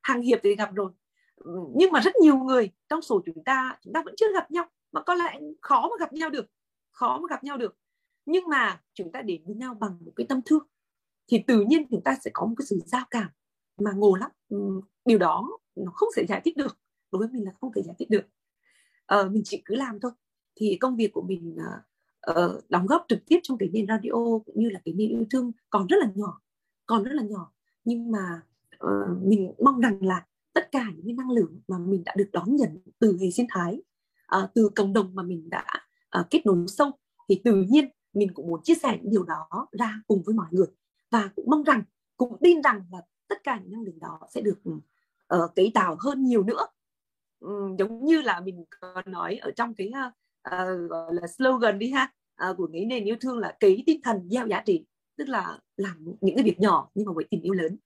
[0.09, 0.93] hàng hiệp thì gặp rồi.
[1.75, 4.65] Nhưng mà rất nhiều người trong số chúng ta chúng ta vẫn chưa gặp nhau
[4.93, 6.47] mà có lẽ khó mà gặp nhau được
[6.91, 7.77] khó mà gặp nhau được.
[8.27, 10.67] Nhưng mà chúng ta đến với nhau bằng một cái tâm thương
[11.29, 13.29] thì tự nhiên chúng ta sẽ có một cái sự giao cảm
[13.81, 14.31] mà ngộ lắm.
[15.05, 16.79] Điều đó nó không thể giải thích được
[17.13, 18.25] đối với mình là không thể giải thích được.
[19.07, 20.13] Ờ, mình chỉ cứ làm thôi.
[20.57, 21.57] Thì công việc của mình
[22.31, 25.25] uh, đóng góp trực tiếp trong cái nền radio cũng như là cái nền yêu
[25.31, 26.41] thương còn rất là nhỏ
[26.87, 27.53] còn rất là nhỏ.
[27.85, 28.43] Nhưng mà
[28.85, 32.29] uh, mình mong rằng là tất cả những cái năng lượng mà mình đã được
[32.33, 33.83] đón nhận từ hệ sinh thái
[34.37, 35.65] uh, từ cộng đồng mà mình đã
[36.21, 36.91] uh, kết nối sâu
[37.29, 40.47] thì tự nhiên mình cũng muốn chia sẻ những điều đó ra cùng với mọi
[40.51, 40.67] người.
[41.11, 41.83] Và cũng mong rằng
[42.17, 42.99] cũng tin rằng là
[43.29, 44.59] tất cả những năng lượng đó sẽ được
[45.35, 46.67] uh, cấy tạo hơn nhiều nữa.
[47.41, 51.91] Um, giống như là mình có nói ở trong cái uh, gọi là slogan đi
[51.91, 52.13] ha
[52.51, 55.59] uh, của cái nền yêu thương là cấy tinh thần gieo giá trị tức là
[55.77, 57.77] làm những cái việc nhỏ nhưng mà với tình yêu lớn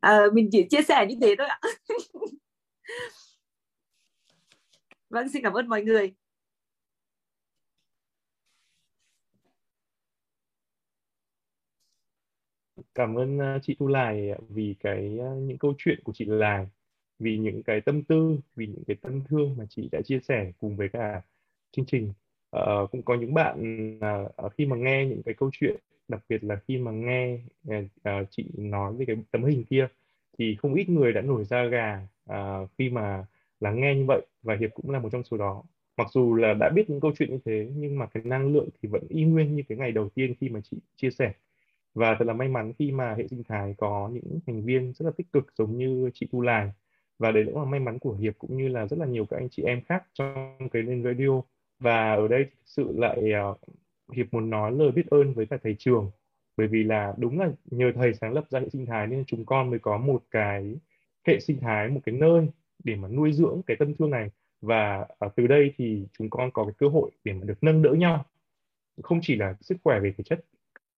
[0.00, 1.60] à, mình chỉ chia sẻ như thế thôi ạ.
[5.10, 6.14] Vâng xin cảm ơn mọi người.
[12.94, 16.66] Cảm ơn ờ, chị Thu Lài vì cái ờ, những câu chuyện của chị Lài
[17.18, 20.52] vì những cái tâm tư vì những cái tâm thương mà chị đã chia sẻ
[20.60, 21.22] cùng với cả
[21.72, 22.12] chương trình
[22.56, 23.98] uh, cũng có những bạn
[24.46, 25.76] uh, khi mà nghe những cái câu chuyện
[26.08, 27.38] đặc biệt là khi mà nghe
[27.68, 27.74] uh,
[28.30, 29.88] chị nói về cái tấm hình kia
[30.38, 32.00] thì không ít người đã nổi da gà
[32.30, 33.26] uh, khi mà
[33.60, 35.62] lắng nghe như vậy và hiệp cũng là một trong số đó.
[35.96, 38.68] Mặc dù là đã biết những câu chuyện như thế nhưng mà cái năng lượng
[38.82, 41.32] thì vẫn y nguyên như cái ngày đầu tiên khi mà chị chia sẻ.
[41.94, 45.06] Và thật là may mắn khi mà hệ sinh thái có những thành viên rất
[45.06, 46.70] là tích cực giống như chị Tu Lài
[47.18, 49.36] và đấy cũng là may mắn của Hiệp cũng như là rất là nhiều các
[49.36, 51.42] anh chị em khác trong cái lên radio
[51.82, 53.18] và ở đây thực sự lại
[53.50, 53.60] uh,
[54.12, 56.10] Hiệp muốn nói lời biết ơn với cả thầy trường.
[56.56, 59.44] Bởi vì là đúng là nhờ thầy sáng lập ra hệ sinh thái nên chúng
[59.44, 60.76] con mới có một cái
[61.26, 62.48] hệ sinh thái một cái nơi
[62.84, 64.30] để mà nuôi dưỡng cái tâm thương này.
[64.60, 67.82] Và uh, từ đây thì chúng con có cái cơ hội để mà được nâng
[67.82, 68.24] đỡ nhau.
[69.02, 70.44] Không chỉ là sức khỏe về thể chất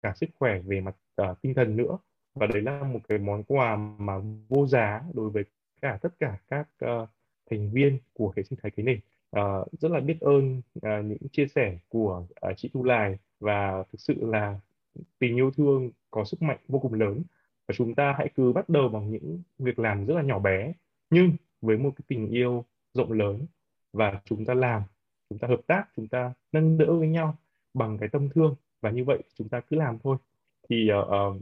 [0.04, 1.98] cả sức khỏe về mặt uh, tinh thần nữa.
[2.36, 4.14] Và đấy là một cái món quà mà
[4.50, 5.44] vô giá đối với
[5.82, 7.10] cả tất cả các uh,
[7.50, 9.00] thành viên của hệ sinh thái cái nền
[9.40, 13.84] uh, rất là biết ơn uh, những chia sẻ của uh, chị Thu Lài và
[13.92, 14.60] thực sự là
[15.20, 17.24] tình yêu thương có sức mạnh vô cùng lớn.
[17.68, 20.74] Và chúng ta hãy cứ bắt đầu bằng những việc làm rất là nhỏ bé
[21.10, 21.32] nhưng
[21.62, 23.46] với một cái tình yêu rộng lớn
[23.94, 24.82] và chúng ta làm
[25.30, 27.36] chúng ta hợp tác chúng ta nâng đỡ với nhau
[27.74, 28.56] bằng cái tâm thương.
[28.82, 30.18] Và như vậy chúng ta cứ làm thôi.
[30.70, 31.42] Thì uh, uh,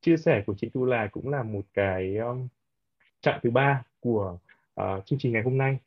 [0.00, 2.48] chia sẻ của chị Thu Lài cũng là một cái um,
[3.20, 4.38] chặng thứ ba của
[4.80, 5.78] uh, chương trình ngày hôm nay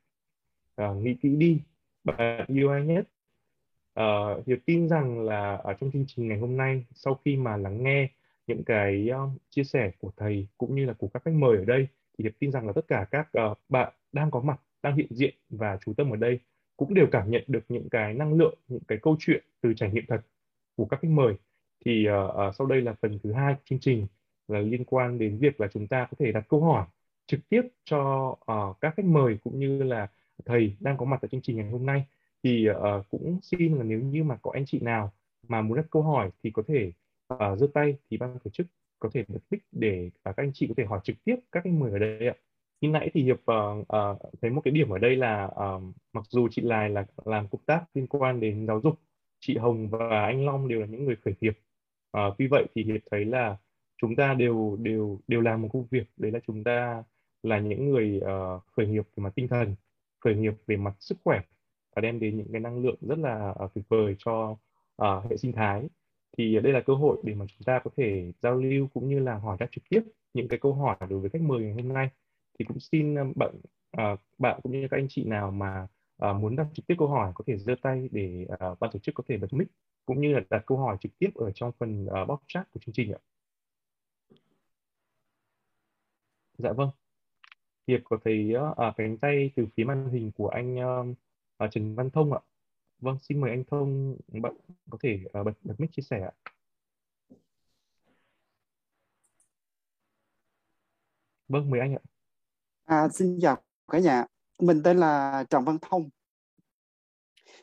[0.81, 1.61] uh, nghĩ kỹ đi.
[2.03, 3.07] Bạn yêu ai nhất
[3.99, 7.57] uh, hiệp tin rằng là ở trong chương trình ngày hôm nay sau khi mà
[7.57, 8.09] lắng nghe
[8.47, 11.65] những cái um, chia sẻ của thầy cũng như là của các khách mời ở
[11.65, 14.95] đây thì hiệp tin rằng là tất cả các uh, bạn đang có mặt đang
[14.95, 16.39] hiện diện và chú tâm ở đây
[16.77, 19.91] cũng đều cảm nhận được những cái năng lượng những cái câu chuyện từ trải
[19.91, 20.21] nghiệm thật
[20.75, 21.33] của các khách mời.
[21.85, 24.07] Thì uh, uh, sau đây là phần thứ hai của chương trình
[24.47, 26.85] là liên quan đến việc là chúng ta có thể đặt câu hỏi
[27.27, 30.07] trực tiếp cho uh, các khách mời cũng như là
[30.45, 32.05] thầy đang có mặt tại chương trình ngày hôm nay.
[32.43, 35.11] Thì uh, cũng xin là nếu như mà có anh chị nào
[35.47, 36.91] mà muốn đặt câu hỏi thì có thể
[37.33, 38.67] uh, giơ tay thì ban tổ chức
[38.99, 41.63] có thể bật mic để và các anh chị có thể hỏi trực tiếp các
[41.63, 42.35] anh mời ở đây ạ.
[42.81, 45.83] Như nãy thì hiệp uh, uh, thấy một cái điểm ở đây là uh,
[46.13, 48.99] mặc dù chị Lài là làm công tác liên quan đến giáo dục
[49.39, 51.59] chị Hồng và anh Long đều là những người khởi nghiệp.
[52.17, 53.57] Uh, tuy vậy thì hiệp thấy là
[53.97, 56.03] chúng ta đều đều đều làm một công việc.
[56.17, 57.03] Đấy là chúng ta
[57.43, 59.75] là những người uh, khởi nghiệp về mặt tinh thần
[60.21, 61.41] khởi nghiệp về mặt sức khỏe
[61.95, 64.57] và đem đến những cái năng lượng rất là à, tuyệt vời cho
[65.01, 65.89] uh, hệ sinh thái
[66.37, 69.19] thì đây là cơ hội để mà chúng ta có thể giao lưu cũng như
[69.19, 70.01] là hỏi đáp trực tiếp
[70.33, 72.09] những cái câu hỏi đối với khách mời ngày hôm nay
[72.59, 73.55] thì cũng xin à, bạn
[73.97, 75.87] uh, bạn cũng như các anh chị nào mà
[76.29, 78.99] uh, muốn đặt trực tiếp câu hỏi có thể giơ tay để uh, ban tổ
[78.99, 79.67] chức có thể bật mic
[80.05, 82.79] cũng như là đặt câu hỏi trực tiếp ở trong phần uh, box chat của
[82.79, 83.19] chương trình ạ.
[86.57, 86.89] Dạ vâng.
[87.91, 90.75] Hiệp có thấy uh, cánh tay từ phía màn hình của anh
[91.63, 92.39] uh, Trần Văn Thông ạ.
[92.99, 94.53] Vâng, xin mời anh Thông bạn
[94.89, 96.31] có thể uh, bật bật mic chia sẻ ạ.
[101.47, 102.01] Vâng, mời anh ạ.
[102.85, 103.57] À, xin chào
[103.91, 104.25] cả nhà.
[104.59, 106.09] Mình tên là Trần Văn Thông.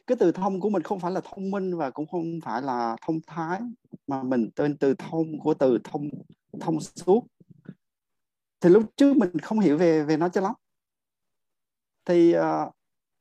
[0.06, 2.96] Cái từ thông của mình không phải là thông minh và cũng không phải là
[3.06, 3.60] thông thái
[4.06, 6.08] mà mình tên từ thông của từ thông
[6.60, 7.26] thông suốt.
[8.61, 10.52] Thì lúc trước mình không hiểu về về nó cho lắm.
[12.04, 12.74] Thì uh,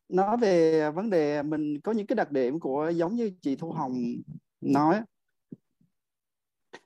[0.09, 3.71] nói về vấn đề mình có những cái đặc điểm của giống như chị Thu
[3.71, 3.93] Hồng
[4.61, 5.01] nói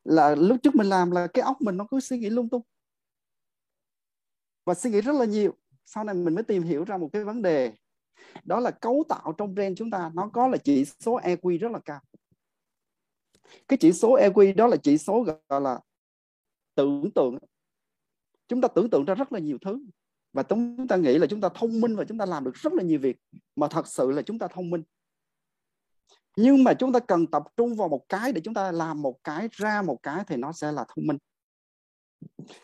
[0.04, 2.62] là lúc trước mình làm là cái óc mình nó cứ suy nghĩ lung tung
[4.66, 5.54] và suy nghĩ rất là nhiều.
[5.86, 7.74] Sau này mình mới tìm hiểu ra một cái vấn đề
[8.44, 11.72] đó là cấu tạo trong gen chúng ta nó có là chỉ số EQ rất
[11.72, 12.02] là cao.
[13.68, 15.80] Cái chỉ số EQ đó là chỉ số gọi là
[16.76, 17.38] tưởng tượng
[18.52, 19.86] chúng ta tưởng tượng ra rất là nhiều thứ.
[20.34, 22.74] Và chúng ta nghĩ là chúng ta thông minh và chúng ta làm được rất
[22.74, 23.18] là nhiều việc.
[23.56, 24.84] Mà thật sự là chúng ta thông minh.
[26.38, 29.24] Nhưng mà chúng ta cần tập trung vào một cái để chúng ta làm một
[29.24, 31.18] cái ra một cái thì nó sẽ là thông minh.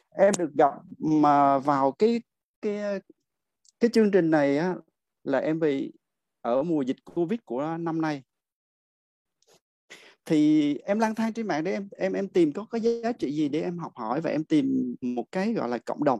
[0.10, 2.22] Em được gặp mà vào cái
[2.62, 3.00] cái
[3.80, 4.76] cái chương trình này á,
[5.24, 5.94] là em bị
[6.42, 8.24] ở mùa dịch covid của năm nay
[10.28, 13.32] thì em lang thang trên mạng để em em em tìm có cái giá trị
[13.32, 16.20] gì để em học hỏi và em tìm một cái gọi là cộng đồng.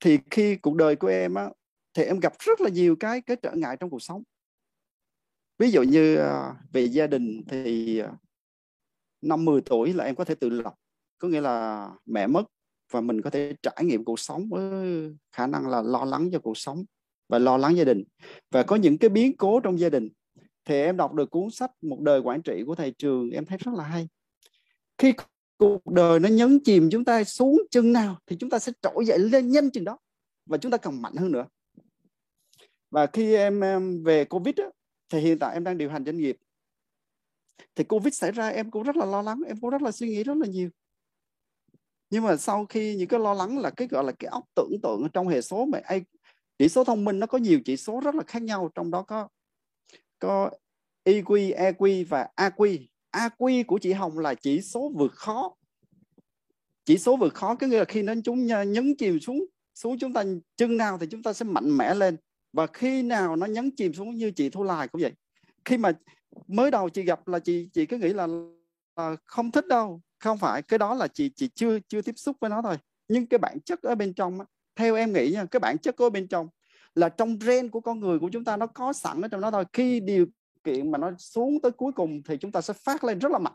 [0.00, 1.50] Thì khi cuộc đời của em á,
[1.94, 4.22] thì em gặp rất là nhiều cái cái trở ngại trong cuộc sống.
[5.58, 8.12] Ví dụ như à, về gia đình thì à,
[9.22, 10.74] năm 10 tuổi là em có thể tự lập,
[11.18, 12.44] có nghĩa là mẹ mất
[12.92, 14.62] và mình có thể trải nghiệm cuộc sống với
[15.32, 16.84] khả năng là lo lắng cho cuộc sống
[17.28, 18.04] và lo lắng gia đình.
[18.50, 20.08] Và có những cái biến cố trong gia đình
[20.66, 23.58] thì em đọc được cuốn sách một đời quản trị của thầy trường em thấy
[23.58, 24.08] rất là hay.
[24.98, 25.14] Khi
[25.58, 29.06] cuộc đời nó nhấn chìm chúng ta xuống chừng nào thì chúng ta sẽ trỗi
[29.06, 29.98] dậy lên nhanh chừng đó
[30.46, 31.46] và chúng ta cần mạnh hơn nữa.
[32.90, 34.66] Và khi em, em về covid á,
[35.08, 36.36] thì hiện tại em đang điều hành doanh nghiệp.
[37.74, 40.08] Thì covid xảy ra em cũng rất là lo lắng em cũng rất là suy
[40.08, 40.68] nghĩ rất là nhiều.
[42.10, 44.72] Nhưng mà sau khi những cái lo lắng là cái gọi là cái óc tưởng
[44.82, 46.04] tượng trong hệ số mà ai
[46.58, 49.02] chỉ số thông minh nó có nhiều chỉ số rất là khác nhau trong đó
[49.02, 49.28] có
[50.18, 50.50] có
[51.04, 52.78] EQ, EQ và AQ.
[53.12, 55.56] AQ của chị Hồng là chỉ số vượt khó.
[56.84, 60.12] Chỉ số vượt khó có nghĩa là khi nó chúng nhấn chìm xuống xuống chúng
[60.12, 60.24] ta
[60.56, 62.16] chân nào thì chúng ta sẽ mạnh mẽ lên
[62.52, 65.12] và khi nào nó nhấn chìm xuống như chị Thu Lai cũng vậy.
[65.64, 65.92] Khi mà
[66.46, 68.26] mới đầu chị gặp là chị chị cứ nghĩ là,
[68.96, 72.36] là không thích đâu, không phải cái đó là chị chị chưa chưa tiếp xúc
[72.40, 72.76] với nó thôi.
[73.08, 74.38] Nhưng cái bản chất ở bên trong
[74.76, 76.48] theo em nghĩ nha cái bản chất ở bên trong
[76.96, 79.50] là trong gen của con người của chúng ta nó có sẵn ở trong đó
[79.50, 79.64] thôi.
[79.72, 80.26] Khi điều
[80.64, 83.38] kiện mà nó xuống tới cuối cùng thì chúng ta sẽ phát lên rất là
[83.38, 83.54] mạnh.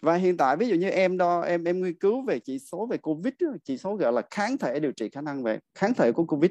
[0.00, 2.86] Và hiện tại ví dụ như em đo, em em nghiên cứu về chỉ số
[2.86, 6.12] về covid chỉ số gọi là kháng thể điều trị khả năng về kháng thể
[6.12, 6.50] của covid.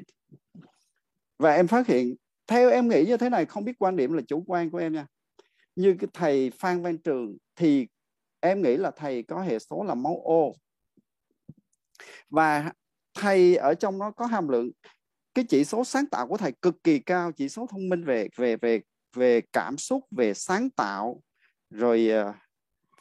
[1.38, 2.14] Và em phát hiện,
[2.46, 4.92] theo em nghĩ như thế này, không biết quan điểm là chủ quan của em
[4.92, 5.06] nha.
[5.76, 7.86] Như cái thầy Phan Văn Trường thì
[8.40, 10.54] em nghĩ là thầy có hệ số là máu ô.
[12.30, 12.72] Và
[13.14, 14.70] thầy ở trong nó có hàm lượng
[15.34, 18.28] cái chỉ số sáng tạo của thầy cực kỳ cao, chỉ số thông minh về
[18.36, 18.80] về về
[19.16, 21.22] về cảm xúc, về sáng tạo,
[21.70, 22.32] rồi ờ,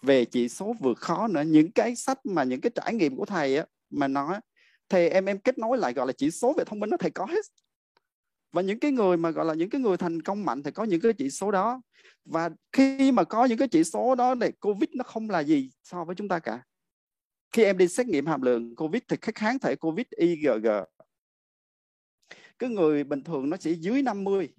[0.02, 1.42] về chỉ số vượt khó nữa.
[1.42, 4.40] Những cái sách mà những cái trải nghiệm của thầy á, mà nói
[4.90, 7.12] thì em em kết nối lại gọi là chỉ số về thông minh nó thầy
[7.12, 7.46] có hết.
[8.52, 10.84] Và những cái người mà gọi là những cái người thành công mạnh thì có
[10.84, 11.82] những cái chỉ số đó.
[12.26, 15.70] Và khi mà có những cái chỉ số đó thì covid nó không là gì
[15.84, 16.64] so với chúng ta cả
[17.52, 20.68] khi em đi xét nghiệm hàm lượng covid thì các kháng thể covid IgG
[22.60, 24.54] cái người bình thường nó chỉ dưới 50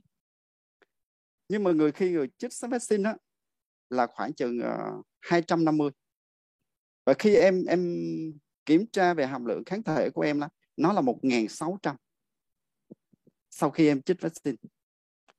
[1.48, 3.14] nhưng mà người khi người chích vaccine đó
[3.90, 5.90] là khoảng chừng ờ, uh, 250
[7.04, 8.02] và khi em em
[8.66, 11.94] kiểm tra về hàm lượng kháng thể của em là nó là 1.600
[13.50, 14.56] sau khi em chích vaccine.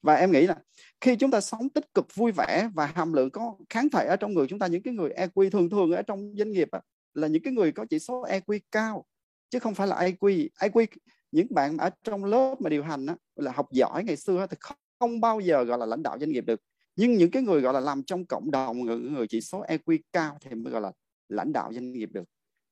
[0.02, 0.56] Và em nghĩ là
[1.02, 4.16] khi chúng ta sống tích cực vui vẻ và hàm lượng có kháng thể ở
[4.16, 6.68] trong người chúng ta những cái người EQ thường thường ở trong doanh nghiệp
[7.14, 9.06] là những cái người có chỉ số EQ cao
[9.50, 10.86] chứ không phải là IQ IQ
[11.32, 14.58] những bạn ở trong lớp mà điều hành á, là học giỏi ngày xưa thì
[14.60, 16.62] không, không bao giờ gọi là lãnh đạo doanh nghiệp được.
[16.96, 20.00] Nhưng những cái người gọi là làm trong cộng đồng người, người chỉ số EQ
[20.12, 20.92] cao thì mới gọi là
[21.30, 22.24] lãnh đạo doanh nghiệp được.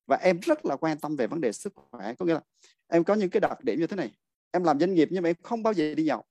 [0.08, 2.14] Và em rất là quan tâm về vấn đề sức khỏe.
[2.14, 2.42] Có nghĩa là
[2.88, 4.12] em có những cái đặc điểm như thế này.
[4.52, 6.24] Em làm doanh nghiệp nhưng mà em không bao giờ đi nhậu.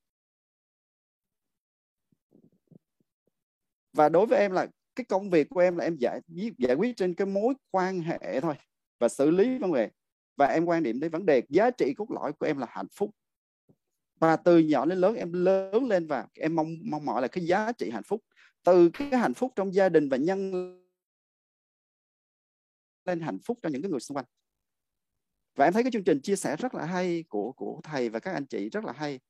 [3.93, 6.21] Và đối với em là cái công việc của em là em giải
[6.59, 8.55] giải quyết trên cái mối quan hệ thôi
[8.99, 9.91] và xử lý vấn đề.
[10.37, 12.89] Và em quan điểm đến vấn đề giá trị cốt lõi của em là hạnh
[12.93, 13.11] phúc.
[14.21, 17.47] Và từ nhỏ đến lớn em lớn lên và em mong mong mỏi là cái
[17.47, 18.21] giá trị hạnh phúc.
[18.65, 20.53] Từ cái hạnh phúc trong gia đình và nhân
[23.05, 24.27] lên hạnh phúc cho những cái người xung quanh.
[25.57, 28.21] Và em thấy cái chương trình chia sẻ rất là hay của của thầy và
[28.21, 29.21] các anh chị rất là hay.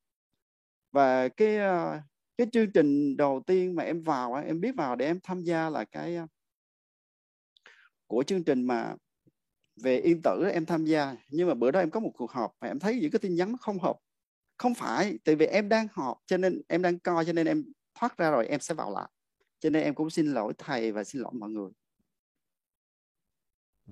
[0.93, 2.01] Và cái ờ,
[2.41, 5.71] cái chương trình đầu tiên mà em vào em biết vào để em tham gia
[5.71, 6.27] là cái à,
[8.07, 8.95] của chương trình mà
[9.77, 11.17] về yên tử em tham gia.
[11.29, 13.35] Nhưng mà bữa đó em có một cuộc họp và em thấy những cái tin
[13.35, 13.97] nhắn nó không hợp.
[14.57, 17.65] Không phải tại vì em đang họp cho nên em đang coi cho nên em
[17.95, 19.09] thoát ra rồi em sẽ vào lại.
[19.59, 21.71] Cho nên em cũng xin lỗi thầy và xin lỗi mọi người.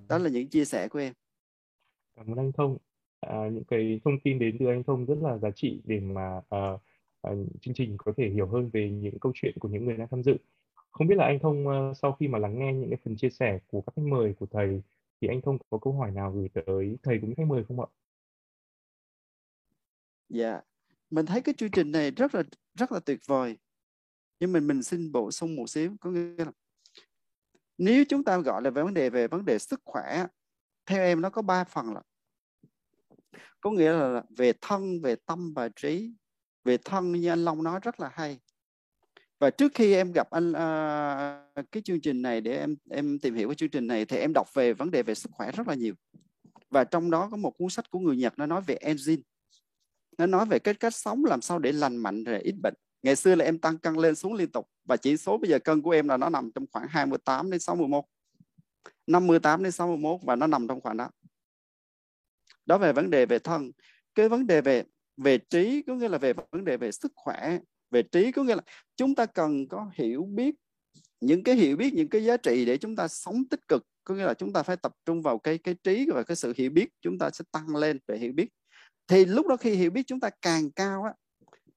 [0.07, 1.13] Đó là những chia sẻ của em.
[2.15, 2.77] Cảm ơn anh thông.
[3.19, 6.37] À, những cái thông tin đến từ anh thông rất là giá trị để mà
[6.37, 6.81] uh,
[7.27, 10.07] uh, chương trình có thể hiểu hơn về những câu chuyện của những người đang
[10.11, 10.37] tham dự.
[10.91, 13.29] Không biết là anh thông uh, sau khi mà lắng nghe những cái phần chia
[13.29, 14.81] sẻ của các khách mời của thầy
[15.21, 17.87] thì anh thông có câu hỏi nào gửi tới thầy cũng khách mời không ạ?
[20.29, 20.65] Dạ yeah.
[21.09, 22.43] mình thấy cái chương trình này rất là
[22.75, 23.57] rất là tuyệt vời.
[24.39, 26.51] Nhưng mình mình xin bổ sung một xíu có nghĩa là
[27.77, 30.25] nếu chúng ta gọi là về vấn đề về vấn đề sức khỏe
[30.85, 32.01] theo em nó có ba phần là
[33.61, 36.13] có nghĩa là về thân về tâm và trí
[36.63, 38.39] về thân như anh Long nói rất là hay.
[39.39, 43.35] Và trước khi em gặp anh uh, cái chương trình này để em em tìm
[43.35, 45.67] hiểu cái chương trình này thì em đọc về vấn đề về sức khỏe rất
[45.67, 45.93] là nhiều.
[46.69, 49.21] Và trong đó có một cuốn sách của người Nhật nó nói về enzyme
[50.19, 52.73] nó nói về cái cách sống làm sao để lành mạnh rồi ít bệnh.
[53.03, 54.69] Ngày xưa là em tăng cân lên xuống liên tục.
[54.83, 57.59] Và chỉ số bây giờ cân của em là nó nằm trong khoảng 28 đến
[57.59, 58.03] 61
[59.07, 61.09] 58 đến 61 và nó nằm trong khoảng đó.
[62.65, 63.71] Đó về vấn đề về thân.
[64.15, 64.83] Cái vấn đề về
[65.23, 67.59] về trí có nghĩa là về vấn đề về sức khỏe.
[67.91, 68.61] Về trí có nghĩa là
[68.95, 70.55] chúng ta cần có hiểu biết
[71.21, 73.83] những cái hiểu biết những cái giá trị để chúng ta sống tích cực.
[74.03, 76.53] Có nghĩa là chúng ta phải tập trung vào cái cái trí và cái sự
[76.55, 76.89] hiểu biết.
[77.01, 78.47] Chúng ta sẽ tăng lên về hiểu biết.
[79.07, 81.13] Thì lúc đó khi hiểu biết chúng ta càng cao á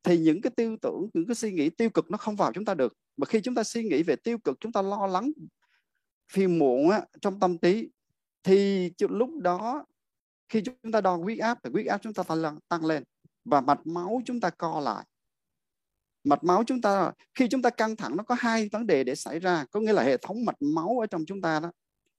[0.02, 2.64] thì những cái tư tưởng những cái suy nghĩ tiêu cực nó không vào chúng
[2.64, 2.92] ta được.
[3.16, 5.32] Mà khi chúng ta suy nghĩ về tiêu cực chúng ta lo lắng
[6.32, 7.90] phiền muộn á, trong tâm trí
[8.42, 9.84] thì lúc đó
[10.48, 13.02] khi chúng ta đo huyết áp thì huyết áp chúng ta tăng, tăng lên
[13.44, 15.04] và mạch máu chúng ta co lại.
[16.24, 19.14] Mạch máu chúng ta khi chúng ta căng thẳng nó có hai vấn đề để
[19.14, 19.64] xảy ra.
[19.70, 21.70] Có nghĩa là hệ thống mạch máu ở trong chúng ta đó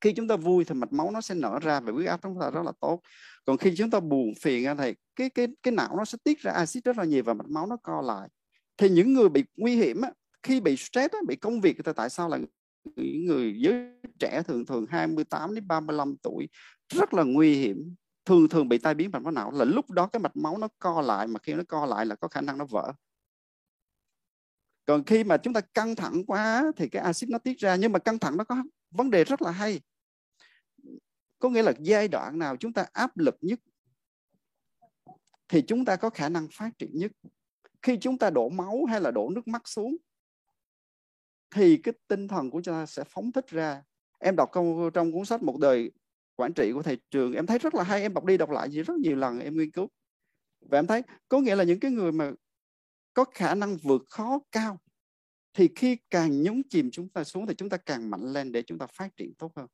[0.04, 2.40] khi chúng ta vui thì mạch máu nó sẽ nở ra và huyết áp chúng
[2.42, 3.02] ta rất là tốt.
[3.46, 6.52] Còn khi chúng ta buồn phiền thì cái cái cái não nó sẽ tiết ra
[6.52, 8.30] axit rất là nhiều và mạch máu nó co lại.
[8.78, 10.12] Thì những người bị nguy hiểm á,
[10.44, 12.38] khi bị stress á, bị công việc thì tại sao là
[12.96, 13.90] những người giới
[14.20, 16.50] trẻ thường thường 28 đến 35 tuổi
[16.94, 17.96] rất là nguy hiểm?
[18.26, 20.68] Thường thường bị tai biến mạch máu não là lúc đó cái mạch máu nó
[20.80, 22.94] co lại, mà khi nó co lại là có khả năng nó vỡ.
[24.86, 27.92] Còn khi mà chúng ta căng thẳng quá thì cái axit nó tiết ra, nhưng
[27.92, 29.82] mà căng thẳng nó có vấn đề rất là hay.
[31.40, 33.60] Có nghĩa là giai đoạn nào chúng ta áp lực nhất
[35.48, 37.12] thì chúng ta có khả năng phát triển nhất.
[37.82, 39.96] Khi chúng ta đổ máu hay là đổ nước mắt xuống
[41.52, 43.84] thì cái tinh thần của chúng ta sẽ phóng thích ra.
[44.20, 44.52] Em đọc
[44.94, 45.92] trong cuốn sách một đời
[46.36, 48.72] quản trị của thầy trường, em thấy rất là hay, em đọc đi đọc lại
[48.72, 49.90] gì rất nhiều lần, em nghiên cứu.
[50.62, 52.32] Và em thấy, có nghĩa là những cái người mà
[53.14, 54.80] có khả năng vượt khó cao,
[55.54, 58.62] thì khi càng nhúng chìm chúng ta xuống thì chúng ta càng mạnh lên để
[58.62, 59.68] chúng ta phát triển tốt hơn.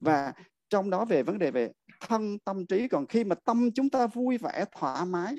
[0.00, 0.32] Và
[0.68, 4.06] trong đó về vấn đề về thân tâm trí, còn khi mà tâm chúng ta
[4.06, 5.36] vui vẻ, thoải mái,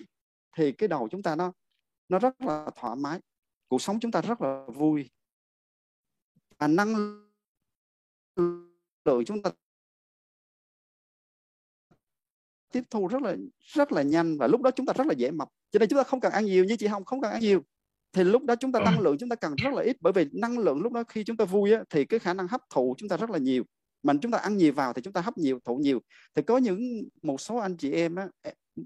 [0.57, 1.53] thì cái đầu chúng ta nó
[2.10, 3.20] nó rất là thoải mái.
[3.68, 5.10] Cuộc sống chúng ta rất là vui.
[6.57, 6.95] Và năng
[9.06, 9.52] lượng chúng ta
[12.72, 15.32] tiếp thu rất là rất là nhanh và lúc đó chúng ta rất là dễ
[15.32, 17.41] mập cho nên chúng ta không cần ăn nhiều như chị Hồng không cần ăn
[17.41, 17.64] nhiều
[18.14, 20.26] thì lúc đó chúng ta năng lượng chúng ta cần rất là ít bởi vì
[20.32, 22.95] năng lượng lúc đó khi chúng ta vui á, thì cái khả năng hấp thụ
[22.98, 23.64] chúng ta rất là nhiều
[24.03, 25.99] mà chúng ta ăn nhiều vào thì chúng ta hấp nhiều thụ nhiều
[26.36, 26.80] thì có những
[27.22, 28.28] một số anh chị em á,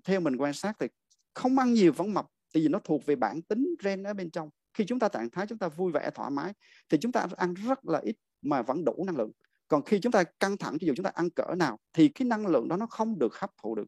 [0.04, 0.88] theo mình quan sát thì
[1.34, 4.32] không ăn nhiều vẫn mập tại vì nó thuộc về bản tính gen ở bên
[4.32, 6.54] trong khi chúng ta trạng thái chúng ta vui vẻ thoải mái
[6.90, 9.32] thì chúng ta ăn rất là ít mà vẫn đủ năng lượng.
[9.68, 12.28] Còn khi chúng ta căng thẳng ví dụ chúng ta ăn cỡ nào thì cái
[12.28, 13.88] năng lượng đó nó không được hấp thụ được.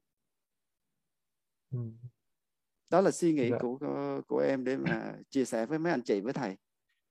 [1.71, 1.79] Ừ.
[2.89, 3.57] đó là suy nghĩ dạ.
[3.61, 3.77] của
[4.27, 6.55] của em để mà chia sẻ với mấy anh chị với thầy.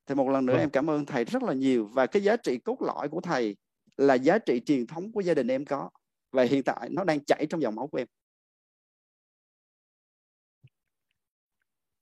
[0.06, 0.60] Thì một lần nữa vâng.
[0.60, 1.86] em cảm ơn thầy rất là nhiều.
[1.86, 3.56] Và cái giá trị cốt lõi của thầy
[3.96, 5.90] là giá trị truyền thống của gia đình em có.
[6.32, 8.06] Và hiện tại nó đang chảy trong dòng máu của em.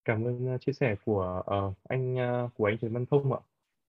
[0.04, 2.14] Cảm ơn uh, chia sẻ của uh, anh
[2.44, 3.40] uh, của anh Trần Văn Thông ạ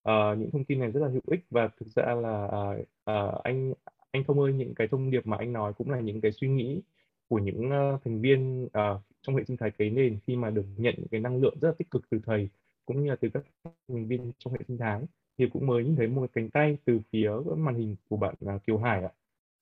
[0.09, 2.80] uh, những thông tin này rất là hữu ích và thực ra là uh,
[3.11, 3.73] uh, anh
[4.11, 6.47] anh thông ơi những cái thông điệp mà anh nói cũng là những cái suy
[6.47, 6.81] nghĩ
[7.27, 10.65] của những uh, thành viên uh, trong hệ sinh thái cấy nền khi mà được
[10.77, 12.49] nhận những cái năng lượng rất là tích cực từ thầy
[12.85, 13.43] cũng như là từ các
[13.88, 15.01] thành viên trong hệ sinh thái
[15.38, 18.63] thì cũng mới nhìn thấy một cánh tay từ phía màn hình của bạn uh,
[18.63, 19.09] Kiều Hải ạ.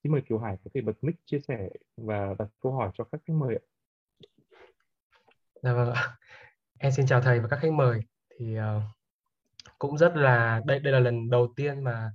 [0.02, 3.04] Xin mời Kiều Hải có thể bật mic chia sẻ và đặt câu hỏi cho
[3.04, 3.64] các khách mời ạ.
[5.62, 6.16] Dạ vâng ạ.
[6.78, 8.00] Em xin chào thầy và các khách mời.
[8.38, 8.82] Thì uh,
[9.82, 12.10] cũng rất là đây đây là lần đầu tiên mà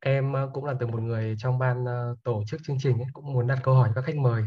[0.00, 3.06] em ờ, cũng là từ một người trong ban ờ, tổ chức chương trình ấy,
[3.12, 4.44] cũng muốn đặt câu hỏi cho các khách mời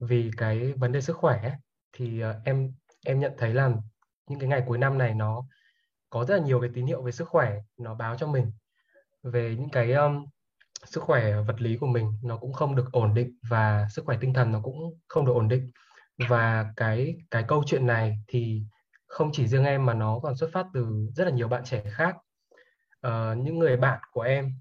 [0.00, 1.52] vì cái vấn đề sức khỏe ấy,
[1.92, 2.72] thì ờ, em
[3.06, 3.70] em nhận thấy là
[4.30, 5.44] những cái ngày cuối năm này nó
[6.10, 8.52] có rất là nhiều cái tín hiệu về sức khỏe nó báo cho mình.
[9.22, 10.26] Về những cái um,
[10.86, 14.18] sức khỏe vật lý của mình nó cũng không được ổn định và sức khỏe
[14.20, 14.76] tinh thần nó cũng
[15.08, 15.70] không được ổn định.
[16.28, 18.62] Và cái cái câu chuyện này thì
[19.08, 21.84] không chỉ riêng em mà nó còn xuất phát từ rất là nhiều bạn trẻ
[21.90, 22.16] khác.
[23.06, 24.52] Uh, những người bạn của em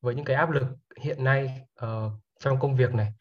[0.00, 0.66] với những cái áp lực
[1.00, 3.12] hiện nay uh, trong công việc này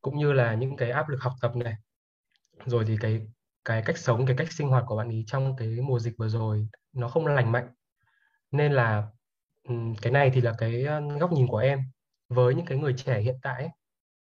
[0.00, 1.74] cũng như là những cái áp lực học tập này.
[2.66, 3.26] Rồi thì cái
[3.64, 6.28] cái cách sống cái cách sinh hoạt của bạn ý trong cái mùa dịch vừa
[6.28, 7.68] rồi nó không lành mạnh.
[8.50, 9.08] Nên là
[10.02, 11.80] cái này thì là cái ờ, góc nhìn của em.
[12.28, 13.70] Với những cái người trẻ hiện tại ấy,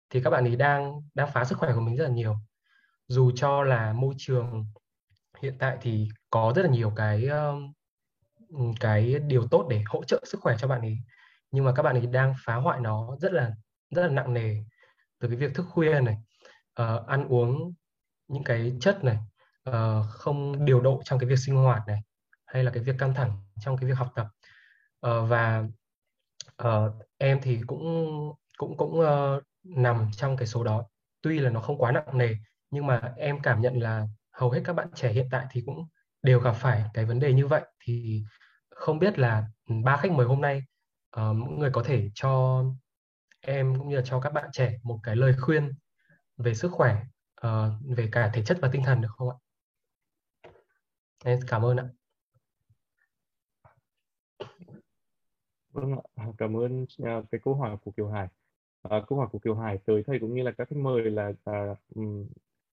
[0.09, 2.35] thì các bạn ấy đang đang phá sức khỏe của mình rất là nhiều.
[3.07, 4.65] Dù cho là môi trường
[5.41, 7.30] hiện tại thì có rất là nhiều cái
[8.80, 10.97] cái điều tốt để hỗ trợ sức khỏe cho bạn ấy.
[11.51, 13.51] Nhưng mà các bạn ấy đang phá hoại nó rất là
[13.89, 14.57] rất là nặng nề
[15.19, 16.18] từ cái việc thức khuya này
[16.81, 17.73] uh, ăn uống
[18.27, 19.18] những cái chất này
[19.69, 21.99] uh, không điều độ trong cái việc sinh hoạt này
[22.45, 24.27] hay là cái việc căng thẳng trong cái việc học tập.
[25.07, 25.63] Uh, và
[26.63, 27.84] uh, em thì cũng
[28.57, 30.84] cũng cũng uh, nằm trong cái số đó.
[31.22, 32.35] Tuy là nó không quá nặng nề
[32.69, 35.88] nhưng mà em cảm nhận là hầu hết các bạn trẻ hiện tại thì cũng
[36.24, 38.24] đều gặp phải cái vấn đề như vậy thì
[38.70, 39.48] không biết là
[39.84, 40.64] ba khách mời hôm nay
[41.18, 42.64] uh, mỗi người có thể cho
[43.41, 45.74] em cũng như là cho các bạn trẻ một cái lời khuyên
[46.38, 47.06] về sức khỏe
[47.48, 47.52] uh,
[47.98, 49.38] về cả thể chất và tinh thần được không ạ?
[51.24, 51.86] Em cảm ơn ạ.
[55.70, 58.28] Vâng ạ, cảm ơn uh, cái câu hỏi của Kiều Hải.
[58.88, 61.28] Uh, câu hỏi của Kiều Hải tới thầy cũng như là các khách mời là
[61.28, 61.78] uh,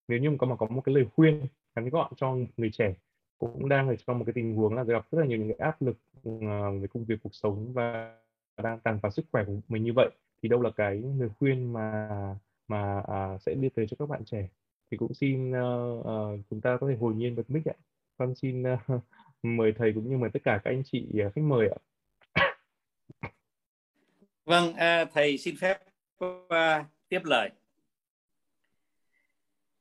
[0.08, 2.94] nếu như có mà có một cái lời khuyên ngắn gọn cho người trẻ
[3.38, 5.66] cũng đang ở trong một cái tình huống là gặp rất là nhiều những cái
[5.66, 8.18] áp lực ừ, à, về công việc cuộc sống và
[8.62, 10.10] đang tàn phá sức khỏe của mình như vậy
[10.42, 12.08] thì đâu là cái lời khuyên mà
[12.68, 14.48] mà à, sẽ đưa tới cho các bạn trẻ?
[14.90, 17.74] Thì cũng xin uh, uh, chúng ta có thể hồi nhiên bật mic ạ.
[18.16, 18.78] Con xin uh,
[19.42, 21.78] mời thầy cũng như mời tất cả các anh chị uh, khách mời ạ.
[24.44, 25.78] Vâng uh, thầy xin phép
[26.24, 27.50] uh, tiếp lời.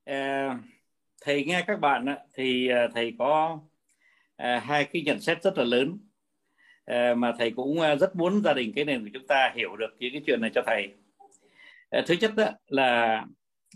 [0.07, 0.49] Ờ,
[1.21, 3.59] thầy nghe các bạn thì ờ, thầy có
[4.35, 5.97] ờ, hai cái nhận xét rất là lớn.
[7.15, 10.13] Mà thầy cũng rất muốn gia đình cái nền của chúng ta hiểu được những
[10.13, 10.93] cái chuyện này cho thầy.
[11.97, 13.25] Uh, thứ nhất đó là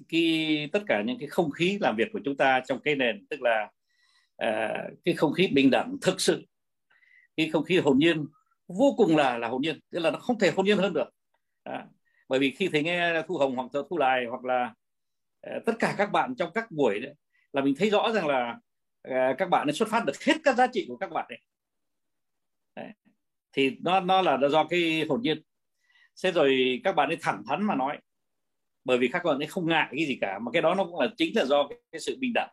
[0.09, 3.25] cái tất cả những cái không khí làm việc của chúng ta trong cái nền
[3.29, 3.71] tức là
[5.05, 6.45] cái không khí bình đẳng thực sự
[7.37, 8.25] cái không khí hồn nhiên
[8.67, 11.09] vô cùng là là hồn nhiên tức là nó không thể hồn nhiên hơn được.
[11.63, 11.85] À,
[12.29, 14.71] bởi vì khi thầy nghe thu hồng hoặc thu lại hoặc là uh,
[15.41, 17.13] Ờ, tất cả các bạn trong các buổi đấy,
[17.53, 18.59] là mình thấy rõ rằng là
[19.07, 21.39] uh, các bạn đã xuất phát được hết các giá trị của các bạn ấy
[22.76, 22.93] đấy.
[23.51, 25.41] thì nó nó là do cái hồn nhiên.
[26.23, 27.99] Thế rồi các bạn ấy thẳng thắn mà nói
[28.84, 30.99] bởi vì các bạn ấy không ngại cái gì cả mà cái đó nó cũng
[30.99, 32.49] là chính là do cái, cái sự bình đẳng.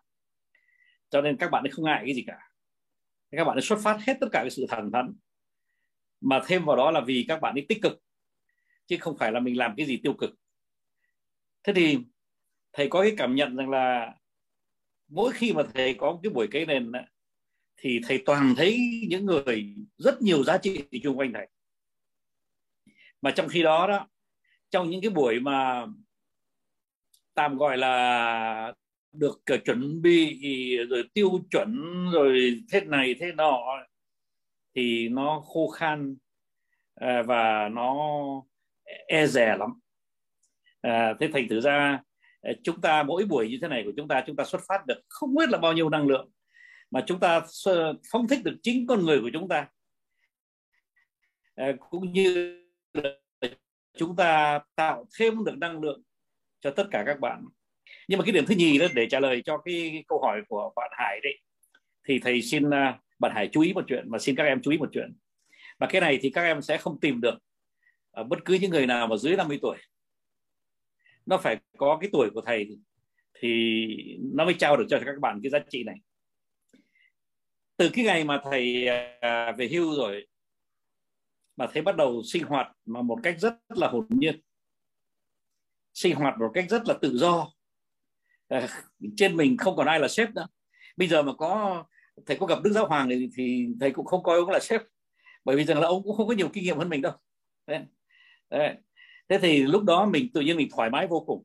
[1.10, 2.38] Cho nên các bạn ấy không ngại cái gì cả.
[3.30, 5.14] Các bạn ấy xuất phát hết tất cả cái sự thẳng thắn
[6.20, 8.02] mà thêm vào đó là vì các bạn ấy tích cực
[8.86, 10.30] chứ không phải là mình làm cái gì tiêu cực.
[11.62, 11.98] Thế thì
[12.78, 14.14] thầy có cái cảm nhận rằng là
[15.08, 16.92] mỗi khi mà thầy có cái buổi cây nền
[17.76, 18.78] thì thầy toàn thấy
[19.08, 21.48] những người rất nhiều giá trị chung quanh thầy.
[23.22, 24.08] Mà trong khi đó đó
[24.70, 25.86] trong những cái buổi mà
[27.34, 28.72] tạm gọi là
[29.12, 30.40] được chuẩn bị
[30.76, 33.60] rồi tiêu chuẩn rồi thế này thế nọ
[34.74, 36.16] thì nó khô khan
[36.94, 37.96] à, và nó
[38.84, 39.70] e, e dè lắm.
[40.80, 42.02] À, thế thành thử ra
[42.40, 44.86] Ờ, chúng ta mỗi buổi như thế này của chúng ta chúng ta xuất phát
[44.86, 46.30] được không biết là bao nhiêu năng lượng,
[46.90, 47.40] mà chúng ta
[48.12, 49.66] phóng thích được chính con người của chúng ta.
[51.54, 52.62] Ờ, cũng như
[53.96, 56.02] chúng ta tạo thêm được năng lượng
[56.60, 57.44] cho tất cả các bạn.
[58.08, 60.72] Nhưng mà cái điểm thứ nhì đó, để trả lời cho cái câu hỏi của
[60.76, 61.38] bạn Hải đấy,
[62.08, 64.70] thì thầy xin à, bạn Hải chú ý một chuyện và xin các em chú
[64.70, 65.14] ý một chuyện.
[65.78, 67.34] Và cái này thì các em sẽ không tìm được
[68.10, 69.76] ở bất cứ những người nào mà dưới 50 tuổi
[71.28, 72.78] nó phải có cái tuổi của thầy
[73.34, 73.86] thì
[74.34, 75.96] nó mới trao được cho các bạn cái giá trị này
[77.76, 78.88] từ cái ngày mà thầy
[79.20, 80.26] à, về hưu rồi
[81.56, 84.40] mà thấy bắt đầu sinh hoạt mà một cách rất là hồn nhiên
[85.94, 87.52] sinh hoạt một cách rất là tự do
[88.48, 88.68] à,
[89.16, 90.46] trên mình không còn ai là sếp nữa
[90.96, 91.84] bây giờ mà có
[92.26, 94.82] thầy có gặp đức giáo hoàng thì, thì thầy cũng không coi ông là sếp
[95.44, 97.12] bởi vì rằng là ông cũng không có nhiều kinh nghiệm hơn mình đâu
[97.66, 97.80] đấy.
[98.50, 98.76] Đấy
[99.28, 101.42] thế thì lúc đó mình tự nhiên mình thoải mái vô cùng.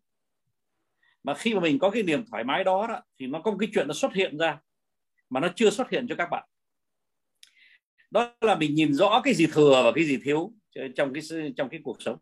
[1.23, 3.57] Mà khi mà mình có cái niềm thoải mái đó, đó thì nó có một
[3.59, 4.59] cái chuyện nó xuất hiện ra
[5.29, 6.47] mà nó chưa xuất hiện cho các bạn.
[8.11, 10.53] Đó là mình nhìn rõ cái gì thừa và cái gì thiếu
[10.95, 11.23] trong cái
[11.57, 12.17] trong cái cuộc sống.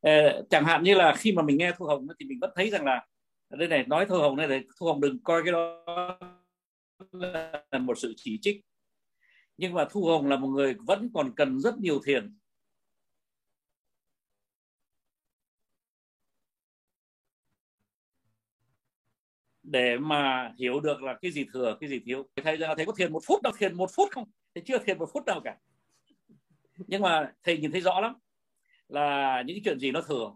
[0.00, 2.70] Ờ, chẳng hạn như là khi mà mình nghe thu hồng thì mình vẫn thấy
[2.70, 3.06] rằng là
[3.50, 5.84] đây này nói thu hồng này này thu hồng đừng coi cái đó
[7.70, 8.60] là một sự chỉ trích.
[9.56, 12.36] Nhưng mà thu hồng là một người vẫn còn cần rất nhiều thiền.
[19.72, 22.28] Để mà hiểu được là cái gì thừa cái gì thiếu.
[22.44, 24.30] Thầy là thầy có thiền một phút đâu thiền một phút không?
[24.54, 25.56] Thầy chưa thiền một phút nào cả.
[26.76, 28.14] Nhưng mà thầy nhìn thấy rõ lắm
[28.88, 30.32] là những chuyện gì nó thừa.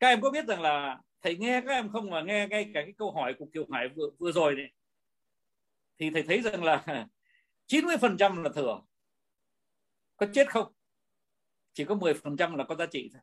[0.00, 2.82] Các em có biết rằng là thầy nghe các em không mà nghe ngay cả
[2.82, 4.72] cái câu hỏi của Kiều Hải vừa, vừa rồi này
[5.98, 6.84] thì thầy thấy rằng là
[7.68, 8.80] 90% là thừa.
[10.16, 10.72] Có chết không?
[11.72, 13.22] Chỉ có 10% là có giá trị thôi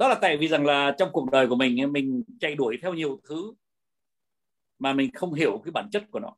[0.00, 2.94] đó là tại vì rằng là trong cuộc đời của mình mình chạy đuổi theo
[2.94, 3.54] nhiều thứ
[4.78, 6.36] mà mình không hiểu cái bản chất của nó.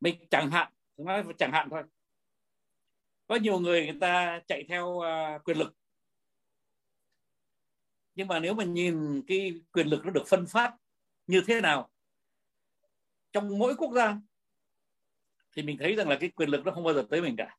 [0.00, 1.82] Mình chẳng hạn nói chẳng hạn thôi.
[3.26, 5.74] Có nhiều người người ta chạy theo uh, quyền lực.
[8.14, 10.76] Nhưng mà nếu mà nhìn cái quyền lực nó được phân phát
[11.26, 11.90] như thế nào
[13.32, 14.20] trong mỗi quốc gia
[15.52, 17.56] thì mình thấy rằng là cái quyền lực nó không bao giờ tới mình cả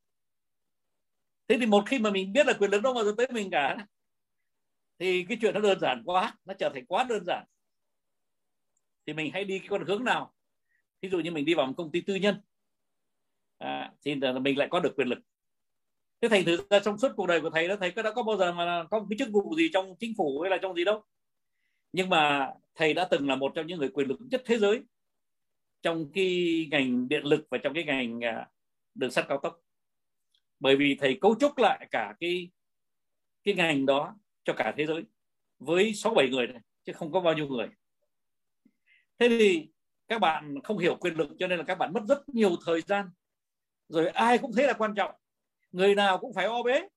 [1.47, 3.49] thế thì một khi mà mình biết là quyền lực đâu bao giờ tới mình
[3.51, 3.87] cả
[4.99, 7.45] thì cái chuyện nó đơn giản quá nó trở thành quá đơn giản.
[9.05, 10.33] Thì mình hãy đi cái con hướng nào?
[11.01, 12.41] Ví dụ như mình đi vào một công ty tư nhân.
[13.57, 15.19] À, thì mình lại có được quyền lực.
[16.21, 18.23] Thế thành thử ra trong suốt cuộc đời của thầy đó thầy có đã có
[18.23, 20.83] bao giờ mà có cái chức vụ gì trong chính phủ hay là trong gì
[20.83, 21.03] đâu?
[21.93, 24.81] Nhưng mà thầy đã từng là một trong những người quyền lực nhất thế giới
[25.81, 28.49] trong cái ngành điện lực và trong cái ngành à,
[28.95, 29.59] đường sắt cao tốc
[30.59, 32.51] bởi vì thầy cấu trúc lại cả cái
[33.43, 35.03] cái ngành đó cho cả thế giới
[35.59, 37.67] với sáu bảy người này, chứ không có bao nhiêu người.
[39.19, 39.67] Thế thì
[40.07, 42.81] các bạn không hiểu quyền lực cho nên là các bạn mất rất nhiều thời
[42.81, 43.09] gian.
[43.89, 45.15] Rồi ai cũng thấy là quan trọng.
[45.71, 46.87] Người nào cũng phải o bế.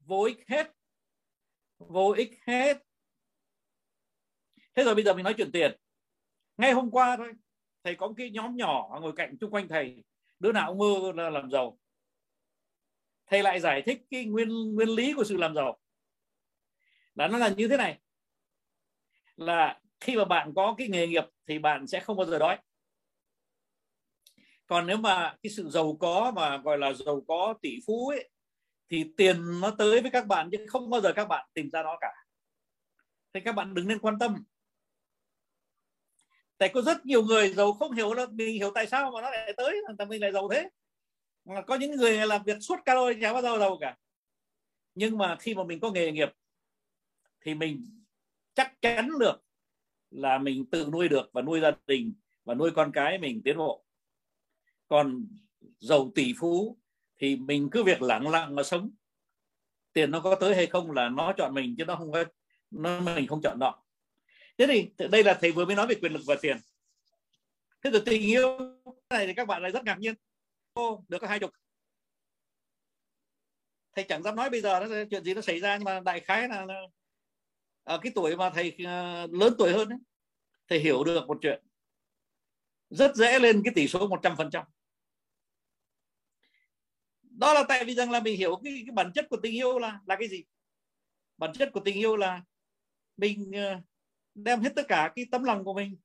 [0.00, 0.72] Vô ích hết.
[1.78, 2.82] Vô ích hết.
[4.74, 5.76] Thế rồi bây giờ mình nói chuyện tiền.
[6.56, 7.32] Ngay hôm qua thôi
[7.84, 10.04] thầy có một cái nhóm nhỏ ngồi cạnh chung quanh thầy.
[10.38, 11.78] Đứa nào cũng mơ là làm giàu
[13.34, 15.78] thầy lại giải thích cái nguyên nguyên lý của sự làm giàu.
[17.14, 17.98] Là nó là như thế này.
[19.36, 22.58] Là khi mà bạn có cái nghề nghiệp thì bạn sẽ không bao giờ đói.
[24.66, 28.30] Còn nếu mà cái sự giàu có mà gọi là giàu có tỷ phú ấy,
[28.88, 31.82] thì tiền nó tới với các bạn chứ không bao giờ các bạn tìm ra
[31.82, 32.12] nó cả.
[33.32, 34.44] Thì các bạn đừng nên quan tâm.
[36.58, 39.30] Tại có rất nhiều người giàu không hiểu là mình hiểu tại sao mà nó
[39.30, 40.68] lại tới là mình lại giàu thế
[41.66, 43.96] có những người làm việc suốt cả đời chả bao giờ giàu cả.
[44.94, 46.28] Nhưng mà khi mà mình có nghề nghiệp,
[47.40, 47.84] thì mình
[48.54, 49.44] chắc chắn được
[50.10, 52.14] là mình tự nuôi được và nuôi gia đình
[52.44, 53.84] và nuôi con cái mình tiến bộ.
[54.88, 55.26] Còn
[55.78, 56.78] giàu tỷ phú
[57.16, 58.90] thì mình cứ việc lặng lặng mà sống.
[59.92, 62.24] Tiền nó có tới hay không là nó chọn mình chứ nó không có,
[62.70, 63.84] nó mình không chọn nó
[64.58, 66.56] thế thì đây là thầy vừa mới nói về quyền lực và tiền.
[67.82, 68.58] Thế rồi tình yêu
[69.10, 70.14] này thì các bạn lại rất ngạc nhiên
[70.74, 71.50] ô được có hai chục.
[73.92, 76.20] Thầy chẳng dám nói bây giờ nó chuyện gì nó xảy ra nhưng mà đại
[76.20, 76.80] khái là, là
[77.82, 79.98] ở cái tuổi mà thầy ờ, lớn tuổi hơn ấy,
[80.68, 81.62] thầy hiểu được một chuyện.
[82.90, 84.64] Rất dễ lên cái tỷ số 100%
[87.38, 89.78] đó là tại vì rằng là mình hiểu cái, cái bản chất của tình yêu
[89.78, 90.44] là là cái gì.
[91.38, 92.42] Bản chất của tình yêu là
[93.16, 93.80] mình ờ,
[94.34, 95.96] đem hết tất cả cái tấm lòng của mình.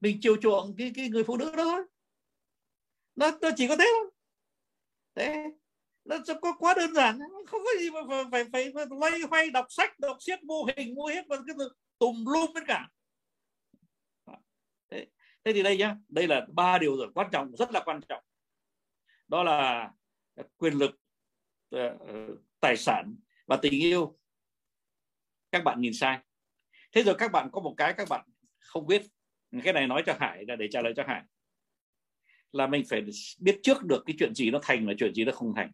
[0.00, 1.82] Mình chiều chuộng cái cái người phụ nữ đó thôi
[3.16, 4.10] nó nó chỉ có thế thôi.
[5.14, 5.50] Thế.
[6.04, 7.18] Nó có quá đơn giản.
[7.46, 10.94] Không có gì mà phải phải, phải loay hoay đọc sách đọc siết mô hình
[10.94, 11.56] mua hết và cái
[11.98, 12.88] tùm lum tất cả.
[14.90, 15.06] Thế,
[15.44, 15.96] thế thì đây nhá.
[16.08, 18.24] Đây là ba điều rất quan trọng rất là quan trọng.
[19.28, 19.90] Đó là
[20.56, 20.90] quyền lực
[21.70, 23.16] ờ, ờ, tài sản
[23.46, 24.18] và tình yêu.
[25.52, 26.18] Các bạn nhìn sai.
[26.92, 28.26] Thế rồi các bạn có một cái các bạn
[28.58, 29.02] không biết.
[29.64, 31.22] Cái này nói cho hải là để trả lời cho hải
[32.52, 33.02] là mình phải
[33.38, 35.72] biết trước được cái chuyện gì nó thành và chuyện gì nó không thành.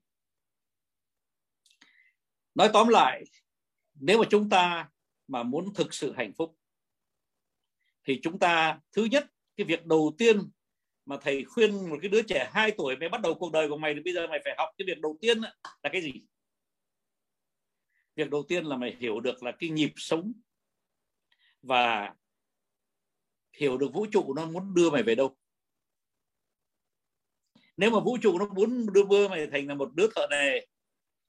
[2.54, 3.24] Nói tóm lại,
[3.94, 4.88] nếu mà chúng ta
[5.26, 6.58] mà muốn thực sự hạnh phúc,
[8.04, 9.26] thì chúng ta, thứ nhất,
[9.56, 10.50] cái việc đầu tiên
[11.04, 13.76] mà thầy khuyên một cái đứa trẻ 2 tuổi mày bắt đầu cuộc đời của
[13.76, 15.38] mày thì bây giờ mày phải học cái việc đầu tiên
[15.82, 16.12] là cái gì?
[18.16, 20.32] Việc đầu tiên là mày hiểu được là cái nhịp sống
[21.62, 22.14] và
[23.52, 25.36] hiểu được vũ trụ nó muốn đưa mày về đâu
[27.78, 30.60] nếu mà vũ trụ nó muốn đưa bơ mày thành là một đứa thợ nề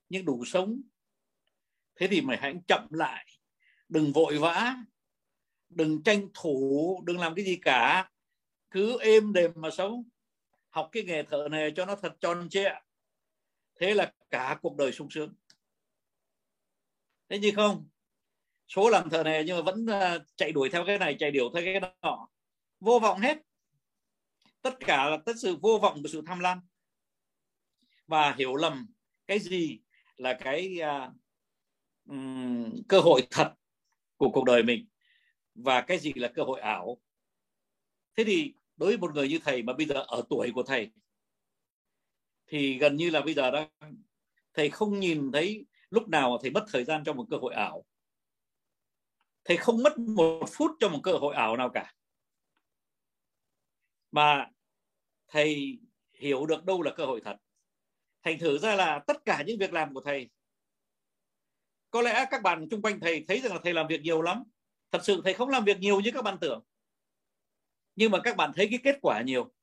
[0.10, 0.82] nhưng đủ sống,
[1.96, 3.26] thế thì mày hãy chậm lại.
[3.90, 4.76] Đừng vội vã,
[5.70, 8.10] đừng tranh thủ, đừng làm cái gì cả.
[8.72, 10.04] Cứ êm đềm mà sống.
[10.70, 12.74] Học cái nghề thợ nề cho nó thật tròn trịa.
[13.80, 15.34] Thế là cả cuộc đời sung sướng.
[17.30, 17.90] Thế như không,
[18.68, 21.50] số làm thợ nề nhưng mà vẫn à, chạy đuổi theo cái này, chạy điều
[21.54, 22.28] theo cái nọ
[22.80, 23.38] vô vọng hết
[24.62, 26.60] tất cả là tất sự vô vọng của sự tham lam.
[28.08, 28.88] Và hiểu lầm
[29.28, 29.80] cái gì
[30.18, 31.14] là cái uh,
[32.10, 33.54] um, cơ hội thật
[34.18, 34.88] của cuộc đời mình
[35.56, 36.98] và cái gì là cơ hội ảo.
[38.16, 40.92] Thế thì đối với một người như thầy mà bây giờ ở tuổi của thầy
[42.48, 43.68] thì gần như là bây giờ đó
[44.54, 47.86] thầy không nhìn thấy lúc nào thầy mất thời gian cho một cơ hội ảo.
[49.44, 51.94] Thầy không mất một phút cho một cơ hội ảo nào cả
[54.12, 54.50] mà
[55.28, 55.80] thầy
[56.14, 57.38] hiểu được đâu là cơ hội thật.
[58.24, 60.30] Thành thử ra là tất cả những việc làm của thầy,
[61.92, 64.44] có lẽ các bạn chung quanh thầy thấy rằng là thầy làm việc nhiều lắm.
[64.92, 66.64] Thật sự thầy không làm việc nhiều như các bạn tưởng.
[67.96, 69.54] Nhưng mà các bạn thấy cái kết quả nhiều.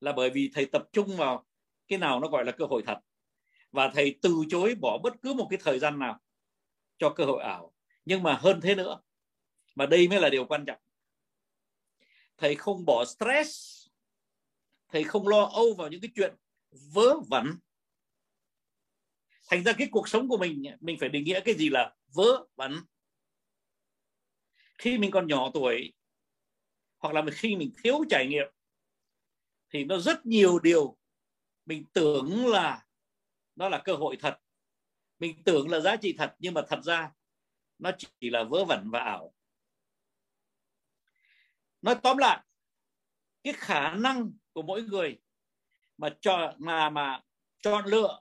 [0.00, 1.46] Là bởi vì thầy tập trung vào
[1.88, 2.98] cái nào nó gọi là cơ hội thật.
[3.72, 6.20] Và thầy từ chối bỏ bất cứ một cái thời gian nào
[6.98, 7.72] cho cơ hội ảo.
[8.04, 9.00] Nhưng mà hơn thế nữa,
[9.74, 10.78] mà đây mới là điều quan trọng
[12.36, 13.82] thầy không bỏ stress.
[14.88, 16.34] Thầy không lo âu vào những cái chuyện
[16.94, 17.58] vớ vẩn.
[19.48, 22.46] Thành ra cái cuộc sống của mình mình phải định nghĩa cái gì là vớ
[22.56, 22.80] vẩn.
[24.78, 25.92] Khi mình còn nhỏ tuổi,
[26.98, 28.46] hoặc là khi mình thiếu trải nghiệm,
[29.70, 30.98] thì nó rất nhiều điều
[31.66, 32.86] mình tưởng là
[33.54, 34.38] nó là cơ hội thật.
[35.18, 37.12] Mình tưởng là giá trị thật, nhưng mà thật ra
[37.78, 39.34] nó chỉ là vớ vẩn và ảo
[41.86, 42.44] nói tóm lại
[43.42, 45.18] cái khả năng của mỗi người
[45.96, 47.20] mà chọn mà mà
[47.62, 48.20] chọn lựa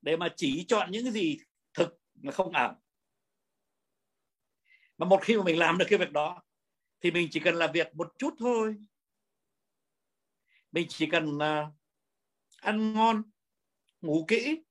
[0.00, 1.38] để mà chỉ chọn những cái gì
[1.74, 2.82] thực mà không ảo.
[4.98, 6.42] Mà một khi mà mình làm được cái việc đó
[7.00, 8.76] thì mình chỉ cần làm việc một chút thôi.
[10.72, 11.74] Mình chỉ cần uh,
[12.60, 13.22] ăn ngon
[14.00, 14.62] ngủ kỹ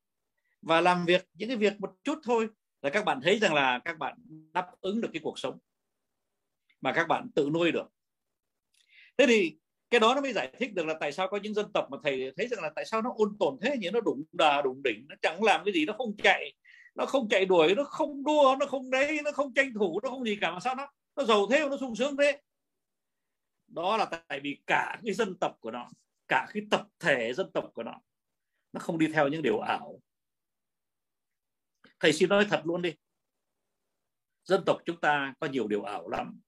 [0.62, 2.50] và làm việc những cái việc một chút thôi
[2.82, 4.18] là các bạn thấy rằng là các bạn
[4.54, 5.60] đáp ứng được cái cuộc sống
[6.82, 7.97] mà các bạn tự nuôi được
[9.18, 9.58] thế thì
[9.90, 11.98] cái đó nó mới giải thích được là tại sao có những dân tộc mà
[12.04, 13.90] thầy thấy rằng là tại sao nó ôn tồn thế nhỉ?
[13.90, 16.54] Nó đụng đà đụng đỉnh, nó chẳng làm cái gì, nó không chạy,
[16.96, 20.10] nó không chạy đuổi, nó không đua, nó không đấy, nó không tranh thủ, nó
[20.10, 22.42] không gì cả mà sao nó nó giàu thế, nó sung sướng thế?
[23.68, 25.90] Đó là tại vì cả cái dân tộc của nó,
[26.28, 28.02] cả cái tập thể dân tộc của nó
[28.74, 30.00] nó không đi theo những điều ảo.
[32.00, 32.94] Thầy xin nói thật luôn đi.
[34.44, 36.40] Dân tộc chúng ta có nhiều điều ảo lắm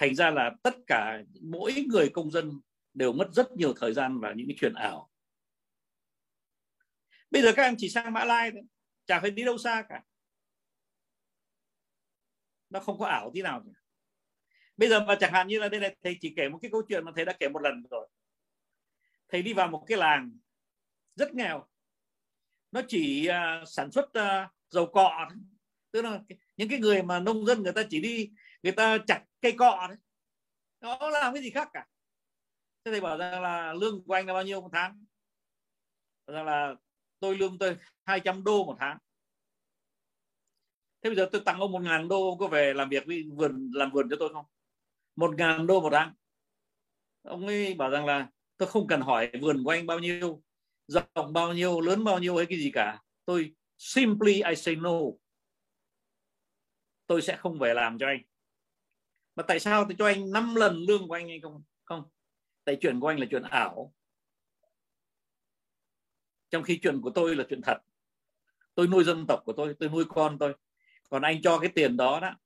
[0.00, 2.60] thành ra là tất cả mỗi người công dân
[2.94, 5.10] đều mất rất nhiều thời gian vào những cái chuyện ảo.
[7.30, 8.62] Bây giờ các em chỉ sang mã lai thôi
[9.06, 10.02] chả phải đi đâu xa cả.
[12.70, 13.80] Nó không có ảo tí nào cả.
[14.76, 16.82] bây giờ mà chẳng hạn như là đây này thầy chỉ kể một cái câu
[16.88, 18.08] chuyện mà thầy đã kể một lần rồi.
[19.28, 20.38] Thầy đi vào một cái làng
[21.16, 21.66] rất nghèo.
[22.72, 25.28] Nó chỉ uh, sản xuất uh, dầu cọ
[25.90, 26.20] tức là
[26.56, 28.30] những cái người mà nông dân người ta chỉ đi
[28.62, 29.98] người ta chặt cây cọ đấy.
[30.80, 31.86] Nó làm cái gì khác cả.
[32.84, 35.04] Thế thầy bảo rằng là lương của anh là bao nhiêu một tháng?
[36.26, 36.74] Bảo rằng là
[37.20, 38.98] tôi lương tôi 200 đô một tháng.
[41.02, 43.70] Thế bây giờ tôi tặng ông một ngàn đô có về làm việc với vườn,
[43.74, 44.46] làm vườn cho tôi không?
[45.16, 46.14] Một ngàn đô một tháng.
[47.22, 50.42] Ông ấy bảo rằng là tôi không cần hỏi vườn của anh bao nhiêu,
[50.86, 53.02] rộng bao nhiêu, lớn bao nhiêu hay cái gì cả.
[53.24, 54.98] Tôi simply I say no.
[57.06, 58.22] Tôi sẽ không về làm cho anh
[59.40, 61.62] mà tại sao tôi cho anh 5 lần lương của anh hay không?
[61.84, 62.02] Không.
[62.64, 63.94] Tại chuyện của anh là chuyện ảo.
[66.50, 67.78] Trong khi chuyện của tôi là chuyện thật.
[68.74, 70.54] Tôi nuôi dân tộc của tôi tôi nuôi con tôi.
[71.08, 72.36] Còn anh cho cái tiền đó đó,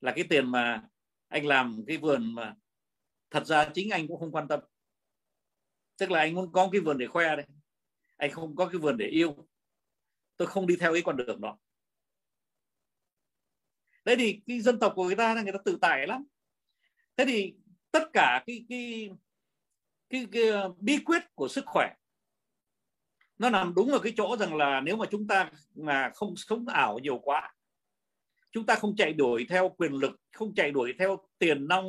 [0.00, 0.82] là cái tiền mà
[1.28, 2.54] anh làm cái vườn mà
[3.30, 4.60] thật ra chính anh cũng không quan tâm.
[5.98, 7.46] Tức là anh muốn có cái vườn để khoe đây.
[8.16, 9.48] Anh không có cái vườn để yêu.
[10.36, 11.58] Tôi không đi theo cái con đường đó
[14.06, 16.24] đấy thì cái dân tộc của người ta là người ta tự tại lắm.
[17.16, 17.54] Thế thì
[17.90, 19.10] tất cả cái cái
[20.10, 21.94] cái, cái, cái bí quyết của sức khỏe
[23.38, 26.68] nó nằm đúng ở cái chỗ rằng là nếu mà chúng ta mà không sống
[26.68, 27.54] ảo nhiều quá
[28.52, 31.86] chúng ta không chạy đuổi theo quyền lực không chạy đuổi theo tiền nong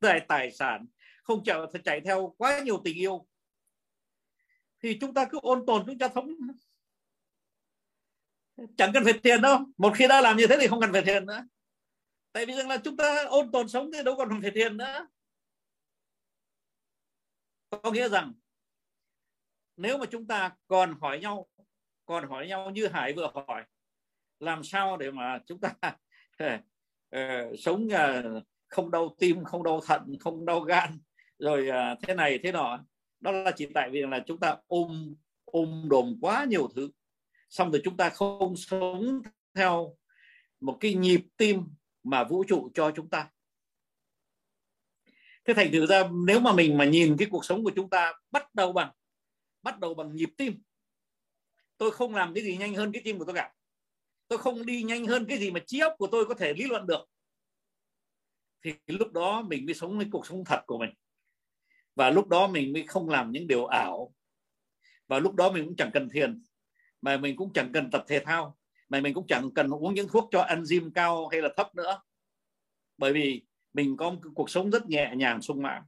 [0.00, 0.86] tài tài sản
[1.22, 3.26] không chạy chạy theo quá nhiều tình yêu
[4.82, 6.28] thì chúng ta cứ ôn tồn chúng ta sống
[8.76, 9.58] chẳng cần phải thiền đâu.
[9.76, 11.46] Một khi đã làm như thế thì không cần phải thiền nữa.
[12.32, 15.06] Tại vì rằng là chúng ta ôn tồn sống thì đâu còn phải thiền nữa.
[17.70, 18.32] Có nghĩa rằng
[19.76, 21.48] nếu mà chúng ta còn hỏi nhau
[22.06, 23.64] còn hỏi nhau như hải vừa hỏi
[24.40, 25.74] làm sao để mà chúng ta
[26.44, 26.60] uh,
[27.58, 30.98] sống uh, không đau tim không đau thận không đau gan
[31.38, 32.84] rồi uh, thế này thế nọ.
[33.20, 35.14] Đó là chỉ tại vì là chúng ta ôm
[35.44, 36.90] ôm đồm quá nhiều thứ
[37.52, 39.22] xong rồi chúng ta không sống
[39.54, 39.96] theo
[40.60, 41.60] một cái nhịp tim
[42.02, 43.30] mà vũ trụ cho chúng ta.
[45.44, 48.12] Thế thành thử ra, nếu mà mình mà nhìn cái cuộc sống của chúng ta
[48.30, 48.92] bắt đầu bằng,
[49.62, 50.62] bắt đầu bằng nhịp tim,
[51.78, 53.52] tôi không làm cái gì nhanh hơn cái tim của tôi cả.
[54.28, 56.64] Tôi không đi nhanh hơn cái gì mà trí óc của tôi có thể lý
[56.64, 57.08] luận được.
[58.64, 60.90] Thì lúc đó mình mới sống cái cuộc sống thật của mình.
[61.94, 64.14] Và lúc đó mình mới không làm những điều ảo.
[65.06, 66.42] Và lúc đó mình cũng chẳng cần thiền
[67.02, 68.58] mà mình cũng chẳng cần tập thể thao.
[68.88, 72.00] Mà mình cũng chẳng cần uống những thuốc cho enzyme cao hay là thấp nữa.
[72.98, 73.42] Bởi vì
[73.72, 75.82] mình có một cuộc sống rất nhẹ nhàng sung mãn.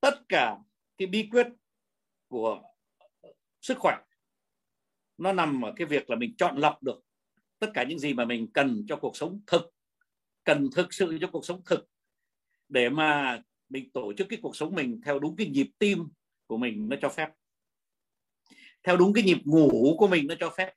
[0.00, 0.58] Tất cả
[0.98, 1.46] cái bí quyết
[2.28, 2.62] của
[3.60, 3.96] sức khỏe,
[5.18, 7.00] nó nằm ở cái việc là mình chọn lọc được
[7.58, 9.74] tất cả những gì mà mình cần cho cuộc sống thực,
[10.44, 11.88] cần thực sự cho cuộc sống thực,
[12.68, 16.08] để mà mình tổ chức cái cuộc sống mình theo đúng cái nhịp tim
[16.46, 17.28] của mình nó cho phép
[18.86, 20.70] theo đúng cái nhịp ngủ của mình nó cho phép.